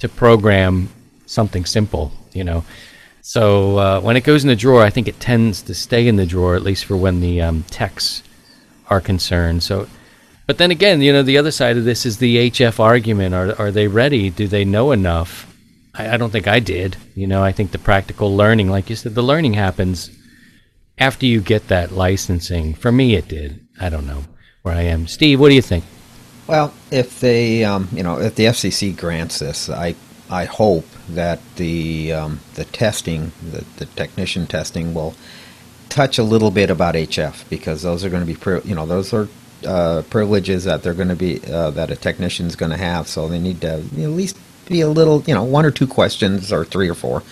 to 0.00 0.08
program 0.08 0.88
something 1.26 1.64
simple, 1.64 2.12
you 2.32 2.44
know. 2.44 2.64
So 3.22 3.78
uh, 3.78 4.00
when 4.00 4.16
it 4.16 4.24
goes 4.24 4.44
in 4.44 4.48
the 4.48 4.56
drawer, 4.56 4.82
I 4.82 4.90
think 4.90 5.08
it 5.08 5.18
tends 5.18 5.62
to 5.62 5.74
stay 5.74 6.06
in 6.06 6.16
the 6.16 6.26
drawer 6.26 6.54
at 6.54 6.62
least 6.62 6.84
for 6.84 6.96
when 6.96 7.20
the 7.20 7.42
um, 7.42 7.64
techs 7.64 8.22
are 8.88 9.00
concerned. 9.00 9.62
So 9.62 9.88
but 10.46 10.58
then 10.58 10.70
again, 10.70 11.02
you 11.02 11.12
know, 11.12 11.22
the 11.22 11.38
other 11.38 11.50
side 11.50 11.76
of 11.76 11.84
this 11.84 12.06
is 12.06 12.18
the 12.18 12.50
HF 12.50 12.78
argument. 12.78 13.34
Are 13.34 13.54
are 13.60 13.70
they 13.70 13.88
ready? 13.88 14.30
Do 14.30 14.46
they 14.48 14.64
know 14.64 14.92
enough? 14.92 15.52
I, 15.94 16.14
I 16.14 16.16
don't 16.16 16.30
think 16.30 16.46
I 16.46 16.60
did. 16.60 16.96
You 17.14 17.26
know, 17.26 17.42
I 17.42 17.52
think 17.52 17.72
the 17.72 17.78
practical 17.78 18.34
learning, 18.34 18.70
like 18.70 18.88
you 18.88 18.96
said, 18.96 19.14
the 19.14 19.22
learning 19.22 19.54
happens 19.54 20.10
after 20.98 21.26
you 21.26 21.40
get 21.40 21.68
that 21.68 21.92
licensing. 21.92 22.74
For 22.74 22.92
me, 22.92 23.14
it 23.14 23.28
did. 23.28 23.66
I 23.80 23.88
don't 23.88 24.06
know 24.06 24.24
where 24.62 24.74
I 24.74 24.82
am. 24.82 25.06
Steve, 25.06 25.40
what 25.40 25.48
do 25.48 25.54
you 25.54 25.62
think? 25.62 25.84
Well, 26.46 26.72
if 26.90 27.18
they, 27.20 27.64
um, 27.64 27.88
you 27.92 28.02
know, 28.02 28.20
if 28.20 28.36
the 28.36 28.44
FCC 28.44 28.96
grants 28.96 29.40
this, 29.40 29.68
I 29.68 29.96
I 30.30 30.44
hope 30.44 30.86
that 31.10 31.40
the 31.56 32.12
um, 32.12 32.40
the 32.54 32.64
testing, 32.64 33.32
the, 33.50 33.64
the 33.78 33.86
technician 33.86 34.46
testing, 34.46 34.94
will 34.94 35.14
touch 35.88 36.18
a 36.18 36.22
little 36.22 36.50
bit 36.50 36.70
about 36.70 36.94
HF 36.94 37.48
because 37.48 37.82
those 37.82 38.04
are 38.04 38.10
going 38.10 38.26
to 38.26 38.32
be, 38.32 38.68
you 38.68 38.74
know, 38.74 38.86
those 38.86 39.12
are 39.12 39.28
uh, 39.64 40.02
privileges 40.10 40.64
that 40.64 40.82
they're 40.82 40.94
going 40.94 41.08
to 41.08 41.16
be 41.16 41.40
uh, 41.46 41.70
that 41.70 41.90
a 41.90 41.96
technician's 41.96 42.56
going 42.56 42.70
to 42.72 42.76
have. 42.76 43.08
So 43.08 43.28
they 43.28 43.38
need 43.38 43.60
to 43.62 43.74
at 43.74 43.92
least 43.92 44.36
be 44.66 44.80
a 44.80 44.88
little, 44.88 45.22
you 45.26 45.34
know, 45.34 45.44
one 45.44 45.64
or 45.64 45.70
two 45.70 45.86
questions 45.86 46.52
or 46.52 46.64
three 46.64 46.88
or 46.88 46.94
four 46.94 47.22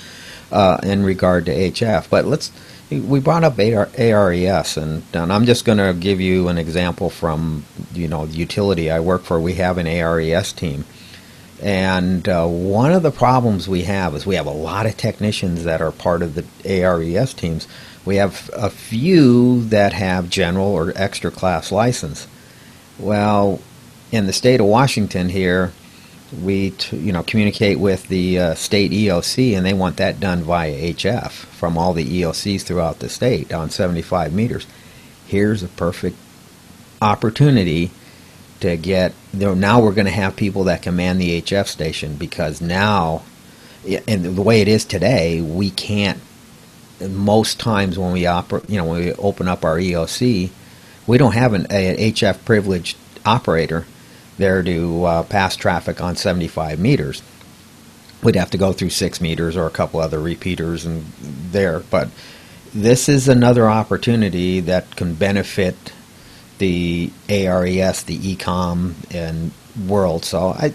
uh, 0.53 0.79
in 0.83 1.03
regard 1.03 1.47
to 1.47 1.53
HF. 1.53 2.09
But 2.09 2.25
let's 2.25 2.53
we 2.91 3.21
brought 3.21 3.45
up 3.45 3.59
AR, 3.59 3.89
ARES, 3.97 4.77
and, 4.77 5.03
and 5.13 5.33
I'm 5.33 5.47
just 5.47 5.65
going 5.65 5.79
to 5.79 5.95
give 5.99 6.21
you 6.21 6.49
an 6.49 6.59
example 6.59 7.11
from 7.11 7.65
you 7.93 8.09
know 8.09 8.27
the 8.27 8.37
utility 8.37 8.91
I 8.91 9.01
work 9.01 9.23
for. 9.23 9.41
We 9.41 9.55
have 9.55 9.79
an 9.79 9.87
ARES 9.87 10.53
team, 10.53 10.85
and 11.63 12.29
uh, 12.29 12.47
one 12.47 12.93
of 12.93 13.03
the 13.03 13.11
problems 13.11 13.69
we 13.69 13.83
have 13.83 14.15
is 14.15 14.27
we 14.27 14.37
have 14.37 14.47
a 14.47 14.51
lot 14.51 14.87
of 14.87 14.97
technicians 14.97 15.65
that 15.65 15.81
are 15.81 15.93
part 15.93 16.23
of 16.23 16.35
the 16.35 16.45
ARES 16.65 17.35
teams. 17.35 17.67
We 18.05 18.17
have 18.17 18.51
a 18.53 18.71
few 18.71 19.65
that 19.67 19.93
have 19.93 20.29
general 20.29 20.67
or 20.67 20.93
extra 20.95 21.31
class 21.31 21.73
license. 21.73 22.27
Well, 22.99 23.61
in 24.13 24.27
the 24.27 24.33
state 24.33 24.61
of 24.61 24.67
Washington 24.67 25.29
here, 25.29 25.73
we 26.43 26.71
t- 26.71 26.97
you 26.97 27.13
know 27.13 27.23
communicate 27.23 27.79
with 27.79 28.09
the 28.09 28.39
uh, 28.39 28.55
state 28.55 28.91
EOC, 28.91 29.57
and 29.57 29.65
they 29.65 29.75
want 29.75 29.97
that 29.97 30.21
done 30.21 30.43
via 30.43 30.93
HF 30.93 31.31
from 31.31 31.79
all 31.79 31.93
the 31.93 32.23
EOCs 32.23 32.63
throughout 32.63 32.99
the 32.99 33.09
state 33.09 33.53
on 33.53 33.71
75 33.71 34.33
meters. 34.33 34.67
Here's 35.27 35.63
a 35.63 35.69
perfect 35.69 36.17
opportunity 37.01 37.91
to 38.61 38.77
get. 38.77 39.13
now 39.33 39.81
we're 39.81 39.93
going 39.93 40.07
to 40.07 40.11
have 40.11 40.37
people 40.37 40.65
that 40.65 40.83
command 40.83 41.21
the 41.21 41.41
HF 41.43 41.67
station 41.67 42.17
because 42.17 42.61
now, 42.61 43.23
and 44.09 44.25
the 44.25 44.43
way 44.43 44.61
it 44.61 44.69
is 44.69 44.85
today, 44.85 45.41
we 45.41 45.71
can't. 45.71 46.21
Most 47.01 47.59
times 47.61 47.99
when 47.99 48.13
we 48.13 48.27
operate, 48.27 48.69
you 48.69 48.79
know, 48.79 48.85
when 48.85 49.01
we 49.01 49.13
open 49.15 49.49
up 49.49 49.65
our 49.65 49.77
EOC, 49.77 50.51
we 51.07 51.19
don't 51.19 51.35
have 51.35 51.53
an 51.53 51.67
a, 51.71 52.13
HF 52.13 52.45
privileged 52.45 52.97
operator 53.25 53.87
there 54.39 54.63
to 54.63 55.05
uh, 55.05 55.23
pass 55.25 55.57
traffic 55.57 56.01
on 56.01 56.17
75 56.17 56.79
meters. 56.79 57.23
We'd 58.23 58.37
have 58.37 58.51
to 58.53 58.59
go 58.59 58.73
through 58.73 58.91
six 58.91 59.21
meters 59.21 59.57
or 59.57 59.67
a 59.67 59.71
couple 59.71 60.01
other 60.01 60.19
repeaters 60.19 60.85
and 60.85 61.05
there. 61.51 61.81
But 61.81 62.09
this 62.73 63.09
is 63.09 63.29
another 63.29 63.69
opportunity 63.69 64.61
that 64.61 64.97
can 64.97 65.15
benefit 65.15 65.77
the 66.59 67.11
ARES, 67.29 68.05
the 68.05 68.19
ECOM, 68.19 68.95
and 69.15 69.53
world. 69.87 70.25
So 70.25 70.51
I 70.51 70.73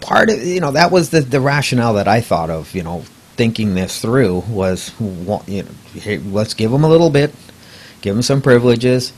part 0.00 0.30
of 0.30 0.44
you 0.44 0.60
know 0.60 0.72
that 0.72 0.90
was 0.90 1.10
the 1.10 1.20
the 1.20 1.40
rationale 1.40 1.94
that 1.94 2.08
I 2.08 2.20
thought 2.20 2.50
of. 2.50 2.74
You 2.74 2.82
know, 2.82 3.04
thinking 3.36 3.74
this 3.74 4.00
through 4.00 4.40
was 4.48 4.92
you 5.00 5.62
know, 5.62 5.70
hey, 5.94 6.18
let's 6.18 6.54
give 6.54 6.70
them 6.70 6.84
a 6.84 6.88
little 6.88 7.10
bit, 7.10 7.34
give 8.00 8.14
them 8.14 8.22
some 8.22 8.40
privileges, 8.40 9.12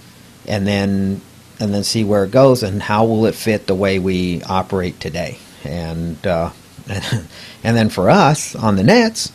and 0.46 0.66
then 0.66 1.20
and 1.58 1.72
then 1.72 1.84
see 1.84 2.04
where 2.04 2.24
it 2.24 2.30
goes 2.30 2.62
and 2.62 2.82
how 2.82 3.04
will 3.04 3.26
it 3.26 3.34
fit 3.34 3.66
the 3.66 3.74
way 3.74 3.98
we 3.98 4.42
operate 4.42 5.00
today. 5.00 5.38
And 5.64 6.24
uh, 6.26 6.50
and 6.88 7.76
then 7.76 7.88
for 7.88 8.10
us 8.10 8.54
on 8.54 8.76
the 8.76 8.84
nets, 8.84 9.32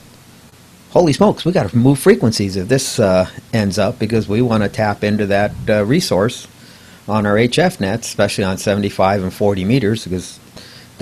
holy 0.91 1.13
smokes, 1.13 1.45
we 1.45 1.51
got 1.51 1.69
to 1.69 1.77
move 1.77 1.99
frequencies 1.99 2.55
if 2.55 2.67
this 2.67 2.99
uh, 2.99 3.29
ends 3.53 3.77
up 3.77 3.99
because 3.99 4.27
we 4.27 4.41
want 4.41 4.63
to 4.63 4.69
tap 4.69 5.03
into 5.03 5.25
that 5.27 5.51
uh, 5.69 5.85
resource 5.85 6.47
on 7.07 7.25
our 7.25 7.35
HF 7.35 7.79
nets, 7.79 8.07
especially 8.07 8.43
on 8.43 8.57
75 8.57 9.23
and 9.23 9.33
40 9.33 9.65
meters, 9.65 10.03
because 10.05 10.39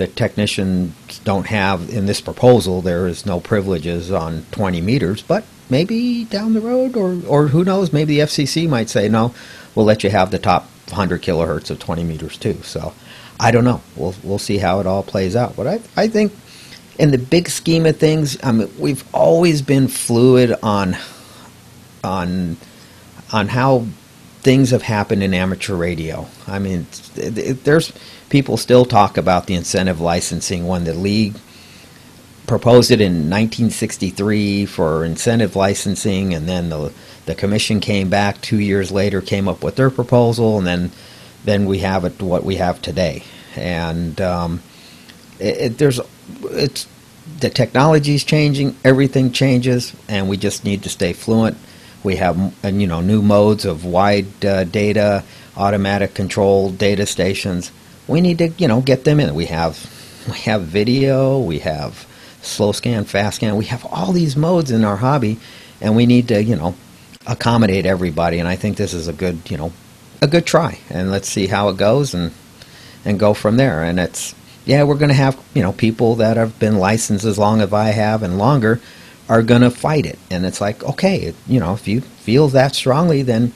the 0.00 0.06
technicians 0.06 1.18
don't 1.24 1.46
have 1.46 1.90
in 1.90 2.06
this 2.06 2.22
proposal 2.22 2.80
there 2.80 3.06
is 3.06 3.26
no 3.26 3.38
privileges 3.38 4.10
on 4.10 4.46
20 4.50 4.80
meters, 4.80 5.20
but 5.20 5.44
maybe 5.68 6.24
down 6.24 6.54
the 6.54 6.60
road, 6.60 6.96
or 6.96 7.20
or 7.28 7.48
who 7.48 7.64
knows, 7.64 7.92
maybe 7.92 8.16
the 8.16 8.24
FCC 8.24 8.66
might 8.66 8.88
say 8.88 9.10
no, 9.10 9.34
we'll 9.74 9.84
let 9.84 10.02
you 10.02 10.08
have 10.08 10.30
the 10.30 10.38
top 10.38 10.62
100 10.88 11.20
kilohertz 11.20 11.70
of 11.70 11.78
20 11.78 12.02
meters 12.02 12.38
too. 12.38 12.54
So 12.62 12.94
I 13.38 13.50
don't 13.50 13.64
know. 13.64 13.82
We'll 13.94 14.14
we'll 14.22 14.38
see 14.38 14.56
how 14.56 14.80
it 14.80 14.86
all 14.86 15.02
plays 15.02 15.36
out. 15.36 15.54
But 15.54 15.66
I 15.66 15.80
I 15.98 16.08
think 16.08 16.32
in 16.98 17.10
the 17.10 17.18
big 17.18 17.50
scheme 17.50 17.84
of 17.84 17.98
things, 17.98 18.38
I 18.42 18.52
mean, 18.52 18.70
we've 18.78 19.04
always 19.14 19.60
been 19.60 19.86
fluid 19.86 20.54
on 20.62 20.96
on 22.02 22.56
on 23.32 23.48
how 23.48 23.84
things 24.40 24.70
have 24.70 24.82
happened 24.82 25.22
in 25.22 25.34
amateur 25.34 25.74
radio. 25.74 26.26
I 26.46 26.58
mean, 26.58 26.86
it, 27.16 27.36
it, 27.36 27.64
there's 27.64 27.92
people 28.30 28.56
still 28.56 28.86
talk 28.86 29.18
about 29.18 29.46
the 29.46 29.54
incentive 29.54 30.00
licensing 30.00 30.66
when 30.66 30.84
the 30.84 30.94
league 30.94 31.34
proposed 32.46 32.90
it 32.90 33.00
in 33.00 33.30
1963 33.30 34.66
for 34.66 35.04
incentive 35.04 35.54
licensing, 35.54 36.34
and 36.34 36.48
then 36.48 36.70
the 36.70 36.92
the 37.26 37.34
commission 37.34 37.78
came 37.80 38.08
back 38.08 38.40
two 38.40 38.58
years 38.58 38.90
later, 38.90 39.20
came 39.20 39.46
up 39.46 39.62
with 39.62 39.76
their 39.76 39.90
proposal, 39.90 40.58
and 40.58 40.66
then 40.66 40.90
then 41.44 41.66
we 41.66 41.78
have 41.78 42.04
it 42.04 42.20
what 42.22 42.44
we 42.44 42.56
have 42.56 42.80
today. 42.82 43.22
And 43.54 44.20
um, 44.20 44.62
it, 45.38 45.56
it, 45.58 45.78
there's 45.78 46.00
it's 46.44 46.88
the 47.38 47.50
technology 47.50 48.14
is 48.14 48.24
changing, 48.24 48.76
everything 48.84 49.32
changes, 49.32 49.94
and 50.08 50.28
we 50.28 50.36
just 50.36 50.64
need 50.64 50.82
to 50.82 50.88
stay 50.88 51.12
fluent. 51.12 51.56
We 52.02 52.16
have 52.16 52.36
you 52.64 52.86
know 52.86 53.00
new 53.00 53.22
modes 53.22 53.64
of 53.64 53.84
wide 53.84 54.44
uh, 54.44 54.64
data, 54.64 55.24
automatic 55.56 56.14
control 56.14 56.70
data 56.70 57.06
stations. 57.06 57.70
We 58.10 58.20
need 58.20 58.38
to 58.38 58.48
you 58.48 58.68
know 58.68 58.80
get 58.80 59.04
them 59.04 59.20
in. 59.20 59.34
We 59.34 59.46
have 59.46 59.78
we 60.28 60.38
have 60.40 60.62
video, 60.62 61.38
we 61.38 61.60
have 61.60 62.06
slow 62.42 62.72
scan, 62.72 63.04
fast 63.04 63.36
scan. 63.36 63.56
We 63.56 63.66
have 63.66 63.86
all 63.86 64.12
these 64.12 64.36
modes 64.36 64.70
in 64.70 64.84
our 64.84 64.96
hobby, 64.96 65.38
and 65.80 65.96
we 65.96 66.06
need 66.06 66.28
to 66.28 66.42
you 66.42 66.56
know 66.56 66.74
accommodate 67.26 67.86
everybody. 67.86 68.38
And 68.38 68.48
I 68.48 68.56
think 68.56 68.76
this 68.76 68.94
is 68.94 69.08
a 69.08 69.12
good, 69.12 69.50
you 69.50 69.56
know, 69.56 69.72
a 70.20 70.26
good 70.26 70.46
try. 70.46 70.78
And 70.90 71.10
let's 71.10 71.28
see 71.28 71.46
how 71.46 71.68
it 71.68 71.76
goes 71.76 72.14
and 72.14 72.32
and 73.04 73.18
go 73.18 73.34
from 73.34 73.56
there. 73.56 73.82
And 73.82 74.00
it's 74.00 74.34
yeah, 74.66 74.82
we're 74.82 74.96
going 74.96 75.08
to 75.08 75.14
have 75.14 75.40
you 75.54 75.62
know 75.62 75.72
people 75.72 76.16
that 76.16 76.36
have 76.36 76.58
been 76.58 76.78
licensed 76.78 77.24
as 77.24 77.38
long 77.38 77.60
as 77.60 77.72
I 77.72 77.90
have 77.90 78.22
and 78.22 78.38
longer 78.38 78.80
are 79.28 79.42
going 79.42 79.62
to 79.62 79.70
fight 79.70 80.06
it. 80.06 80.18
And 80.30 80.44
it's 80.44 80.60
like 80.60 80.82
okay, 80.82 81.32
you 81.46 81.60
know, 81.60 81.74
if 81.74 81.86
you 81.86 82.00
feel 82.00 82.48
that 82.48 82.74
strongly, 82.74 83.22
then 83.22 83.52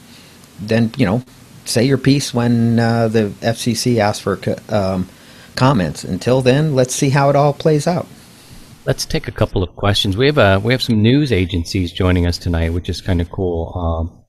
then 0.61 0.93
you 0.97 1.07
know 1.07 1.25
say 1.65 1.85
your 1.85 1.99
piece 1.99 2.35
when 2.35 2.79
uh, 2.79 3.09
the 3.09 3.29
FCC 3.41 3.99
asks 3.99 4.21
for 4.21 4.39
um, 4.69 5.09
comments. 5.57 6.05
Until 6.05 6.41
then, 6.43 6.75
let's 6.75 6.95
see 6.95 7.11
how 7.11 7.31
it 7.31 7.37
all 7.37 7.53
plays 7.53 7.87
out. 7.87 8.07
Let's 8.87 9.07
take 9.07 9.29
a 9.29 9.33
couple 9.33 9.63
of 9.63 9.75
questions. 9.77 10.17
We 10.17 10.27
have 10.27 10.39
a, 10.39 10.61
we 10.61 10.73
have 10.73 10.83
some 10.83 11.01
news 11.01 11.33
agencies 11.33 11.93
joining 11.93 12.27
us 12.27 12.37
tonight, 12.37 12.75
which 12.75 12.89
is 12.89 13.01
kind 13.01 13.21
of 13.21 13.31
cool. 13.31 13.73
Um, 13.75 14.25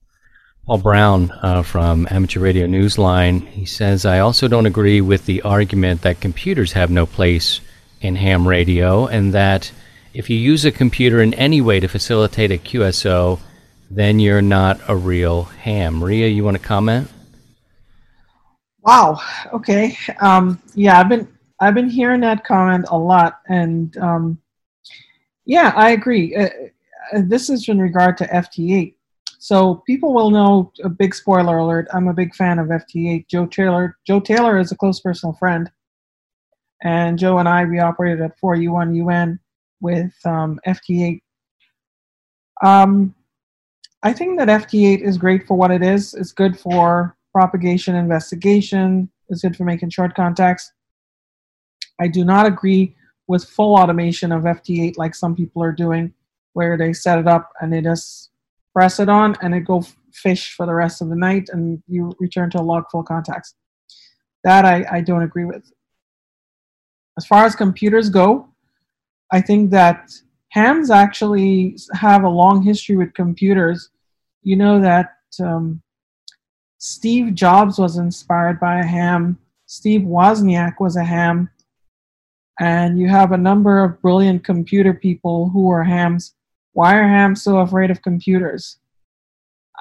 Paul 0.65 0.77
Braun 0.79 1.31
uh, 1.43 1.61
from 1.61 2.07
Amateur 2.09 2.39
Radio 2.39 2.65
Newsline. 2.65 3.45
He 3.47 3.65
says, 3.65 4.05
I 4.05 4.19
also 4.19 4.47
don't 4.47 4.65
agree 4.65 4.99
with 4.99 5.25
the 5.25 5.43
argument 5.43 6.01
that 6.01 6.21
computers 6.21 6.71
have 6.71 6.89
no 6.89 7.05
place 7.05 7.61
in 8.01 8.15
ham 8.15 8.47
radio 8.47 9.05
and 9.07 9.33
that 9.33 9.71
if 10.13 10.29
you 10.29 10.37
use 10.37 10.65
a 10.65 10.71
computer 10.71 11.21
in 11.21 11.33
any 11.35 11.61
way 11.61 11.79
to 11.79 11.87
facilitate 11.87 12.51
a 12.51 12.57
QSO, 12.57 13.39
then 13.91 14.19
you're 14.19 14.41
not 14.41 14.79
a 14.87 14.95
real 14.95 15.43
ham. 15.43 15.97
Maria, 15.97 16.27
you 16.27 16.43
want 16.43 16.57
to 16.57 16.63
comment? 16.63 17.09
Wow. 18.85 19.19
Okay. 19.51 19.97
Um, 20.21 20.61
yeah, 20.75 20.99
I've 20.99 21.09
been 21.09 21.27
I've 21.59 21.73
been 21.73 21.89
hearing 21.89 22.21
that 22.21 22.45
comment 22.45 22.85
a 22.89 22.97
lot, 22.97 23.39
and 23.47 23.97
um, 23.97 24.37
yeah, 25.45 25.73
I 25.75 25.91
agree. 25.91 26.35
Uh, 26.35 26.49
uh 27.13 27.21
this 27.25 27.49
is 27.49 27.67
in 27.67 27.79
regard 27.79 28.15
to 28.17 28.27
FT8. 28.27 28.93
So 29.39 29.83
people 29.87 30.13
will 30.13 30.29
know 30.29 30.71
a 30.83 30.89
big 30.89 31.15
spoiler 31.15 31.57
alert. 31.57 31.87
I'm 31.93 32.07
a 32.09 32.13
big 32.13 32.35
fan 32.35 32.59
of 32.59 32.67
FT8. 32.67 33.27
Joe 33.27 33.47
Taylor. 33.47 33.97
Joe 34.05 34.19
Taylor 34.19 34.59
is 34.59 34.71
a 34.71 34.77
close 34.77 34.99
personal 34.99 35.33
friend, 35.33 35.71
and 36.83 37.17
Joe 37.17 37.39
and 37.39 37.49
I 37.49 37.65
we 37.65 37.79
operated 37.79 38.21
at 38.21 38.39
4U1 38.39 38.95
UN 38.97 39.39
with 39.81 40.13
um, 40.25 40.59
FT8. 40.67 41.21
Um, 42.63 43.15
I 44.03 44.13
think 44.13 44.37
that 44.37 44.47
FT8 44.47 45.01
is 45.01 45.17
great 45.17 45.47
for 45.47 45.57
what 45.57 45.71
it 45.71 45.81
is. 45.81 46.13
It's 46.13 46.31
good 46.31 46.59
for 46.59 47.14
propagation 47.35 47.95
investigation. 47.95 49.09
is 49.29 49.41
good 49.41 49.57
for 49.57 49.65
making 49.65 49.89
short 49.89 50.15
contacts. 50.15 50.71
I 51.99 52.07
do 52.07 52.23
not 52.23 52.45
agree 52.45 52.95
with 53.27 53.43
full 53.43 53.75
automation 53.75 54.31
of 54.31 54.43
FT8 54.43 54.97
like 54.97 55.13
some 55.13 55.35
people 55.35 55.61
are 55.61 55.73
doing, 55.73 56.13
where 56.53 56.77
they 56.77 56.93
set 56.93 57.19
it 57.19 57.27
up 57.27 57.51
and 57.59 57.73
they 57.73 57.81
just 57.81 58.29
press 58.73 59.01
it 59.01 59.09
on 59.09 59.35
and 59.41 59.53
it 59.53 59.65
go 59.65 59.83
fish 60.13 60.53
for 60.55 60.65
the 60.65 60.73
rest 60.73 61.01
of 61.01 61.09
the 61.09 61.15
night 61.29 61.49
and 61.51 61.83
you 61.89 62.13
return 62.21 62.49
to 62.51 62.61
a 62.61 62.67
log 62.71 62.85
full 62.89 63.03
contacts. 63.03 63.55
That 64.45 64.63
I, 64.63 64.85
I 64.89 65.01
don't 65.01 65.23
agree 65.23 65.43
with. 65.43 65.69
As 67.17 67.25
far 67.25 67.45
as 67.45 67.53
computers 67.53 68.09
go, 68.09 68.47
I 69.33 69.41
think 69.41 69.71
that 69.71 70.09
hams 70.51 70.89
actually 70.89 71.77
have 71.91 72.23
a 72.23 72.29
long 72.29 72.63
history 72.63 72.95
with 72.95 73.13
computers. 73.13 73.89
You 74.41 74.55
know 74.55 74.79
that 74.79 75.15
um, 75.41 75.81
Steve 76.87 77.33
Jobs 77.33 77.79
was 77.79 77.97
inspired 77.97 78.59
by 78.59 78.77
a 78.77 78.85
ham. 78.85 79.39
Steve 79.65 80.01
Wozniak 80.01 80.75
was 80.79 80.95
a 80.95 81.03
ham 81.03 81.49
and 82.59 82.99
you 82.99 83.09
have 83.09 83.31
a 83.31 83.37
number 83.37 83.83
of 83.83 83.99
brilliant 84.03 84.43
computer 84.43 84.93
people 84.93 85.49
who 85.49 85.67
are 85.71 85.83
hams. 85.83 86.35
Why 86.73 86.95
are 86.95 87.07
hams 87.07 87.41
so 87.41 87.57
afraid 87.57 87.89
of 87.89 88.03
computers? 88.03 88.77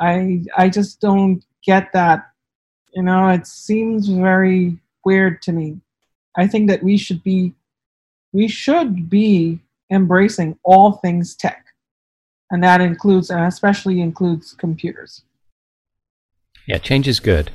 I 0.01 0.45
I 0.57 0.71
just 0.71 1.03
don't 1.03 1.45
get 1.63 1.93
that. 1.93 2.25
You 2.95 3.03
know, 3.03 3.29
it 3.29 3.47
seems 3.47 4.09
very 4.09 4.79
weird 5.05 5.43
to 5.43 5.53
me. 5.53 5.81
I 6.39 6.47
think 6.47 6.71
that 6.71 6.83
we 6.83 6.97
should 6.97 7.23
be 7.23 7.53
we 8.33 8.49
should 8.49 9.11
be 9.11 9.61
embracing 9.91 10.59
all 10.65 10.93
things 10.93 11.37
tech. 11.37 11.67
And 12.51 12.65
that 12.65 12.81
includes, 12.81 13.29
and 13.29 13.45
especially 13.45 14.01
includes 14.01 14.55
computers. 14.55 15.23
Yeah, 16.67 16.79
change 16.79 17.09
is 17.09 17.21
good. 17.21 17.51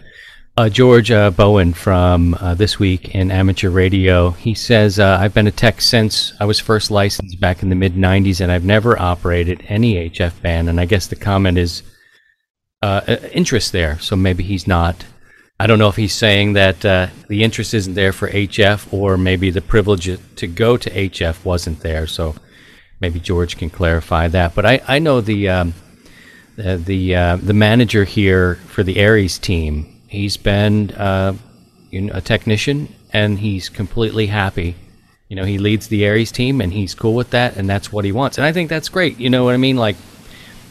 Uh, 0.55 0.69
George 0.69 1.09
uh, 1.09 1.31
Bowen 1.31 1.73
from 1.73 2.33
uh, 2.35 2.53
This 2.53 2.77
Week 2.77 3.15
in 3.15 3.31
Amateur 3.31 3.69
Radio, 3.69 4.31
he 4.31 4.53
says, 4.53 4.99
uh, 4.99 5.17
I've 5.19 5.33
been 5.33 5.47
a 5.47 5.51
tech 5.51 5.81
since 5.81 6.33
I 6.39 6.45
was 6.45 6.59
first 6.59 6.91
licensed 6.91 7.39
back 7.39 7.63
in 7.63 7.69
the 7.69 7.75
mid 7.75 7.93
90s, 7.93 8.41
and 8.41 8.51
I've 8.51 8.65
never 8.65 8.99
operated 8.99 9.63
any 9.67 10.09
HF 10.09 10.41
band. 10.41 10.69
And 10.69 10.79
I 10.79 10.85
guess 10.85 11.07
the 11.07 11.15
comment 11.15 11.57
is 11.57 11.81
uh, 12.83 13.01
uh, 13.07 13.17
interest 13.31 13.71
there. 13.71 13.99
So 13.99 14.15
maybe 14.15 14.43
he's 14.43 14.67
not. 14.67 15.05
I 15.59 15.65
don't 15.65 15.79
know 15.79 15.89
if 15.89 15.95
he's 15.95 16.13
saying 16.13 16.53
that 16.53 16.81
the 16.81 17.43
interest 17.43 17.73
isn't 17.73 17.95
there 17.95 18.13
for 18.13 18.29
HF, 18.29 18.93
or 18.93 19.17
maybe 19.17 19.49
the 19.49 19.61
privilege 19.61 20.09
to 20.35 20.47
go 20.47 20.77
to 20.77 20.89
HF 20.89 21.43
wasn't 21.43 21.79
there. 21.81 22.05
So 22.05 22.35
maybe 22.99 23.19
George 23.19 23.57
can 23.57 23.69
clarify 23.69 24.27
that. 24.27 24.55
But 24.55 24.65
I, 24.65 24.81
I 24.87 24.99
know 24.99 25.19
the. 25.21 25.49
Um, 25.49 25.73
the 26.63 27.37
the 27.41 27.53
manager 27.53 28.03
here 28.03 28.55
for 28.67 28.83
the 28.83 28.99
ARES 28.99 29.37
team 29.37 29.99
he's 30.09 30.37
been 30.37 30.91
uh, 30.91 31.33
you 31.91 32.01
know, 32.01 32.13
a 32.13 32.21
technician 32.21 32.93
and 33.13 33.39
he's 33.39 33.69
completely 33.69 34.27
happy. 34.27 34.75
You 35.29 35.35
know, 35.35 35.45
he 35.45 35.59
leads 35.59 35.87
the 35.87 36.05
ARES 36.05 36.31
team 36.31 36.59
and 36.59 36.73
he's 36.73 36.95
cool 36.95 37.13
with 37.15 37.29
that 37.29 37.55
and 37.55 37.69
that's 37.69 37.93
what 37.93 38.03
he 38.03 38.11
wants. 38.11 38.37
And 38.37 38.45
I 38.45 38.51
think 38.51 38.69
that's 38.69 38.89
great. 38.89 39.19
You 39.19 39.29
know 39.29 39.45
what 39.45 39.53
I 39.53 39.57
mean? 39.57 39.77
Like, 39.77 39.95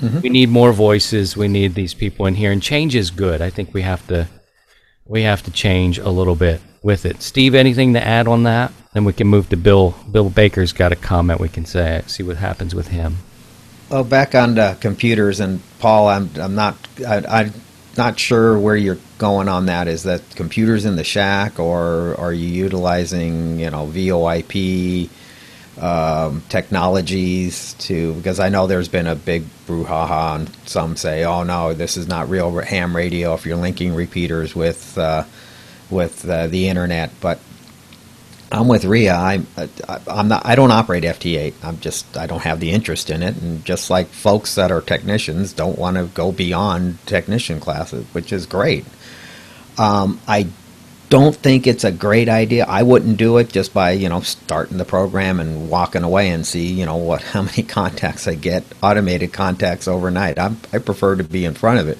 mm-hmm. 0.01 0.20
we 0.20 0.28
need 0.28 0.51
more 0.51 0.72
voices. 0.72 1.36
We 1.36 1.49
need 1.49 1.74
these 1.74 1.95
people 1.95 2.26
in 2.26 2.34
here 2.34 2.53
and 2.53 2.62
change 2.62 2.95
is 2.95 3.11
good. 3.11 3.41
I 3.41 3.51
think 3.51 3.72
we 3.72 3.82
have 3.82 4.07
to, 4.09 4.26
we 5.07 5.22
have 5.22 5.43
to 5.45 5.51
change 5.53 5.99
a 5.99 6.11
little 6.11 6.34
bit 6.34 6.61
with 6.82 7.07
it. 7.07 7.22
Steve, 7.22 7.55
anything 7.55 7.95
to 7.95 8.05
add 8.05 8.26
on 8.26 8.43
that? 8.43 8.72
Then 8.93 9.05
we 9.05 9.12
can 9.12 9.28
move 9.28 9.49
to 9.51 9.57
Bill. 9.57 9.95
Bill 10.11 10.30
Baker's 10.30 10.72
got 10.72 10.93
a 10.93 10.97
comment 10.97 11.41
we 11.41 11.49
can 11.49 11.64
say, 11.64 12.03
see 12.07 12.24
what 12.24 12.36
happens 12.36 12.74
with 12.74 12.89
him. 12.89 13.18
Oh, 13.91 14.05
back 14.05 14.34
on 14.34 14.57
the 14.57 14.76
computers 14.80 15.41
and 15.41 15.61
Paul, 15.78 16.09
I'm 16.09 16.30
I'm 16.39 16.55
not 16.55 16.76
I, 17.07 17.16
I 17.45 17.53
not 17.97 18.18
sure 18.18 18.59
where 18.59 18.76
you're 18.76 18.99
going 19.18 19.49
on 19.49 19.66
that. 19.66 19.89
Is 19.89 20.03
that 20.03 20.22
computers 20.36 20.84
in 20.84 20.97
the 20.97 21.05
shack, 21.05 21.59
or 21.59 22.14
are 22.20 22.32
you 22.32 22.49
utilizing 22.49 23.59
you 23.61 23.70
know 23.70 23.86
VoIP 23.86 25.09
um, 25.80 26.43
technologies 26.51 27.74
to? 27.80 28.12
Because 28.14 28.41
I 28.41 28.51
know 28.51 28.66
there's 28.66 28.89
been 28.89 29.07
a 29.07 29.16
big 29.16 29.45
brouhaha, 29.66 30.36
and 30.36 30.51
some 30.66 30.97
say, 30.97 31.24
"Oh 31.24 31.43
no, 31.45 31.72
this 31.72 31.97
is 31.97 32.09
not 32.09 32.28
real 32.28 32.53
ham 32.61 32.95
radio." 32.95 33.34
If 33.34 33.47
you're 33.47 33.57
linking 33.57 33.95
repeaters 33.95 34.55
with 34.55 34.99
uh, 34.99 35.24
with 35.91 36.28
uh, 36.28 36.49
the 36.49 36.68
internet, 36.68 37.11
but 37.22 37.41
I'm 38.51 38.66
with 38.66 38.84
Ria. 38.84 39.14
I'm 39.14 39.46
I'm 40.07 40.28
not. 40.28 40.46
I 40.46 40.55
don't 40.55 40.70
operate 40.70 41.05
FT8. 41.05 41.55
I'm 41.62 41.78
just. 41.80 42.16
I 42.16 42.26
don't 42.26 42.42
have 42.42 42.61
the 42.61 42.70
interest 42.70 43.11
in 43.11 43.22
it. 43.22 43.36
And 43.36 43.64
just 43.64 43.90
like 43.90 44.07
folks 44.09 44.55
that 44.55 44.72
are 44.72 44.80
technicians 44.80 45.53
don't 45.53 45.78
want 45.78 45.96
to 45.99 46.05
go 46.05 46.32
beyond 46.32 47.05
technician 47.07 47.61
classes, 47.61 48.07
which 48.12 48.32
is 48.32 48.46
great. 48.46 48.86
Um, 49.76 50.18
I 50.26 50.49
don't 51.11 51.36
think 51.36 51.66
it's 51.66 51.84
a 51.84 51.92
great 51.92 52.28
idea. 52.28 52.64
I 52.66 52.82
wouldn't 52.82 53.16
do 53.18 53.38
it 53.38 53.51
just 53.51 53.74
by 53.74 53.92
you 53.92 54.09
know 54.09 54.20
starting 54.20 54.78
the 54.78 54.84
program 54.86 55.40
and 55.40 55.68
walking 55.68 56.03
away 56.03 56.30
and 56.30 56.46
see 56.46 56.72
you 56.72 56.86
know 56.86 56.96
what 56.96 57.22
how 57.34 57.42
many 57.42 57.62
contacts 57.62 58.26
I 58.26 58.34
get, 58.34 58.64
automated 58.82 59.32
contacts 59.32 59.88
overnight. 59.88 60.38
I'm, 60.38 60.59
I 60.72 60.78
prefer 60.78 61.16
to 61.16 61.24
be 61.24 61.44
in 61.44 61.55
front 61.55 61.80
of 61.80 61.88
it. 61.88 61.99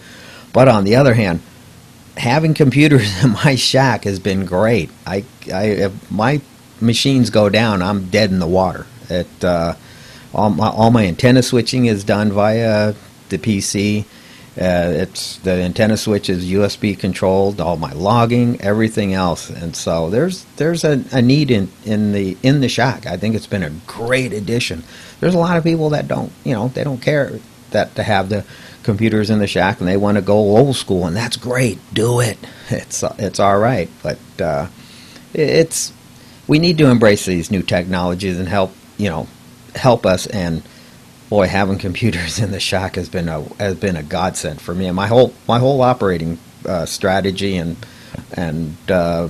But 0.55 0.69
on 0.69 0.85
the 0.85 0.97
other 0.97 1.13
hand, 1.13 1.41
having 2.19 2.55
computers 2.55 3.09
in 3.25 3.33
my 3.33 3.55
shack 3.55 4.05
has 4.05 4.19
been 4.19 4.45
great. 4.45 4.91
I, 5.07 5.25
I 5.53 5.65
if 5.65 6.11
my 6.11 6.41
machines 6.81 7.31
go 7.31 7.49
down, 7.49 7.83
I'm 7.83 8.09
dead 8.11 8.31
in 8.31 8.39
the 8.39 8.47
water. 8.47 8.87
It 9.09 9.45
uh, 9.45 9.75
all 10.35 10.51
my 10.51 10.69
all 10.69 10.91
my 10.91 11.07
antenna 11.07 11.43
switching 11.43 11.87
is 11.87 12.05
done 12.05 12.33
via 12.33 12.95
the 13.29 13.39
PC. 13.39 14.05
Uh, 14.61 14.91
it's 14.93 15.37
the 15.39 15.53
antenna 15.53 15.97
switch 15.97 16.29
is 16.29 16.51
USB 16.51 16.99
controlled. 16.99 17.61
All 17.61 17.77
my 17.77 17.93
logging, 17.93 18.61
everything 18.61 19.15
else, 19.15 19.51
and 19.51 19.75
so 19.77 20.11
there's 20.11 20.45
there's 20.57 20.85
a, 20.85 21.05
a 21.13 21.23
need 21.23 21.51
in, 21.51 21.71
in 21.85 22.13
the 22.13 22.37
in 22.43 22.61
the 22.61 22.69
shack. 22.69 23.07
I 23.07 23.17
think 23.17 23.37
it's 23.37 23.47
been 23.47 23.63
a 23.63 23.71
great 23.87 24.33
addition. 24.33 24.83
There's 25.21 25.35
a 25.35 25.39
lot 25.39 25.57
of 25.57 25.65
people 25.65 25.91
that 25.91 26.09
don't 26.09 26.33
you 26.45 26.55
know 26.55 26.69
they 26.69 26.83
don't 26.83 27.01
care 27.01 27.39
that 27.71 27.95
to 27.95 28.03
have 28.03 28.31
the 28.31 28.45
computers 28.89 29.29
in 29.29 29.39
the 29.39 29.47
shack 29.47 29.81
and 29.81 29.87
they 29.87 29.99
want 29.99 30.17
to 30.17 30.23
go 30.23 30.33
old 30.33 30.75
school, 30.75 31.07
and 31.07 31.15
that's 31.15 31.37
great. 31.37 31.79
Do 31.93 32.21
it. 32.21 32.39
It's 32.71 33.03
it's 33.19 33.41
all 33.41 33.59
right, 33.59 33.89
but 34.03 34.19
uh, 34.41 34.67
it's 35.33 35.93
we 36.47 36.59
need 36.59 36.77
to 36.79 36.91
embrace 36.91 37.25
these 37.25 37.51
new 37.51 37.63
technologies 37.63 38.39
and 38.39 38.47
help 38.49 38.73
you 38.99 39.09
know 39.09 39.27
help 39.75 40.05
us. 40.05 40.27
And 40.27 40.63
boy, 41.31 41.49
having 41.49 41.79
computers 41.89 42.39
in 42.39 42.51
the 42.51 42.61
shack 42.61 42.97
has 42.97 43.09
been 43.09 43.29
a 43.29 43.43
has 43.59 43.77
been 43.77 43.97
a 43.97 44.03
godsend 44.03 44.61
for 44.61 44.75
me 44.75 44.87
and 44.87 44.97
my 44.97 45.07
whole 45.07 45.33
my 45.47 45.59
whole 45.59 45.81
operating 45.81 46.39
uh, 46.67 46.85
strategy 46.85 47.57
and 47.57 47.77
and 48.35 48.77
uh, 48.91 49.29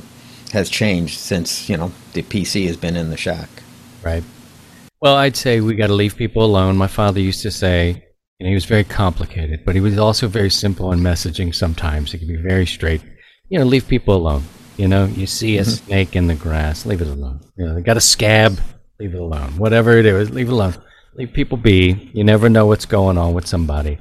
has 0.52 0.68
changed 0.68 1.18
since 1.18 1.68
you 1.68 1.76
know 1.76 1.92
the 2.12 2.22
PC 2.22 2.66
has 2.66 2.76
been 2.76 2.96
in 2.96 3.10
the 3.10 3.16
shack. 3.16 3.48
Right. 4.04 4.24
Well, 5.00 5.14
I'd 5.14 5.36
say 5.36 5.60
we 5.60 5.76
got 5.76 5.88
to 5.88 5.94
leave 5.94 6.16
people 6.16 6.44
alone. 6.44 6.76
My 6.76 6.88
father 6.88 7.20
used 7.20 7.42
to 7.42 7.52
say, 7.52 8.07
you 8.38 8.44
know, 8.44 8.50
he 8.50 8.54
was 8.54 8.66
very 8.66 8.84
complicated, 8.84 9.64
but 9.64 9.74
he 9.74 9.80
was 9.80 9.98
also 9.98 10.28
very 10.28 10.50
simple 10.50 10.92
in 10.92 11.00
messaging 11.00 11.52
sometimes. 11.52 12.12
He 12.12 12.18
could 12.18 12.28
be 12.28 12.36
very 12.36 12.66
straight. 12.66 13.02
You 13.48 13.58
know, 13.58 13.64
leave 13.64 13.88
people 13.88 14.14
alone. 14.14 14.44
You 14.76 14.86
know, 14.86 15.06
you 15.06 15.26
see 15.26 15.58
a 15.58 15.62
mm-hmm. 15.62 15.70
snake 15.70 16.14
in 16.14 16.28
the 16.28 16.36
grass, 16.36 16.86
leave 16.86 17.02
it 17.02 17.08
alone. 17.08 17.40
You 17.56 17.66
know, 17.66 17.74
they 17.74 17.80
got 17.80 17.96
a 17.96 18.00
scab, 18.00 18.60
leave 19.00 19.14
it 19.14 19.20
alone. 19.20 19.56
Whatever 19.58 19.96
it 19.98 20.06
is, 20.06 20.30
leave 20.30 20.48
it 20.48 20.52
alone. 20.52 20.74
Leave 21.14 21.32
people 21.32 21.58
be. 21.58 22.10
You 22.14 22.22
never 22.22 22.48
know 22.48 22.66
what's 22.66 22.86
going 22.86 23.18
on 23.18 23.34
with 23.34 23.48
somebody. 23.48 23.98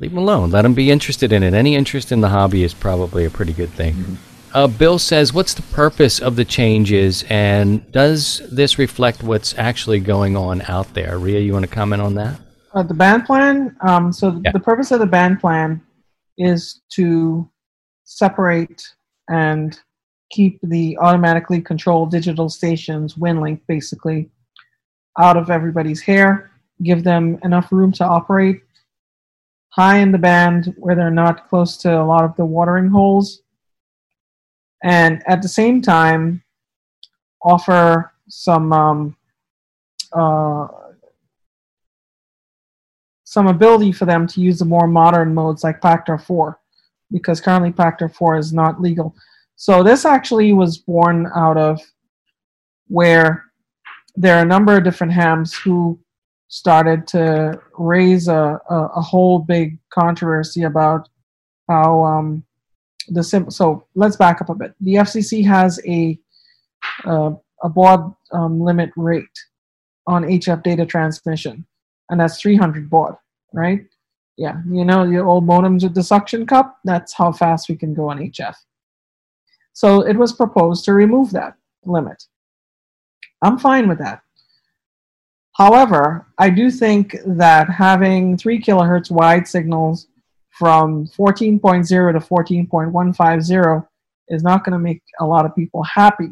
Leave 0.00 0.10
them 0.10 0.18
alone. 0.18 0.50
Let 0.50 0.62
them 0.62 0.74
be 0.74 0.90
interested 0.90 1.32
in 1.32 1.42
it. 1.42 1.54
Any 1.54 1.74
interest 1.74 2.12
in 2.12 2.20
the 2.20 2.28
hobby 2.28 2.64
is 2.64 2.74
probably 2.74 3.24
a 3.24 3.30
pretty 3.30 3.54
good 3.54 3.70
thing. 3.70 3.94
Mm-hmm. 3.94 4.14
Uh, 4.52 4.66
Bill 4.66 4.98
says, 4.98 5.32
What's 5.32 5.54
the 5.54 5.62
purpose 5.62 6.20
of 6.20 6.36
the 6.36 6.44
changes, 6.44 7.24
and 7.30 7.90
does 7.90 8.42
this 8.50 8.78
reflect 8.78 9.22
what's 9.22 9.56
actually 9.56 10.00
going 10.00 10.36
on 10.36 10.60
out 10.62 10.92
there? 10.92 11.18
Ria, 11.18 11.40
you 11.40 11.54
want 11.54 11.64
to 11.64 11.70
comment 11.70 12.02
on 12.02 12.14
that? 12.16 12.38
Uh, 12.78 12.82
the 12.84 12.94
band 12.94 13.26
plan. 13.26 13.76
Um, 13.80 14.12
so 14.12 14.40
yeah. 14.44 14.52
the 14.52 14.60
purpose 14.60 14.92
of 14.92 15.00
the 15.00 15.06
band 15.06 15.40
plan 15.40 15.82
is 16.36 16.82
to 16.90 17.50
separate 18.04 18.88
and 19.28 19.80
keep 20.30 20.60
the 20.62 20.96
automatically 20.98 21.60
controlled 21.60 22.12
digital 22.12 22.48
stations, 22.48 23.14
WinLink 23.14 23.62
basically, 23.66 24.30
out 25.18 25.36
of 25.36 25.50
everybody's 25.50 26.00
hair. 26.00 26.52
Give 26.84 27.02
them 27.02 27.40
enough 27.42 27.72
room 27.72 27.90
to 27.94 28.04
operate 28.04 28.62
high 29.70 29.98
in 29.98 30.12
the 30.12 30.18
band 30.18 30.72
where 30.78 30.94
they're 30.94 31.10
not 31.10 31.48
close 31.48 31.76
to 31.78 32.00
a 32.00 32.04
lot 32.04 32.22
of 32.22 32.36
the 32.36 32.44
watering 32.44 32.90
holes, 32.90 33.42
and 34.84 35.20
at 35.26 35.42
the 35.42 35.48
same 35.48 35.82
time 35.82 36.44
offer 37.42 38.12
some 38.28 38.72
um, 38.72 39.16
uh, 40.12 40.68
some 43.28 43.46
ability 43.46 43.92
for 43.92 44.06
them 44.06 44.26
to 44.26 44.40
use 44.40 44.58
the 44.58 44.64
more 44.64 44.86
modern 44.86 45.34
modes 45.34 45.62
like 45.62 45.82
PACTOR 45.82 46.16
4, 46.16 46.58
because 47.10 47.42
currently 47.42 47.70
PACTOR 47.70 48.08
4 48.08 48.38
is 48.38 48.54
not 48.54 48.80
legal. 48.80 49.14
So 49.54 49.82
this 49.82 50.06
actually 50.06 50.54
was 50.54 50.78
born 50.78 51.30
out 51.36 51.58
of 51.58 51.78
where 52.86 53.44
there 54.16 54.38
are 54.38 54.42
a 54.42 54.46
number 54.46 54.78
of 54.78 54.82
different 54.82 55.12
hams 55.12 55.54
who 55.54 56.00
started 56.48 57.06
to 57.08 57.60
raise 57.76 58.28
a, 58.28 58.58
a, 58.70 58.76
a 58.96 59.02
whole 59.02 59.40
big 59.40 59.78
controversy 59.90 60.62
about 60.62 61.06
how 61.68 62.02
um, 62.02 62.42
the 63.08 63.22
sim- 63.22 63.50
so 63.50 63.86
let's 63.94 64.16
back 64.16 64.40
up 64.40 64.48
a 64.48 64.54
bit. 64.54 64.74
The 64.80 64.94
FCC 64.94 65.44
has 65.44 65.78
a 65.86 66.18
uh, 67.04 67.32
a 67.62 67.68
baud 67.68 68.14
um, 68.32 68.58
limit 68.58 68.88
rate 68.96 69.38
on 70.06 70.22
HF 70.22 70.62
data 70.62 70.86
transmission, 70.86 71.66
and 72.10 72.20
that's 72.20 72.40
300 72.40 72.88
baud, 72.88 73.16
right? 73.52 73.86
Yeah, 74.36 74.62
you 74.70 74.84
know, 74.84 75.04
your 75.04 75.26
old 75.26 75.46
modems 75.46 75.82
with 75.82 75.94
the 75.94 76.02
suction 76.02 76.46
cup, 76.46 76.78
that's 76.84 77.12
how 77.12 77.32
fast 77.32 77.68
we 77.68 77.76
can 77.76 77.92
go 77.94 78.08
on 78.08 78.18
HF. 78.18 78.54
So 79.72 80.06
it 80.06 80.16
was 80.16 80.32
proposed 80.32 80.84
to 80.84 80.92
remove 80.92 81.30
that 81.32 81.54
limit. 81.84 82.22
I'm 83.42 83.58
fine 83.58 83.88
with 83.88 83.98
that. 83.98 84.22
However, 85.54 86.28
I 86.38 86.50
do 86.50 86.70
think 86.70 87.16
that 87.26 87.68
having 87.68 88.36
3 88.36 88.60
kilohertz 88.60 89.10
wide 89.10 89.48
signals 89.48 90.06
from 90.50 91.06
14.0 91.06 91.86
to 91.86 92.20
14.150 92.20 93.86
is 94.28 94.42
not 94.42 94.64
going 94.64 94.72
to 94.72 94.78
make 94.78 95.02
a 95.20 95.26
lot 95.26 95.44
of 95.44 95.54
people 95.54 95.82
happy. 95.82 96.30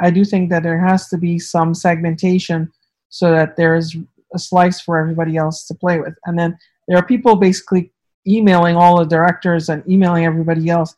I 0.00 0.10
do 0.10 0.24
think 0.24 0.50
that 0.50 0.62
there 0.62 0.78
has 0.78 1.08
to 1.08 1.18
be 1.18 1.38
some 1.38 1.74
segmentation 1.74 2.70
so 3.08 3.30
that 3.30 3.56
there's 3.56 3.96
a 4.34 4.38
slice 4.38 4.80
for 4.80 4.98
everybody 4.98 5.36
else 5.36 5.66
to 5.66 5.74
play 5.74 5.98
with. 5.98 6.14
And 6.24 6.38
then 6.38 6.58
there 6.88 6.98
are 6.98 7.04
people 7.04 7.36
basically 7.36 7.92
emailing 8.26 8.76
all 8.76 8.98
the 8.98 9.04
directors 9.04 9.68
and 9.68 9.88
emailing 9.88 10.24
everybody 10.24 10.68
else 10.68 10.94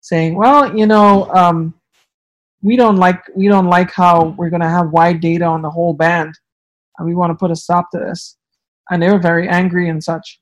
saying, 0.00 0.34
well, 0.34 0.76
you 0.76 0.86
know, 0.86 1.30
um, 1.32 1.74
we 2.62 2.76
don't 2.76 2.96
like 2.96 3.22
we 3.36 3.48
don't 3.48 3.68
like 3.68 3.92
how 3.92 4.34
we're 4.38 4.50
going 4.50 4.62
to 4.62 4.68
have 4.68 4.90
wide 4.90 5.20
data 5.20 5.44
on 5.44 5.62
the 5.62 5.70
whole 5.70 5.92
band, 5.92 6.34
and 6.98 7.06
we 7.06 7.14
want 7.14 7.30
to 7.30 7.34
put 7.34 7.50
a 7.50 7.56
stop 7.56 7.90
to 7.90 7.98
this. 7.98 8.36
And 8.90 9.02
they 9.02 9.10
were 9.10 9.18
very 9.18 9.48
angry 9.48 9.88
and 9.88 10.02
such. 10.02 10.40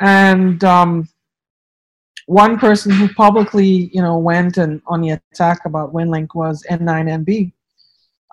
And 0.00 0.62
um, 0.64 1.08
one 2.26 2.58
person 2.58 2.92
who 2.92 3.08
publicly, 3.14 3.90
you 3.92 4.02
know, 4.02 4.18
went 4.18 4.58
and 4.58 4.80
on 4.86 5.00
the 5.00 5.20
attack 5.32 5.64
about 5.64 5.92
WinLink 5.92 6.34
was 6.34 6.64
N9NB. 6.70 7.52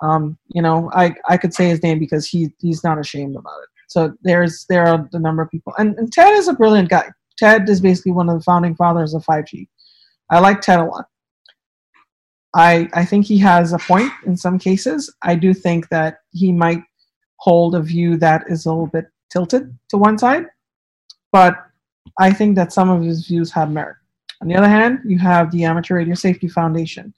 Um, 0.01 0.37
you 0.47 0.61
know, 0.61 0.91
I, 0.93 1.15
I 1.27 1.37
could 1.37 1.53
say 1.53 1.69
his 1.69 1.81
name 1.81 1.99
because 1.99 2.27
he 2.27 2.51
he's 2.59 2.83
not 2.83 2.99
ashamed 2.99 3.35
about 3.35 3.59
it. 3.63 3.69
So 3.87 4.13
there's 4.21 4.65
there 4.67 4.85
are 4.85 5.07
the 5.11 5.19
number 5.19 5.41
of 5.41 5.49
people, 5.49 5.73
and, 5.77 5.97
and 5.97 6.11
Ted 6.11 6.33
is 6.33 6.47
a 6.47 6.53
brilliant 6.53 6.89
guy. 6.89 7.09
Ted 7.37 7.69
is 7.69 7.81
basically 7.81 8.11
one 8.11 8.29
of 8.29 8.37
the 8.37 8.43
founding 8.43 8.75
fathers 8.75 9.13
of 9.13 9.25
5G. 9.25 9.67
I 10.29 10.39
like 10.39 10.61
Ted 10.61 10.79
a 10.79 10.85
lot. 10.85 11.05
I 12.53 12.89
I 12.93 13.05
think 13.05 13.25
he 13.25 13.37
has 13.39 13.73
a 13.73 13.77
point 13.77 14.11
in 14.25 14.35
some 14.35 14.57
cases. 14.57 15.13
I 15.21 15.35
do 15.35 15.53
think 15.53 15.89
that 15.89 16.19
he 16.31 16.51
might 16.51 16.83
hold 17.37 17.75
a 17.75 17.81
view 17.81 18.17
that 18.17 18.43
is 18.47 18.65
a 18.65 18.69
little 18.69 18.87
bit 18.87 19.05
tilted 19.29 19.77
to 19.89 19.97
one 19.97 20.17
side, 20.17 20.45
but 21.31 21.57
I 22.19 22.31
think 22.31 22.55
that 22.55 22.73
some 22.73 22.89
of 22.89 23.03
his 23.03 23.27
views 23.27 23.51
have 23.51 23.71
merit. 23.71 23.97
On 24.41 24.47
the 24.47 24.55
other 24.55 24.67
hand, 24.67 24.99
you 25.05 25.17
have 25.19 25.51
the 25.51 25.63
Amateur 25.63 25.95
Radio 25.95 26.15
Safety 26.15 26.47
Foundation, 26.47 27.13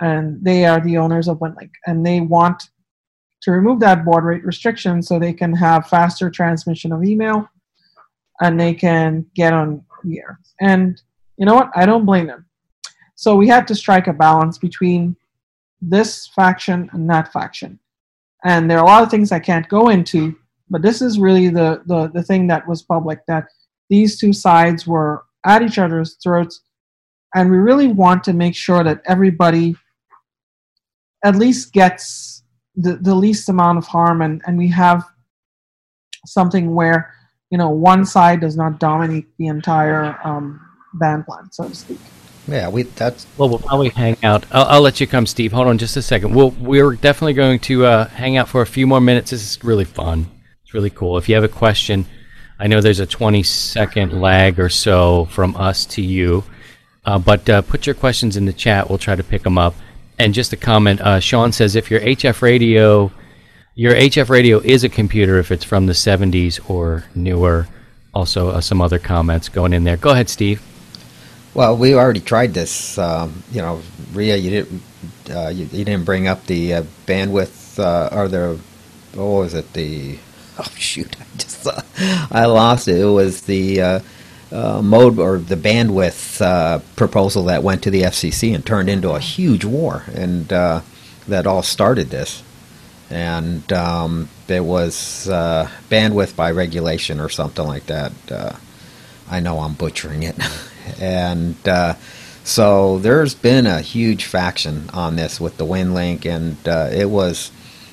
and 0.00 0.42
they 0.42 0.64
are 0.64 0.80
the 0.80 0.96
owners 0.98 1.28
of 1.28 1.38
WinLink, 1.38 1.70
and 1.86 2.04
they 2.04 2.20
want 2.20 2.62
to 3.42 3.52
remove 3.52 3.80
that 3.80 4.04
baud 4.04 4.24
rate 4.24 4.44
restriction 4.44 5.02
so 5.02 5.18
they 5.18 5.32
can 5.32 5.54
have 5.54 5.88
faster 5.88 6.30
transmission 6.30 6.92
of 6.92 7.04
email 7.04 7.48
and 8.40 8.58
they 8.58 8.74
can 8.74 9.24
get 9.34 9.52
on 9.52 9.84
the 10.04 10.18
air. 10.18 10.38
And 10.60 11.00
you 11.36 11.46
know 11.46 11.54
what? 11.54 11.70
I 11.74 11.86
don't 11.86 12.04
blame 12.04 12.26
them. 12.26 12.46
So 13.14 13.34
we 13.34 13.48
had 13.48 13.66
to 13.68 13.74
strike 13.74 14.06
a 14.06 14.12
balance 14.12 14.58
between 14.58 15.16
this 15.80 16.28
faction 16.28 16.88
and 16.92 17.08
that 17.10 17.32
faction. 17.32 17.78
And 18.44 18.70
there 18.70 18.78
are 18.78 18.84
a 18.84 18.86
lot 18.86 19.02
of 19.02 19.10
things 19.10 19.32
I 19.32 19.40
can't 19.40 19.68
go 19.68 19.88
into, 19.88 20.36
but 20.70 20.82
this 20.82 21.02
is 21.02 21.18
really 21.18 21.48
the, 21.48 21.82
the, 21.86 22.10
the 22.14 22.22
thing 22.22 22.46
that 22.48 22.66
was 22.68 22.82
public 22.82 23.20
that 23.26 23.46
these 23.88 24.18
two 24.18 24.32
sides 24.32 24.86
were 24.86 25.24
at 25.44 25.62
each 25.62 25.78
other's 25.78 26.16
throats. 26.22 26.60
And 27.34 27.50
we 27.50 27.56
really 27.58 27.88
want 27.88 28.22
to 28.24 28.32
make 28.32 28.54
sure 28.54 28.84
that 28.84 29.02
everybody 29.06 29.76
at 31.24 31.36
least 31.36 31.72
gets 31.72 32.42
the, 32.76 32.96
the 32.96 33.14
least 33.14 33.48
amount 33.48 33.78
of 33.78 33.86
harm 33.86 34.22
and, 34.22 34.42
and 34.46 34.56
we 34.56 34.68
have 34.68 35.04
something 36.26 36.74
where 36.74 37.12
you 37.50 37.58
know 37.58 37.70
one 37.70 38.04
side 38.04 38.40
does 38.40 38.56
not 38.56 38.78
dominate 38.78 39.26
the 39.38 39.46
entire 39.46 40.18
um, 40.24 40.60
band 40.94 41.24
plan 41.26 41.50
so 41.50 41.68
to 41.68 41.74
speak 41.74 41.98
Yeah, 42.46 42.68
we 42.68 42.84
that's 42.84 43.26
Well, 43.36 43.48
we'll 43.48 43.58
probably 43.58 43.90
hang 43.90 44.16
out. 44.22 44.46
I'll, 44.50 44.64
I'll 44.64 44.80
let 44.80 45.00
you 45.00 45.06
come, 45.06 45.26
Steve. 45.26 45.52
Hold 45.52 45.68
on 45.68 45.76
just 45.76 45.96
a 45.96 46.02
second. 46.02 46.34
We'll, 46.34 46.50
we're 46.52 46.94
definitely 46.94 47.34
going 47.34 47.58
to 47.60 47.84
uh, 47.84 48.08
hang 48.08 48.38
out 48.38 48.48
for 48.48 48.62
a 48.62 48.66
few 48.66 48.86
more 48.86 49.00
minutes. 49.00 49.30
This 49.32 49.42
is 49.42 49.62
really 49.62 49.84
fun. 49.84 50.26
It's 50.62 50.72
really 50.72 50.90
cool. 50.90 51.18
If 51.18 51.28
you 51.28 51.34
have 51.34 51.44
a 51.44 51.48
question, 51.48 52.06
I 52.58 52.66
know 52.66 52.80
there's 52.80 53.00
a 53.00 53.06
20 53.06 53.42
second 53.42 54.20
lag 54.20 54.58
or 54.58 54.68
so 54.68 55.26
from 55.26 55.56
us 55.56 55.84
to 55.86 56.02
you, 56.02 56.42
uh, 57.04 57.18
but 57.18 57.48
uh, 57.48 57.62
put 57.62 57.86
your 57.86 57.94
questions 57.94 58.36
in 58.36 58.46
the 58.46 58.52
chat. 58.52 58.88
We'll 58.88 58.98
try 58.98 59.14
to 59.14 59.22
pick 59.22 59.42
them 59.42 59.58
up. 59.58 59.74
And 60.18 60.34
just 60.34 60.52
a 60.52 60.56
comment 60.56 61.00
uh, 61.00 61.20
Sean 61.20 61.52
says 61.52 61.76
if 61.76 61.90
your 61.90 62.00
HF 62.00 62.42
radio, 62.42 63.12
your 63.74 63.94
HF 63.94 64.28
radio 64.28 64.58
is 64.58 64.82
a 64.82 64.88
computer 64.88 65.38
if 65.38 65.52
it's 65.52 65.64
from 65.64 65.86
the 65.86 65.92
70s 65.92 66.58
or 66.68 67.04
newer. 67.14 67.68
Also, 68.14 68.48
uh, 68.48 68.60
some 68.60 68.80
other 68.80 68.98
comments 68.98 69.48
going 69.48 69.72
in 69.72 69.84
there. 69.84 69.96
Go 69.96 70.10
ahead, 70.10 70.28
Steve. 70.28 70.60
well. 71.54 71.76
We 71.76 71.94
already 71.94 72.20
tried 72.20 72.54
this. 72.54 72.98
Um, 72.98 73.42
you 73.52 73.60
know, 73.60 73.80
Ria, 74.12 74.36
you 74.36 74.50
didn't 74.50 74.82
uh, 75.30 75.48
you, 75.48 75.66
you 75.66 75.84
didn't 75.84 76.04
bring 76.04 76.26
up 76.26 76.46
the 76.46 76.74
uh, 76.74 76.82
bandwidth 77.06 77.78
uh, 77.78 78.08
or 78.12 78.26
the 78.28 78.58
what 79.14 79.24
was 79.24 79.54
it 79.54 79.72
the 79.72 80.18
oh 80.58 80.70
shoot 80.76 81.16
I 81.20 81.24
just 81.36 81.66
uh, 81.66 81.80
I 82.30 82.46
lost 82.46 82.88
it. 82.88 82.98
It 82.98 83.04
was 83.04 83.42
the 83.42 84.02
uh, 84.52 84.80
mode 84.82 85.18
or 85.18 85.38
the 85.38 85.56
bandwidth 85.56 86.40
uh, 86.40 86.78
proposal 86.96 87.44
that 87.44 87.62
went 87.62 87.82
to 87.82 87.90
the 87.90 88.02
FCC 88.02 88.54
and 88.54 88.64
turned 88.64 88.88
into 88.88 89.10
a 89.10 89.20
huge 89.20 89.64
war, 89.64 90.04
and 90.14 90.52
uh, 90.52 90.80
that 91.26 91.46
all 91.46 91.62
started 91.62 92.10
this. 92.10 92.42
And 93.10 93.70
um, 93.72 94.28
it 94.48 94.64
was 94.64 95.28
uh, 95.28 95.70
bandwidth 95.88 96.36
by 96.36 96.50
regulation 96.50 97.20
or 97.20 97.28
something 97.28 97.66
like 97.66 97.86
that. 97.86 98.12
Uh, 98.30 98.56
I 99.30 99.40
know 99.40 99.60
I'm 99.60 99.74
butchering 99.74 100.22
it. 100.22 100.36
and 101.00 101.56
uh, 101.66 101.94
so 102.44 102.98
there's 102.98 103.34
been 103.34 103.66
a 103.66 103.80
huge 103.80 104.24
faction 104.24 104.88
on 104.94 105.16
this 105.16 105.38
with 105.40 105.58
the 105.58 105.66
WinLink, 105.66 106.24
and 106.24 106.56
uh, 106.66 106.88
it 106.90 107.10
was, 107.10 107.50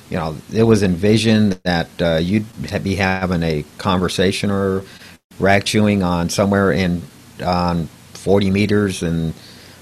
you 0.08 0.16
know, 0.16 0.36
it 0.52 0.62
was 0.62 0.82
envisioned 0.82 1.52
that 1.64 1.88
uh, 2.00 2.16
you'd 2.16 2.46
be 2.82 2.94
having 2.94 3.42
a 3.42 3.64
conversation 3.76 4.50
or 4.50 4.82
rag 5.38 5.64
chewing 5.64 6.02
on 6.02 6.28
somewhere 6.28 6.72
in 6.72 7.02
on 7.44 7.86
40 8.14 8.50
meters 8.50 9.02
and 9.02 9.34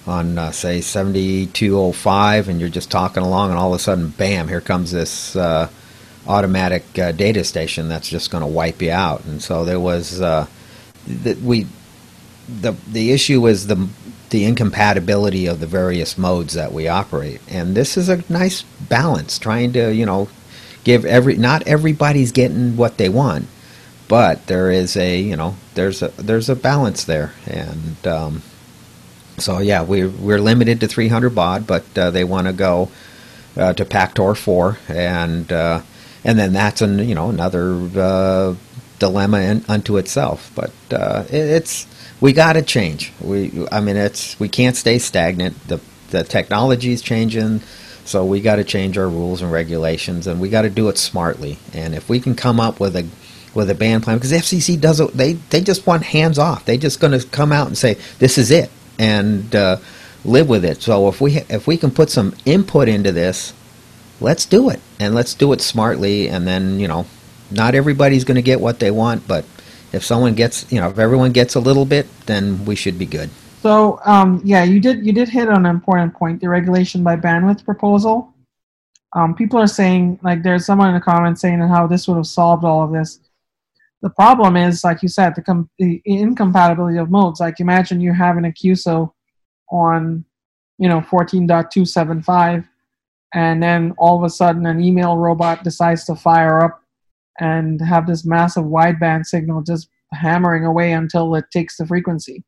on 0.06 0.38
uh, 0.38 0.50
say 0.50 0.80
7205 0.80 2.48
and 2.48 2.60
you're 2.60 2.68
just 2.68 2.90
talking 2.90 3.22
along 3.22 3.50
and 3.50 3.58
all 3.58 3.72
of 3.72 3.80
a 3.80 3.82
sudden 3.82 4.08
bam 4.10 4.48
here 4.48 4.60
comes 4.60 4.90
this 4.90 5.34
uh, 5.36 5.68
automatic 6.26 6.98
uh, 6.98 7.12
data 7.12 7.44
station 7.44 7.88
that's 7.88 8.08
just 8.08 8.30
going 8.30 8.42
to 8.42 8.46
wipe 8.46 8.80
you 8.80 8.90
out. 8.90 9.24
And 9.24 9.42
so 9.42 9.64
there 9.64 9.80
was 9.80 10.20
uh, 10.20 10.46
that 11.06 11.38
we 11.40 11.66
the 12.48 12.72
the 12.90 13.12
issue 13.12 13.46
is 13.46 13.66
the 13.66 13.88
the 14.30 14.44
incompatibility 14.44 15.46
of 15.46 15.60
the 15.60 15.66
various 15.66 16.18
modes 16.18 16.54
that 16.54 16.72
we 16.72 16.88
operate. 16.88 17.40
And 17.48 17.74
this 17.74 17.96
is 17.96 18.08
a 18.08 18.24
nice 18.30 18.62
balance 18.62 19.38
trying 19.38 19.72
to 19.74 19.94
you 19.94 20.06
know 20.06 20.28
give 20.84 21.04
every 21.04 21.36
not 21.36 21.66
everybody's 21.66 22.32
getting 22.32 22.76
what 22.76 22.98
they 22.98 23.08
want 23.08 23.46
but 24.14 24.46
there 24.46 24.70
is 24.70 24.96
a 24.96 25.18
you 25.18 25.34
know 25.34 25.56
there's 25.74 26.00
a 26.00 26.06
there's 26.10 26.48
a 26.48 26.54
balance 26.54 27.02
there. 27.02 27.32
And 27.48 28.06
um, 28.06 28.42
so 29.38 29.58
yeah 29.58 29.82
we 29.82 30.06
we're 30.06 30.38
limited 30.38 30.78
to 30.78 30.86
300 30.86 31.34
baud 31.34 31.66
but 31.66 31.82
uh, 31.98 32.12
they 32.12 32.22
want 32.22 32.46
to 32.46 32.52
go 32.52 32.90
uh, 33.56 33.72
to 33.72 33.84
Pactor 33.84 34.36
4 34.36 34.78
and 34.86 35.52
uh, 35.52 35.82
and 36.22 36.38
then 36.38 36.52
that's 36.52 36.80
an 36.80 37.00
you 37.00 37.16
know 37.16 37.28
another 37.28 37.74
uh, 37.96 38.54
dilemma 39.00 39.40
in, 39.40 39.64
unto 39.66 39.96
itself. 39.96 40.48
But 40.54 40.70
uh, 40.92 41.24
it, 41.28 41.34
it's 41.34 41.88
we 42.20 42.32
got 42.32 42.52
to 42.52 42.62
change. 42.62 43.12
We 43.20 43.66
I 43.72 43.80
mean 43.80 43.96
it's 43.96 44.38
we 44.38 44.48
can't 44.48 44.76
stay 44.76 45.00
stagnant. 45.00 45.58
The 45.66 45.80
the 46.10 46.22
technology 46.22 46.92
is 46.92 47.02
changing 47.02 47.62
so 48.04 48.24
we 48.24 48.40
got 48.40 48.56
to 48.56 48.64
change 48.64 48.98
our 48.98 49.08
rules 49.08 49.40
and 49.40 49.50
regulations 49.50 50.26
and 50.26 50.40
we 50.40 50.50
got 50.50 50.62
to 50.62 50.70
do 50.70 50.88
it 50.88 50.98
smartly. 50.98 51.58
And 51.72 51.94
if 51.94 52.08
we 52.08 52.20
can 52.20 52.36
come 52.36 52.60
up 52.60 52.78
with 52.78 52.94
a 52.94 53.08
with 53.54 53.70
a 53.70 53.74
band 53.74 54.02
plan 54.02 54.16
because 54.16 54.30
the 54.30 54.36
FCC 54.36 54.80
doesn't 54.80 55.12
they 55.12 55.34
they 55.50 55.60
just 55.60 55.86
want 55.86 56.02
hands 56.02 56.38
off. 56.38 56.64
They're 56.64 56.76
just 56.76 57.00
going 57.00 57.18
to 57.18 57.26
come 57.26 57.52
out 57.52 57.66
and 57.66 57.78
say 57.78 57.94
this 58.18 58.38
is 58.38 58.50
it 58.50 58.70
and 58.98 59.54
uh, 59.54 59.78
live 60.24 60.48
with 60.48 60.64
it. 60.64 60.82
So 60.82 61.08
if 61.08 61.20
we 61.20 61.38
if 61.48 61.66
we 61.66 61.76
can 61.76 61.90
put 61.90 62.10
some 62.10 62.34
input 62.44 62.88
into 62.88 63.12
this, 63.12 63.52
let's 64.20 64.46
do 64.46 64.70
it 64.70 64.80
and 64.98 65.14
let's 65.14 65.34
do 65.34 65.52
it 65.52 65.60
smartly. 65.60 66.28
And 66.28 66.46
then 66.46 66.78
you 66.80 66.88
know, 66.88 67.06
not 67.50 67.74
everybody's 67.74 68.24
going 68.24 68.36
to 68.36 68.42
get 68.42 68.60
what 68.60 68.80
they 68.80 68.90
want, 68.90 69.26
but 69.28 69.44
if 69.92 70.04
someone 70.04 70.34
gets 70.34 70.70
you 70.72 70.80
know 70.80 70.88
if 70.88 70.98
everyone 70.98 71.32
gets 71.32 71.54
a 71.54 71.60
little 71.60 71.84
bit, 71.84 72.06
then 72.26 72.64
we 72.64 72.74
should 72.74 72.98
be 72.98 73.06
good. 73.06 73.30
So 73.62 74.00
um, 74.04 74.40
yeah, 74.44 74.64
you 74.64 74.80
did 74.80 75.06
you 75.06 75.12
did 75.12 75.28
hit 75.28 75.48
on 75.48 75.64
an 75.64 75.74
important 75.74 76.14
point. 76.14 76.40
The 76.40 76.48
regulation 76.48 77.02
by 77.02 77.16
bandwidth 77.16 77.64
proposal. 77.64 78.30
Um, 79.14 79.32
people 79.32 79.60
are 79.60 79.68
saying 79.68 80.18
like 80.22 80.42
there's 80.42 80.66
someone 80.66 80.88
in 80.88 80.94
the 80.94 81.00
comments 81.00 81.40
saying 81.40 81.60
how 81.60 81.86
this 81.86 82.08
would 82.08 82.16
have 82.16 82.26
solved 82.26 82.64
all 82.64 82.82
of 82.82 82.92
this. 82.92 83.20
The 84.04 84.10
problem 84.10 84.54
is, 84.54 84.84
like 84.84 85.02
you 85.02 85.08
said, 85.08 85.34
the, 85.34 85.40
com- 85.40 85.70
the 85.78 86.02
incompatibility 86.04 86.98
of 86.98 87.10
modes. 87.10 87.40
Like 87.40 87.58
imagine 87.58 88.02
you're 88.02 88.12
having 88.12 88.44
a 88.44 88.48
QSO 88.50 89.10
on, 89.72 90.26
you 90.76 90.90
know, 90.90 91.00
14.275, 91.00 92.68
and 93.32 93.62
then 93.62 93.94
all 93.96 94.18
of 94.18 94.22
a 94.22 94.28
sudden 94.28 94.66
an 94.66 94.84
email 94.84 95.16
robot 95.16 95.64
decides 95.64 96.04
to 96.04 96.14
fire 96.14 96.62
up 96.62 96.82
and 97.40 97.80
have 97.80 98.06
this 98.06 98.26
massive 98.26 98.64
wideband 98.64 99.24
signal 99.24 99.62
just 99.62 99.88
hammering 100.12 100.66
away 100.66 100.92
until 100.92 101.34
it 101.34 101.46
takes 101.50 101.78
the 101.78 101.86
frequency. 101.86 102.44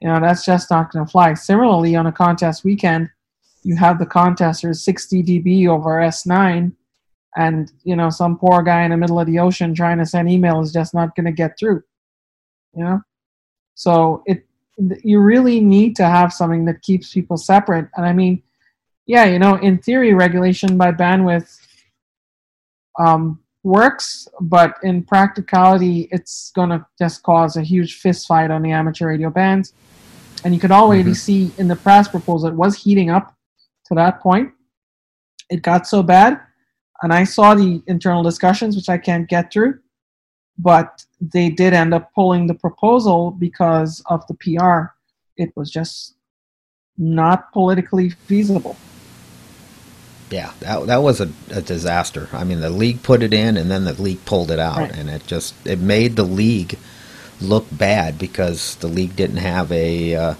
You 0.00 0.08
know, 0.08 0.18
that's 0.20 0.44
just 0.44 0.72
not 0.72 0.90
going 0.90 1.06
to 1.06 1.10
fly. 1.10 1.34
Similarly, 1.34 1.94
on 1.94 2.08
a 2.08 2.12
contest 2.12 2.64
weekend, 2.64 3.10
you 3.62 3.76
have 3.76 4.00
the 4.00 4.06
contesters 4.06 4.84
60 4.84 5.22
dB 5.22 5.68
over 5.68 6.00
S9, 6.00 6.72
and 7.36 7.70
you 7.84 7.96
know, 7.96 8.10
some 8.10 8.38
poor 8.38 8.62
guy 8.62 8.84
in 8.84 8.90
the 8.90 8.96
middle 8.96 9.20
of 9.20 9.26
the 9.26 9.38
ocean 9.38 9.74
trying 9.74 9.98
to 9.98 10.06
send 10.06 10.30
email 10.30 10.60
is 10.60 10.72
just 10.72 10.94
not 10.94 11.14
going 11.14 11.26
to 11.26 11.32
get 11.32 11.58
through. 11.58 11.82
You 12.74 12.84
know, 12.84 13.02
so 13.74 14.22
it 14.26 14.44
you 15.02 15.20
really 15.20 15.60
need 15.60 15.96
to 15.96 16.04
have 16.04 16.32
something 16.32 16.64
that 16.66 16.82
keeps 16.82 17.12
people 17.12 17.36
separate. 17.36 17.88
And 17.96 18.06
I 18.06 18.12
mean, 18.12 18.42
yeah, 19.06 19.24
you 19.24 19.38
know, 19.38 19.56
in 19.56 19.78
theory, 19.78 20.14
regulation 20.14 20.78
by 20.78 20.92
bandwidth 20.92 21.58
um, 22.98 23.40
works, 23.64 24.28
but 24.40 24.76
in 24.82 25.02
practicality, 25.02 26.08
it's 26.12 26.52
going 26.54 26.70
to 26.70 26.86
just 26.98 27.22
cause 27.22 27.56
a 27.56 27.62
huge 27.62 27.98
fist 27.98 28.26
fight 28.26 28.50
on 28.50 28.62
the 28.62 28.70
amateur 28.70 29.08
radio 29.08 29.30
bands. 29.30 29.72
and 30.44 30.54
you 30.54 30.60
could 30.60 30.70
already 30.70 31.14
see 31.14 31.50
in 31.58 31.68
the 31.68 31.76
press 31.76 32.08
proposal 32.08 32.48
it 32.48 32.54
was 32.54 32.76
heating 32.76 33.10
up 33.10 33.34
to 33.86 33.94
that 33.94 34.20
point. 34.20 34.52
It 35.50 35.62
got 35.62 35.86
so 35.86 36.02
bad, 36.02 36.40
and 37.02 37.12
I 37.12 37.24
saw 37.24 37.54
the 37.54 37.82
internal 37.86 38.22
discussions, 38.22 38.76
which 38.76 38.88
I 38.88 38.98
can't 38.98 39.28
get 39.28 39.52
through, 39.52 39.78
but 40.58 41.04
they 41.20 41.48
did 41.50 41.72
end 41.72 41.94
up 41.94 42.12
pulling 42.14 42.46
the 42.46 42.54
proposal 42.54 43.30
because 43.30 44.02
of 44.06 44.26
the 44.26 44.34
PR. 44.34 44.92
It 45.36 45.52
was 45.56 45.70
just 45.70 46.14
not 46.96 47.52
politically 47.52 48.10
feasible. 48.10 48.76
Yeah, 50.30 50.52
that 50.60 50.86
that 50.88 51.02
was 51.02 51.20
a, 51.20 51.30
a 51.50 51.62
disaster. 51.62 52.28
I 52.32 52.44
mean, 52.44 52.60
the 52.60 52.68
league 52.70 53.02
put 53.02 53.22
it 53.22 53.32
in, 53.32 53.56
and 53.56 53.70
then 53.70 53.84
the 53.84 53.94
league 54.02 54.24
pulled 54.26 54.50
it 54.50 54.58
out, 54.58 54.76
Right. 54.78 54.94
and 54.94 55.08
it 55.08 55.26
just 55.26 55.54
it 55.66 55.78
made 55.78 56.16
the 56.16 56.24
league 56.24 56.76
look 57.40 57.66
bad 57.72 58.18
because 58.18 58.74
the 58.76 58.88
league 58.88 59.16
didn't 59.16 59.38
have 59.38 59.72
a 59.72 60.14
uh, 60.14 60.34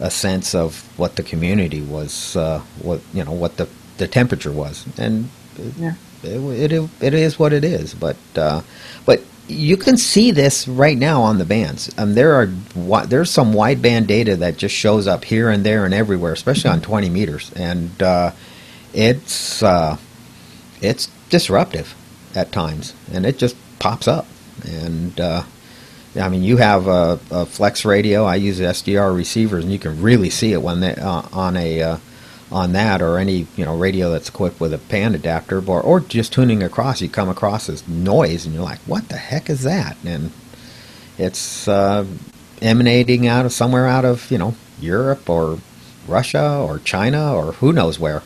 a 0.00 0.10
sense 0.10 0.54
of 0.54 0.82
what 0.98 1.14
the 1.16 1.22
community 1.22 1.80
was, 1.82 2.34
uh, 2.36 2.62
what 2.82 3.00
you 3.14 3.22
know, 3.22 3.32
what 3.32 3.58
the 3.58 3.68
the 3.98 4.08
temperature 4.08 4.50
was, 4.52 4.86
and 4.98 5.28
Yeah. 5.76 5.94
it, 6.22 6.72
it, 6.72 6.90
it 7.00 7.14
is 7.14 7.38
what 7.38 7.52
it 7.52 7.64
is. 7.64 7.94
But 7.94 8.16
uh, 8.36 8.62
but 9.04 9.22
you 9.48 9.76
can 9.76 9.96
see 9.96 10.30
this 10.30 10.68
right 10.68 10.96
now 10.96 11.22
on 11.22 11.38
the 11.38 11.44
bands. 11.44 11.92
Um, 11.98 12.14
there 12.14 12.34
are 12.34 12.46
there's 13.06 13.30
some 13.30 13.52
wideband 13.52 14.06
data 14.06 14.36
that 14.36 14.56
just 14.56 14.74
shows 14.74 15.06
up 15.06 15.24
here 15.24 15.50
and 15.50 15.64
there 15.64 15.84
and 15.84 15.94
everywhere, 15.94 16.32
especially 16.32 16.70
on 16.70 16.80
20 16.80 17.08
meters, 17.08 17.50
and 17.56 18.02
uh, 18.02 18.32
it's 18.92 19.62
uh, 19.62 19.96
it's 20.80 21.08
disruptive 21.30 21.94
at 22.34 22.52
times, 22.52 22.94
and 23.12 23.24
it 23.26 23.38
just 23.38 23.56
pops 23.78 24.06
up. 24.06 24.26
And 24.64 25.18
uh, 25.20 25.44
I 26.16 26.28
mean, 26.28 26.42
you 26.42 26.58
have 26.58 26.86
a, 26.86 27.18
a 27.30 27.46
flex 27.46 27.84
radio. 27.84 28.24
I 28.24 28.36
use 28.36 28.60
SDR 28.60 29.14
receivers, 29.16 29.64
and 29.64 29.72
you 29.72 29.78
can 29.78 30.02
really 30.02 30.30
see 30.30 30.52
it 30.52 30.62
when 30.62 30.80
they 30.80 30.94
uh, 30.94 31.22
on 31.32 31.56
a 31.56 31.82
uh, 31.82 31.96
on 32.50 32.72
that 32.72 33.02
or 33.02 33.18
any 33.18 33.46
you 33.56 33.64
know 33.64 33.76
radio 33.76 34.10
that's 34.10 34.28
equipped 34.28 34.60
with 34.60 34.72
a 34.72 34.78
pan 34.78 35.14
adapter, 35.14 35.62
or 35.66 35.80
or 35.80 36.00
just 36.00 36.32
tuning 36.32 36.62
across. 36.62 37.00
You 37.00 37.08
come 37.08 37.28
across 37.28 37.66
this 37.66 37.86
noise, 37.86 38.46
and 38.46 38.54
you're 38.54 38.64
like, 38.64 38.80
"What 38.80 39.08
the 39.08 39.16
heck 39.16 39.50
is 39.50 39.62
that?" 39.62 39.96
And 40.04 40.32
it's 41.18 41.68
uh, 41.68 42.06
emanating 42.62 43.26
out 43.26 43.46
of 43.46 43.52
somewhere 43.52 43.86
out 43.86 44.04
of 44.04 44.30
you 44.30 44.38
know 44.38 44.54
Europe 44.80 45.28
or 45.28 45.58
Russia 46.06 46.58
or 46.58 46.78
China 46.78 47.34
or 47.34 47.52
who 47.52 47.72
knows 47.72 47.98
where. 47.98 48.22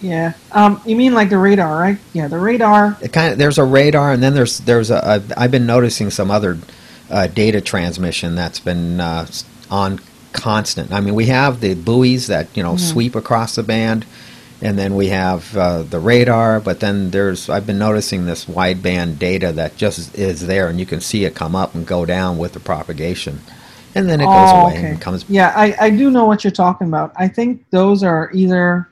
Yeah. 0.00 0.32
Um, 0.52 0.80
you 0.86 0.96
mean 0.96 1.12
like 1.12 1.28
the 1.28 1.38
radar, 1.38 1.78
right? 1.78 1.98
Yeah, 2.12 2.28
the 2.28 2.38
radar. 2.38 2.96
it 3.02 3.12
kind 3.12 3.32
of 3.32 3.38
there's 3.38 3.58
a 3.58 3.64
radar 3.64 4.12
and 4.12 4.22
then 4.22 4.34
there's 4.34 4.58
there's 4.58 4.90
a, 4.90 4.96
a 4.96 5.40
I've 5.40 5.50
been 5.50 5.66
noticing 5.66 6.10
some 6.10 6.30
other 6.30 6.58
uh, 7.10 7.26
data 7.26 7.60
transmission 7.60 8.34
that's 8.34 8.60
been 8.60 9.00
uh, 9.00 9.26
on 9.70 10.00
constant. 10.32 10.92
I 10.92 11.00
mean, 11.00 11.14
we 11.14 11.26
have 11.26 11.60
the 11.60 11.74
buoys 11.74 12.26
that 12.28 12.48
you 12.56 12.62
know 12.62 12.76
sweep 12.76 13.14
across 13.14 13.54
the 13.56 13.62
band, 13.62 14.06
and 14.62 14.78
then 14.78 14.94
we 14.94 15.08
have 15.08 15.56
uh, 15.56 15.82
the 15.82 15.98
radar. 15.98 16.60
But 16.60 16.80
then 16.80 17.10
there's 17.10 17.48
I've 17.48 17.66
been 17.66 17.78
noticing 17.78 18.26
this 18.26 18.44
wideband 18.44 19.18
data 19.18 19.52
that 19.52 19.76
just 19.76 20.16
is 20.18 20.46
there, 20.46 20.68
and 20.68 20.78
you 20.78 20.86
can 20.86 21.00
see 21.00 21.24
it 21.24 21.34
come 21.34 21.54
up 21.56 21.74
and 21.74 21.86
go 21.86 22.04
down 22.04 22.38
with 22.38 22.52
the 22.52 22.60
propagation, 22.60 23.40
and 23.94 24.08
then 24.08 24.20
it 24.20 24.24
goes 24.26 24.50
Oh, 24.52 24.60
away 24.66 24.78
okay. 24.78 24.90
and 24.90 25.00
comes. 25.00 25.24
Yeah, 25.28 25.52
I, 25.56 25.74
I 25.86 25.90
do 25.90 26.10
know 26.10 26.24
what 26.26 26.44
you're 26.44 26.50
talking 26.50 26.86
about. 26.88 27.12
I 27.16 27.28
think 27.28 27.64
those 27.70 28.02
are 28.02 28.30
either 28.32 28.88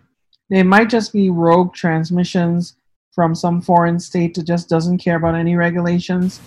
they 0.51 0.62
might 0.62 0.89
just 0.89 1.12
be 1.12 1.28
rogue 1.30 1.74
transmissions 1.74 2.74
from 3.12 3.34
some 3.34 3.61
foreign 3.61 3.99
state 3.99 4.34
that 4.34 4.45
just 4.45 4.68
doesn't 4.68 4.99
care 4.99 5.16
about 5.16 5.34
any 5.34 5.57
regulations, 5.57 6.41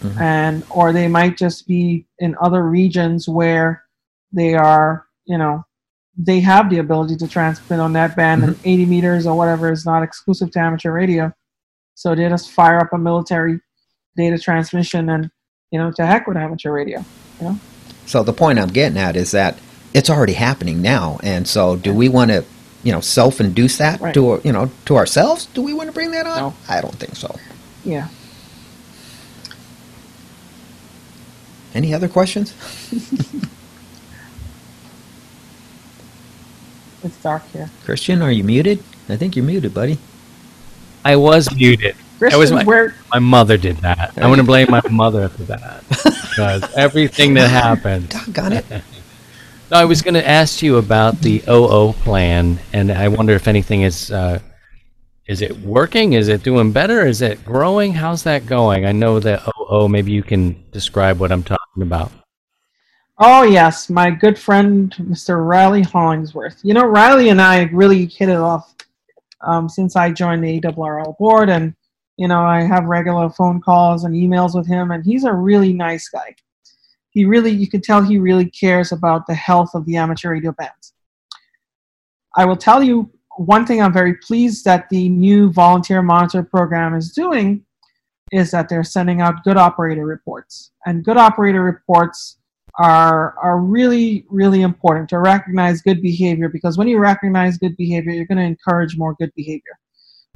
Mhm. 0.00 0.20
and 0.20 0.62
or 0.70 0.92
they 0.92 1.06
might 1.08 1.36
just 1.36 1.66
be 1.68 2.04
in 2.18 2.34
other 2.40 2.62
regions 2.64 3.28
where 3.28 3.81
they 4.32 4.54
are, 4.54 5.06
you 5.24 5.38
know, 5.38 5.64
they 6.16 6.40
have 6.40 6.68
the 6.70 6.78
ability 6.78 7.16
to 7.16 7.28
transmit 7.28 7.80
on 7.80 7.92
that 7.94 8.16
band 8.16 8.44
and 8.44 8.54
mm-hmm. 8.56 8.68
80 8.68 8.86
meters 8.86 9.26
or 9.26 9.36
whatever 9.36 9.72
is 9.72 9.86
not 9.86 10.02
exclusive 10.02 10.50
to 10.52 10.58
amateur 10.58 10.92
radio. 10.92 11.32
So 11.94 12.14
they 12.14 12.28
just 12.28 12.50
fire 12.50 12.80
up 12.80 12.92
a 12.92 12.98
military 12.98 13.60
data 14.16 14.38
transmission 14.38 15.08
and 15.08 15.30
you 15.70 15.78
know 15.78 15.90
to 15.92 16.04
heck 16.04 16.26
with 16.26 16.36
amateur 16.36 16.70
radio. 16.72 17.04
you 17.40 17.48
know? 17.48 17.60
So 18.06 18.22
the 18.22 18.32
point 18.32 18.58
I'm 18.58 18.68
getting 18.68 18.98
at 18.98 19.16
is 19.16 19.30
that 19.30 19.58
it's 19.94 20.10
already 20.10 20.32
happening 20.34 20.82
now, 20.82 21.18
and 21.22 21.46
so 21.46 21.76
do 21.76 21.94
we 21.94 22.08
want 22.08 22.30
to, 22.30 22.44
you 22.82 22.92
know, 22.92 23.00
self-induce 23.00 23.78
that 23.78 24.00
Right. 24.00 24.14
to 24.14 24.40
you 24.44 24.52
know 24.52 24.70
to 24.86 24.96
ourselves? 24.96 25.46
Do 25.46 25.62
we 25.62 25.72
want 25.72 25.88
to 25.88 25.92
bring 25.92 26.10
that 26.12 26.26
on? 26.26 26.38
No. 26.38 26.54
I 26.68 26.80
don't 26.80 26.94
think 26.96 27.16
so. 27.16 27.34
Yeah. 27.84 28.08
Any 31.74 31.94
other 31.94 32.08
questions? 32.08 32.54
It's 37.04 37.16
dark 37.22 37.46
here. 37.52 37.70
Christian, 37.84 38.22
are 38.22 38.30
you 38.30 38.44
muted? 38.44 38.82
I 39.08 39.16
think 39.16 39.36
you're 39.36 39.44
muted, 39.44 39.74
buddy. 39.74 39.98
I 41.04 41.16
was 41.16 41.52
muted. 41.54 41.96
Christian, 42.18 42.38
was 42.38 42.52
my, 42.52 42.64
where 42.64 42.94
my 43.12 43.18
mother 43.18 43.56
did 43.56 43.78
that. 43.78 44.12
I'm 44.16 44.24
going 44.24 44.36
to 44.36 44.44
blame 44.44 44.68
my 44.70 44.82
mother 44.90 45.28
for 45.28 45.42
that 45.44 45.82
because 45.88 46.62
everything 46.74 47.34
that 47.34 47.50
happened. 47.50 48.10
Doggone 48.10 48.52
it. 48.52 48.66
No, 49.70 49.78
I 49.78 49.86
was 49.86 50.02
going 50.02 50.12
to 50.12 50.28
ask 50.28 50.60
you 50.60 50.76
about 50.76 51.18
the 51.22 51.42
OO 51.48 51.94
plan, 51.94 52.58
and 52.74 52.92
I 52.92 53.08
wonder 53.08 53.32
if 53.32 53.48
anything 53.48 53.80
is 53.80 54.10
uh, 54.10 54.38
is 55.26 55.40
it 55.40 55.60
working? 55.60 56.12
Is 56.12 56.28
it 56.28 56.42
doing 56.42 56.72
better? 56.72 57.06
Is 57.06 57.22
it 57.22 57.42
growing? 57.42 57.94
How's 57.94 58.22
that 58.24 58.44
going? 58.44 58.84
I 58.84 58.92
know 58.92 59.18
that 59.20 59.48
OO. 59.48 59.88
Maybe 59.88 60.12
you 60.12 60.22
can 60.22 60.62
describe 60.72 61.20
what 61.20 61.32
I'm 61.32 61.42
talking 61.42 61.82
about. 61.82 62.12
Oh 63.18 63.42
yes, 63.42 63.90
my 63.90 64.10
good 64.10 64.38
friend 64.38 64.90
Mr. 64.98 65.46
Riley 65.46 65.82
Hollingsworth. 65.82 66.58
You 66.62 66.72
know, 66.72 66.86
Riley 66.86 67.28
and 67.28 67.42
I 67.42 67.64
really 67.64 68.06
hit 68.06 68.30
it 68.30 68.36
off 68.36 68.74
um, 69.42 69.68
since 69.68 69.96
I 69.96 70.10
joined 70.10 70.42
the 70.42 70.60
ARRL 70.60 71.18
board, 71.18 71.50
and 71.50 71.74
you 72.16 72.26
know, 72.26 72.40
I 72.40 72.62
have 72.62 72.84
regular 72.84 73.28
phone 73.28 73.60
calls 73.60 74.04
and 74.04 74.14
emails 74.14 74.54
with 74.54 74.66
him, 74.66 74.92
and 74.92 75.04
he's 75.04 75.24
a 75.24 75.32
really 75.32 75.72
nice 75.74 76.08
guy. 76.08 76.34
He 77.10 77.26
really, 77.26 77.50
you 77.50 77.68
can 77.68 77.82
tell 77.82 78.02
he 78.02 78.18
really 78.18 78.48
cares 78.48 78.92
about 78.92 79.26
the 79.26 79.34
health 79.34 79.74
of 79.74 79.84
the 79.84 79.96
amateur 79.96 80.30
radio 80.30 80.52
bands. 80.52 80.94
I 82.34 82.46
will 82.46 82.56
tell 82.56 82.82
you 82.82 83.10
one 83.36 83.66
thing 83.66 83.82
I'm 83.82 83.92
very 83.92 84.14
pleased 84.14 84.64
that 84.64 84.88
the 84.88 85.10
new 85.10 85.52
volunteer 85.52 86.00
monitor 86.00 86.42
program 86.42 86.94
is 86.94 87.12
doing 87.12 87.64
is 88.30 88.50
that 88.52 88.70
they're 88.70 88.84
sending 88.84 89.20
out 89.20 89.44
good 89.44 89.58
operator 89.58 90.06
reports, 90.06 90.70
and 90.86 91.04
good 91.04 91.18
operator 91.18 91.62
reports 91.62 92.38
are 92.78 93.36
are 93.38 93.58
really 93.60 94.24
really 94.30 94.62
important 94.62 95.08
to 95.08 95.18
recognize 95.18 95.82
good 95.82 96.00
behavior 96.00 96.48
because 96.48 96.78
when 96.78 96.88
you 96.88 96.98
recognize 96.98 97.58
good 97.58 97.76
behavior 97.76 98.12
you're 98.12 98.26
going 98.26 98.38
to 98.38 98.44
encourage 98.44 98.96
more 98.96 99.14
good 99.14 99.30
behavior 99.36 99.78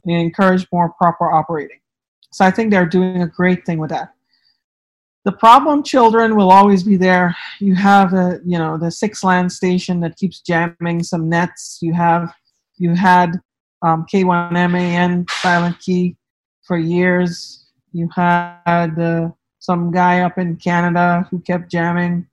and 0.05 0.15
encourage 0.15 0.67
more 0.73 0.93
proper 0.93 1.33
operating. 1.33 1.79
So 2.33 2.45
i 2.45 2.51
think 2.51 2.71
they're 2.71 2.87
doing 2.87 3.23
a 3.23 3.27
great 3.27 3.65
thing 3.65 3.79
with 3.79 3.91
that. 3.91 4.13
The 5.25 5.33
problem 5.33 5.83
children 5.83 6.37
will 6.37 6.53
always 6.53 6.85
be 6.85 6.97
there. 6.97 7.35
You 7.59 7.75
have 7.75 8.13
a 8.13 8.41
you 8.45 8.59
know 8.59 8.79
the 8.79 8.91
six 8.91 9.25
land 9.25 9.51
station 9.51 10.01
that 10.01 10.17
keeps 10.17 10.41
jamming 10.41 11.03
some 11.03 11.29
nets. 11.29 11.79
You 11.81 11.95
have 11.95 12.33
you 12.77 12.95
had 12.95 13.41
um, 13.83 14.07
k1man 14.13 15.29
silent 15.31 15.81
key 15.81 16.17
for 16.63 16.77
years. 16.77 17.67
You 17.93 18.09
had 18.15 18.99
uh, 18.99 19.31
some 19.67 19.91
guy 19.91 20.21
up 20.21 20.39
in 20.39 20.55
Canada 20.57 21.27
who 21.29 21.41
kept 21.41 21.69
jamming, 21.69 22.25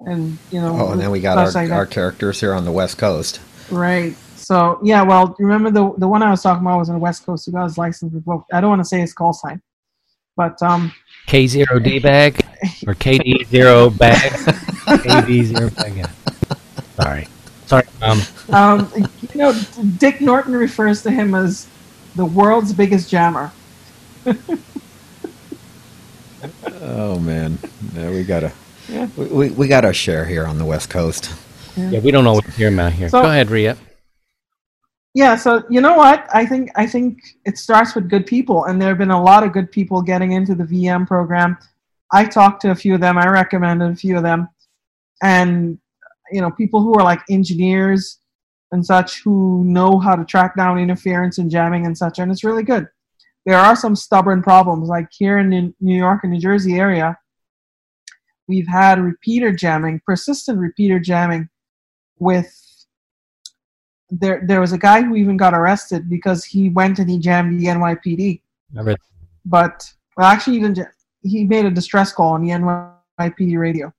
and 0.00 0.36
you 0.50 0.60
know. 0.60 0.76
Oh, 0.78 0.92
and 0.92 1.00
then 1.00 1.10
we 1.10 1.20
got 1.20 1.38
our, 1.38 1.50
like 1.50 1.70
our 1.70 1.86
characters 1.86 2.38
here 2.38 2.52
on 2.52 2.66
the 2.66 2.72
West 2.72 2.98
Coast. 2.98 3.40
right. 3.70 4.14
So 4.36 4.78
yeah, 4.82 5.02
well, 5.02 5.34
remember 5.38 5.70
the 5.70 5.94
the 5.96 6.06
one 6.06 6.22
I 6.22 6.30
was 6.30 6.42
talking 6.42 6.62
about 6.62 6.78
was 6.78 6.90
on 6.90 6.96
the 6.96 7.00
West 7.00 7.24
Coast 7.24 7.46
who 7.46 7.52
got 7.52 7.64
his 7.64 7.78
license 7.78 8.12
revoked. 8.12 8.52
I 8.52 8.60
don't 8.60 8.68
want 8.68 8.80
to 8.80 8.84
say 8.84 9.00
his 9.00 9.14
call 9.14 9.32
sign, 9.32 9.62
but 10.36 10.62
um, 10.62 10.92
K0D 11.26 12.02
bag 12.02 12.34
or 12.86 12.94
KD0 12.94 13.96
bag? 13.96 14.32
KD0 14.32 15.74
bag. 15.74 15.96
Yeah. 15.96 16.10
Sorry. 17.00 17.28
Sorry. 17.64 17.84
Um, 18.02 18.20
um, 18.50 18.92
you 19.32 19.38
know, 19.40 19.58
Dick 19.96 20.20
Norton 20.20 20.54
refers 20.54 21.02
to 21.04 21.10
him 21.10 21.34
as 21.34 21.66
the 22.14 22.26
world's 22.26 22.74
biggest 22.74 23.08
jammer. 23.08 23.50
Oh 26.86 27.18
man, 27.18 27.58
yeah, 27.94 28.10
we 28.10 28.24
gotta 28.24 28.52
Yeah. 28.88 29.08
we, 29.16 29.24
we, 29.26 29.50
we 29.50 29.68
got 29.68 29.84
our 29.84 29.94
share 29.94 30.24
here 30.26 30.46
on 30.46 30.58
the 30.58 30.64
West 30.66 30.90
Coast. 30.90 31.32
yeah, 31.76 31.98
we 32.00 32.10
don't 32.10 32.26
always 32.26 32.54
hear 32.56 32.68
him 32.68 32.78
out 32.78 32.92
here. 32.92 33.08
So- 33.08 33.22
Go 33.22 33.28
ahead, 33.30 33.50
Ria. 33.50 33.76
Yeah, 35.14 35.36
so 35.36 35.62
you 35.70 35.80
know 35.80 35.94
what? 35.94 36.26
I 36.34 36.44
think 36.44 36.70
I 36.74 36.86
think 36.86 37.20
it 37.44 37.56
starts 37.56 37.94
with 37.94 38.10
good 38.10 38.26
people, 38.26 38.64
and 38.64 38.80
there 38.82 38.88
have 38.88 38.98
been 38.98 39.12
a 39.12 39.22
lot 39.22 39.44
of 39.44 39.52
good 39.52 39.70
people 39.70 40.02
getting 40.02 40.32
into 40.32 40.54
the 40.56 40.64
VM 40.64 41.06
program. 41.06 41.56
I 42.12 42.24
talked 42.24 42.62
to 42.62 42.70
a 42.72 42.74
few 42.74 42.94
of 42.94 43.00
them. 43.00 43.16
I 43.16 43.28
recommended 43.28 43.90
a 43.92 43.96
few 43.96 44.16
of 44.16 44.22
them, 44.24 44.48
and 45.22 45.78
you 46.32 46.40
know, 46.40 46.50
people 46.50 46.82
who 46.82 46.94
are 46.98 47.02
like 47.04 47.20
engineers 47.30 48.18
and 48.72 48.84
such 48.84 49.22
who 49.22 49.62
know 49.64 50.00
how 50.00 50.16
to 50.16 50.24
track 50.24 50.56
down 50.56 50.78
interference 50.80 51.38
and 51.38 51.48
jamming 51.50 51.86
and 51.86 51.96
such, 51.96 52.18
and 52.18 52.32
it's 52.32 52.42
really 52.44 52.64
good. 52.64 52.88
There 53.46 53.58
are 53.58 53.76
some 53.76 53.94
stubborn 53.94 54.42
problems, 54.42 54.88
like 54.88 55.08
here 55.10 55.38
in 55.38 55.50
the 55.50 55.74
New 55.80 55.96
York 55.96 56.20
and 56.22 56.32
New 56.32 56.40
Jersey 56.40 56.78
area. 56.78 57.18
we've 58.46 58.68
had 58.68 58.98
repeater 59.00 59.52
jamming, 59.52 60.00
persistent 60.04 60.58
repeater 60.58 60.98
jamming 60.98 61.48
with 62.18 62.50
there 64.10 64.42
there 64.46 64.60
was 64.60 64.72
a 64.72 64.78
guy 64.78 65.02
who 65.02 65.16
even 65.16 65.36
got 65.36 65.54
arrested 65.54 66.08
because 66.08 66.44
he 66.44 66.68
went 66.68 66.98
and 66.98 67.10
he 67.10 67.18
jammed 67.18 67.58
the 67.58 67.66
NYPD. 67.66 68.40
Remember, 68.70 68.96
But 69.44 69.90
well 70.16 70.26
actually 70.26 70.54
he 70.54 70.60
didn't 70.60 70.88
he 71.22 71.44
made 71.44 71.64
a 71.64 71.70
distress 71.70 72.12
call 72.12 72.34
on 72.34 72.42
the 72.42 72.50
NYPD 72.50 73.58
radio. 73.58 73.92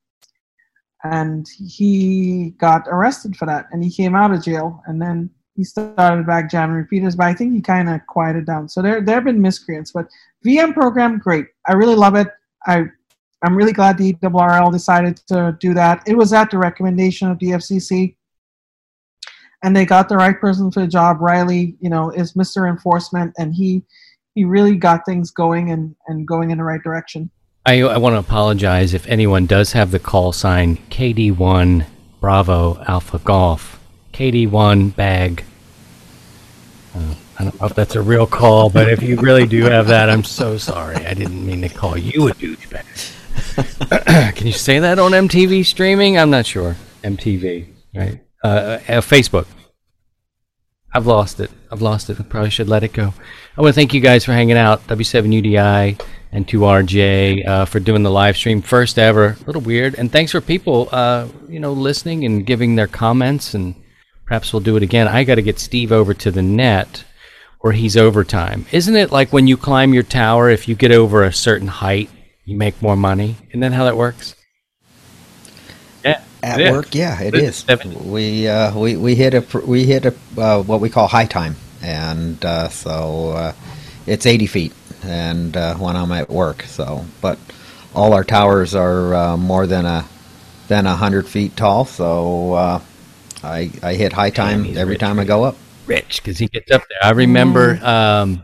And 1.04 1.48
he 1.48 2.54
got 2.58 2.88
arrested 2.88 3.36
for 3.36 3.46
that 3.46 3.68
and 3.72 3.84
he 3.84 3.92
came 3.92 4.16
out 4.16 4.32
of 4.32 4.44
jail 4.44 4.82
and 4.88 5.02
then 5.02 5.30
he 5.56 5.64
started 5.64 6.28
back 6.28 6.52
jamming 6.52 6.76
repeaters, 6.76 7.16
but 7.16 7.28
I 7.28 7.34
think 7.34 7.54
he 7.54 7.62
kind 7.62 7.90
of 7.90 8.06
quieted 8.08 8.46
down. 8.46 8.68
So 8.68 8.82
there 8.82 9.02
there 9.02 9.16
have 9.16 9.24
been 9.24 9.42
miscreants, 9.42 9.92
but 9.92 10.08
VM 10.46 10.74
program 10.74 11.18
great. 11.18 11.48
I 11.68 11.74
really 11.74 11.96
love 11.96 12.16
it. 12.16 12.28
I 12.68 12.86
I'm 13.44 13.56
really 13.56 13.74
glad 13.74 13.98
the 13.98 14.14
ARRL 14.14 14.72
decided 14.72 15.18
to 15.28 15.58
do 15.60 15.74
that. 15.74 16.04
It 16.08 16.18
was 16.18 16.34
at 16.34 16.52
the 16.52 16.58
recommendation 16.58 17.30
of 17.30 17.40
the 17.40 17.48
FCC, 17.48 18.16
and 19.64 19.76
they 19.76 19.86
got 19.86 20.10
the 20.10 20.18
right 20.18 20.40
person 20.40 20.72
for 20.72 20.82
the 20.82 20.88
job. 20.88 21.22
Riley, 21.22 21.78
you 21.80 21.90
know, 21.90 22.10
is 22.10 22.34
Mr. 22.34 22.70
Enforcement, 22.70 23.34
and 23.38 23.54
he 23.54 23.84
he 24.34 24.44
really 24.44 24.76
got 24.76 25.06
things 25.06 25.32
going 25.32 25.72
and 25.72 25.96
and 26.08 26.28
going 26.28 26.52
in 26.52 26.58
the 26.58 26.64
right 26.64 26.84
direction. 26.84 27.30
I, 27.68 27.82
I 27.82 27.98
want 27.98 28.14
to 28.14 28.20
apologize 28.20 28.94
if 28.94 29.08
anyone 29.08 29.48
does 29.48 29.72
have 29.72 29.90
the 29.90 29.98
call 29.98 30.32
sign 30.32 30.78
KD1 30.92 31.86
Bravo 32.20 32.84
Alpha 32.88 33.18
Golf. 33.20 33.75
KD1 34.16 34.96
bag. 34.96 35.44
Uh, 36.96 37.16
I 37.38 37.44
don't 37.44 37.60
know 37.60 37.68
if 37.68 37.76
that's 37.76 37.96
a 37.96 38.02
real 38.02 38.26
call, 38.26 38.70
but 38.70 38.90
if 38.90 39.04
you 39.04 39.18
really 39.18 39.46
do 39.46 39.64
have 39.66 39.88
that, 39.88 40.10
I'm 40.10 40.24
so 40.24 40.58
sorry. 40.58 40.96
I 40.96 41.14
didn't 41.14 41.46
mean 41.46 41.62
to 41.64 41.70
call 41.70 41.98
you 41.98 42.30
a 42.30 42.32
douchebag. 42.32 42.86
Can 44.36 44.48
you 44.48 44.54
say 44.54 44.80
that 44.80 45.00
on 45.00 45.12
MTV 45.12 45.66
streaming? 45.66 46.18
I'm 46.18 46.30
not 46.30 46.46
sure. 46.46 46.78
MTV, 47.04 47.68
right? 47.94 48.22
Uh, 48.42 48.48
uh, 48.88 49.02
Facebook. 49.02 49.48
I've 50.94 51.08
lost 51.08 51.42
it. 51.42 51.52
I've 51.70 51.82
lost 51.82 52.10
it. 52.10 52.18
I 52.18 52.24
probably 52.24 52.52
should 52.52 52.70
let 52.70 52.84
it 52.84 52.94
go. 52.94 53.14
I 53.58 53.62
want 53.62 53.74
to 53.74 53.78
thank 53.78 53.94
you 53.94 54.00
guys 54.00 54.24
for 54.24 54.32
hanging 54.32 54.56
out, 54.56 54.88
W7UDI 54.88 56.02
and 56.32 56.48
2RJ, 56.48 57.46
uh, 57.46 57.66
for 57.66 57.82
doing 57.82 58.04
the 58.04 58.12
live 58.12 58.38
stream. 58.38 58.62
First 58.62 58.98
ever. 58.98 59.36
A 59.42 59.46
little 59.46 59.62
weird. 59.62 59.96
And 59.96 60.10
thanks 60.10 60.32
for 60.32 60.40
people, 60.40 60.88
uh, 60.94 61.28
you 61.50 61.60
know, 61.60 61.74
listening 61.74 62.24
and 62.24 62.46
giving 62.46 62.78
their 62.78 62.88
comments. 62.88 63.54
And 63.54 63.76
perhaps 64.26 64.52
we'll 64.54 64.60
do 64.62 64.76
it 64.78 64.84
again. 64.84 65.08
I 65.08 65.24
got 65.24 65.36
to 65.36 65.42
get 65.42 65.60
Steve 65.60 65.92
over 65.92 66.14
to 66.14 66.32
the 66.32 66.42
net 66.42 67.04
or 67.60 67.72
he's 67.72 67.98
overtime. 67.98 68.66
Isn't 68.72 68.96
it 68.96 69.12
like 69.12 69.32
when 69.34 69.48
you 69.48 69.58
climb 69.58 69.94
your 69.94 70.04
tower, 70.04 70.50
if 70.50 70.68
you 70.68 70.76
get 70.76 70.92
over 70.92 71.24
a 71.24 71.34
certain 71.34 71.68
height, 71.68 72.10
you 72.44 72.58
make 72.58 72.82
more 72.82 72.96
money? 72.96 73.38
Isn't 73.50 73.62
that 73.62 73.74
how 73.74 73.86
that 73.86 73.98
works? 73.98 74.36
Yeah. 76.04 76.22
At 76.44 76.60
it 76.60 76.68
is. 76.68 76.72
work, 76.72 76.94
yeah, 76.94 77.20
it 77.22 77.34
It 77.34 77.44
is. 77.44 77.66
is. 77.68 77.86
We 78.06 78.48
uh, 78.48 78.78
we 78.78 78.98
we 78.98 79.16
hit 79.16 79.34
a 79.34 79.42
we 79.66 79.86
hit 79.86 80.06
a 80.06 80.14
uh, 80.38 80.62
what 80.62 80.80
we 80.80 80.90
call 80.90 81.08
high 81.08 81.26
time, 81.26 81.56
and 81.82 82.44
uh, 82.46 82.70
so 82.70 83.30
uh, 83.32 83.54
it's 84.06 84.28
80 84.28 84.46
feet, 84.46 84.74
and 85.04 85.58
uh, 85.58 85.74
when 85.76 85.96
I'm 85.96 86.12
at 86.12 86.30
work, 86.30 86.62
so 86.64 87.04
but 87.22 87.40
all 87.96 88.14
our 88.14 88.24
towers 88.24 88.76
are 88.76 89.16
uh, 89.16 89.38
more 89.38 89.66
than 89.66 89.88
a 89.88 90.06
than 90.68 90.86
a 90.86 90.96
hundred 90.96 91.28
feet 91.28 91.56
tall, 91.58 91.86
so 91.86 92.54
uh, 92.54 92.80
I 93.46 93.70
I 93.84 93.94
hit 93.94 94.14
high 94.14 94.30
time 94.30 94.64
he's 94.64 94.78
every 94.78 94.94
rich, 94.94 95.00
time 95.02 95.20
I 95.20 95.26
go 95.26 95.44
up. 95.44 95.56
rich 95.86 96.22
because 96.22 96.38
he 96.38 96.48
gets 96.48 96.72
up 96.72 96.84
there. 96.90 97.00
I 97.04 97.12
remember 97.12 97.80
um, 97.84 98.42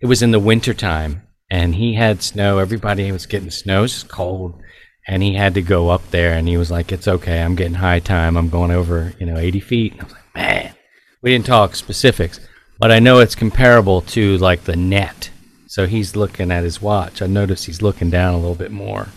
it 0.00 0.06
was 0.06 0.22
in 0.22 0.30
the 0.30 0.40
wintertime 0.40 1.22
and 1.50 1.74
he 1.74 1.94
had 1.94 2.22
snow. 2.22 2.58
Everybody 2.58 3.10
was 3.12 3.26
getting 3.26 3.50
snow. 3.50 3.78
It 3.80 3.82
was 3.82 3.92
just 3.94 4.08
cold. 4.08 4.60
And 5.06 5.22
he 5.22 5.34
had 5.34 5.52
to 5.54 5.62
go 5.62 5.90
up 5.90 6.10
there 6.10 6.32
and 6.32 6.48
he 6.48 6.56
was 6.56 6.70
like, 6.70 6.90
It's 6.92 7.06
okay. 7.08 7.42
I'm 7.42 7.54
getting 7.56 7.74
high 7.74 8.00
time. 8.00 8.36
I'm 8.36 8.48
going 8.48 8.70
over, 8.70 9.12
you 9.18 9.26
know, 9.26 9.36
80 9.36 9.60
feet. 9.60 9.92
And 9.92 10.00
I 10.00 10.04
was 10.04 10.12
like, 10.12 10.34
Man, 10.34 10.74
we 11.22 11.30
didn't 11.30 11.46
talk 11.46 11.76
specifics, 11.76 12.40
but 12.78 12.90
I 12.90 12.98
know 13.00 13.18
it's 13.18 13.34
comparable 13.34 14.00
to 14.02 14.38
like 14.38 14.64
the 14.64 14.76
net. 14.76 15.30
So 15.66 15.86
he's 15.86 16.16
looking 16.16 16.50
at 16.50 16.64
his 16.64 16.80
watch. 16.80 17.20
I 17.20 17.26
notice 17.26 17.64
he's 17.64 17.82
looking 17.82 18.08
down 18.08 18.32
a 18.34 18.38
little 18.38 18.54
bit 18.54 18.70
more. 18.70 19.08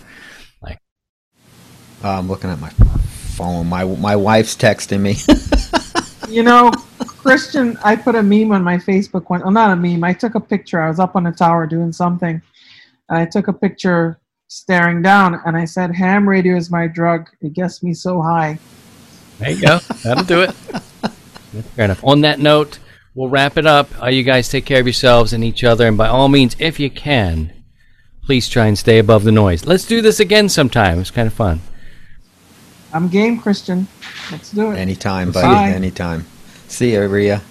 Like, 0.61 0.79
Uh, 2.03 2.17
I'm 2.17 2.27
looking 2.27 2.49
at 2.49 2.59
my 2.59 2.71
phone. 3.37 3.67
My 3.67 3.83
my 3.85 4.15
wife's 4.15 4.55
texting 4.55 5.01
me. 5.01 5.15
You 6.29 6.43
know, 6.43 6.71
Christian, 6.99 7.77
I 7.85 7.95
put 7.95 8.15
a 8.15 8.21
meme 8.21 8.51
on 8.51 8.61
my 8.61 8.75
Facebook 8.77 9.29
one. 9.29 9.39
Well, 9.39 9.51
not 9.51 9.71
a 9.71 9.77
meme. 9.77 10.03
I 10.03 10.11
took 10.11 10.35
a 10.35 10.41
picture. 10.41 10.81
I 10.81 10.89
was 10.89 10.99
up 10.99 11.15
on 11.15 11.25
a 11.25 11.31
tower 11.31 11.65
doing 11.65 11.93
something, 11.93 12.41
and 13.07 13.17
I 13.17 13.25
took 13.25 13.47
a 13.47 13.53
picture 13.53 14.19
staring 14.49 15.01
down, 15.01 15.39
and 15.45 15.55
I 15.55 15.63
said, 15.63 15.95
"Ham 15.95 16.27
radio 16.27 16.57
is 16.57 16.69
my 16.69 16.85
drug. 16.85 17.29
It 17.39 17.53
gets 17.53 17.81
me 17.81 17.93
so 17.93 18.21
high." 18.21 18.59
There 19.39 19.51
you 19.51 19.61
go. 19.61 19.77
That'll 20.03 20.25
do 20.25 20.41
it. 20.41 20.51
Fair 21.75 21.85
enough. 21.85 22.03
On 22.03 22.19
that 22.21 22.39
note, 22.39 22.79
we'll 23.15 23.29
wrap 23.29 23.57
it 23.57 23.65
up. 23.65 23.87
Uh, 24.01 24.07
you 24.07 24.23
guys 24.23 24.49
take 24.49 24.65
care 24.65 24.81
of 24.81 24.85
yourselves 24.85 25.31
and 25.31 25.45
each 25.45 25.63
other, 25.63 25.87
and 25.87 25.97
by 25.97 26.09
all 26.09 26.27
means, 26.27 26.57
if 26.59 26.77
you 26.77 26.89
can, 26.89 27.53
please 28.25 28.49
try 28.49 28.65
and 28.65 28.77
stay 28.77 28.99
above 28.99 29.23
the 29.23 29.31
noise. 29.31 29.65
Let's 29.65 29.85
do 29.85 30.01
this 30.01 30.19
again 30.19 30.49
sometime. 30.49 30.99
It's 30.99 31.11
kind 31.11 31.27
of 31.27 31.33
fun. 31.33 31.61
I'm 32.93 33.07
game, 33.09 33.39
Christian. 33.39 33.87
Let's 34.31 34.51
do 34.51 34.71
it. 34.71 34.77
anytime, 34.77 35.31
buddy. 35.31 35.47
Bye. 35.47 35.69
Anytime. 35.69 36.25
See 36.67 36.93
you, 36.93 37.07
Ria. 37.07 37.41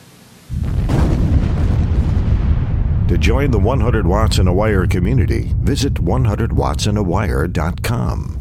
To 3.08 3.16
join 3.18 3.50
the 3.52 3.58
100 3.58 4.06
Watts 4.06 4.38
and 4.38 4.48
a 4.48 4.52
Wire 4.52 4.86
community, 4.86 5.52
visit 5.60 5.94
100wattsandaWire.com. 5.94 8.38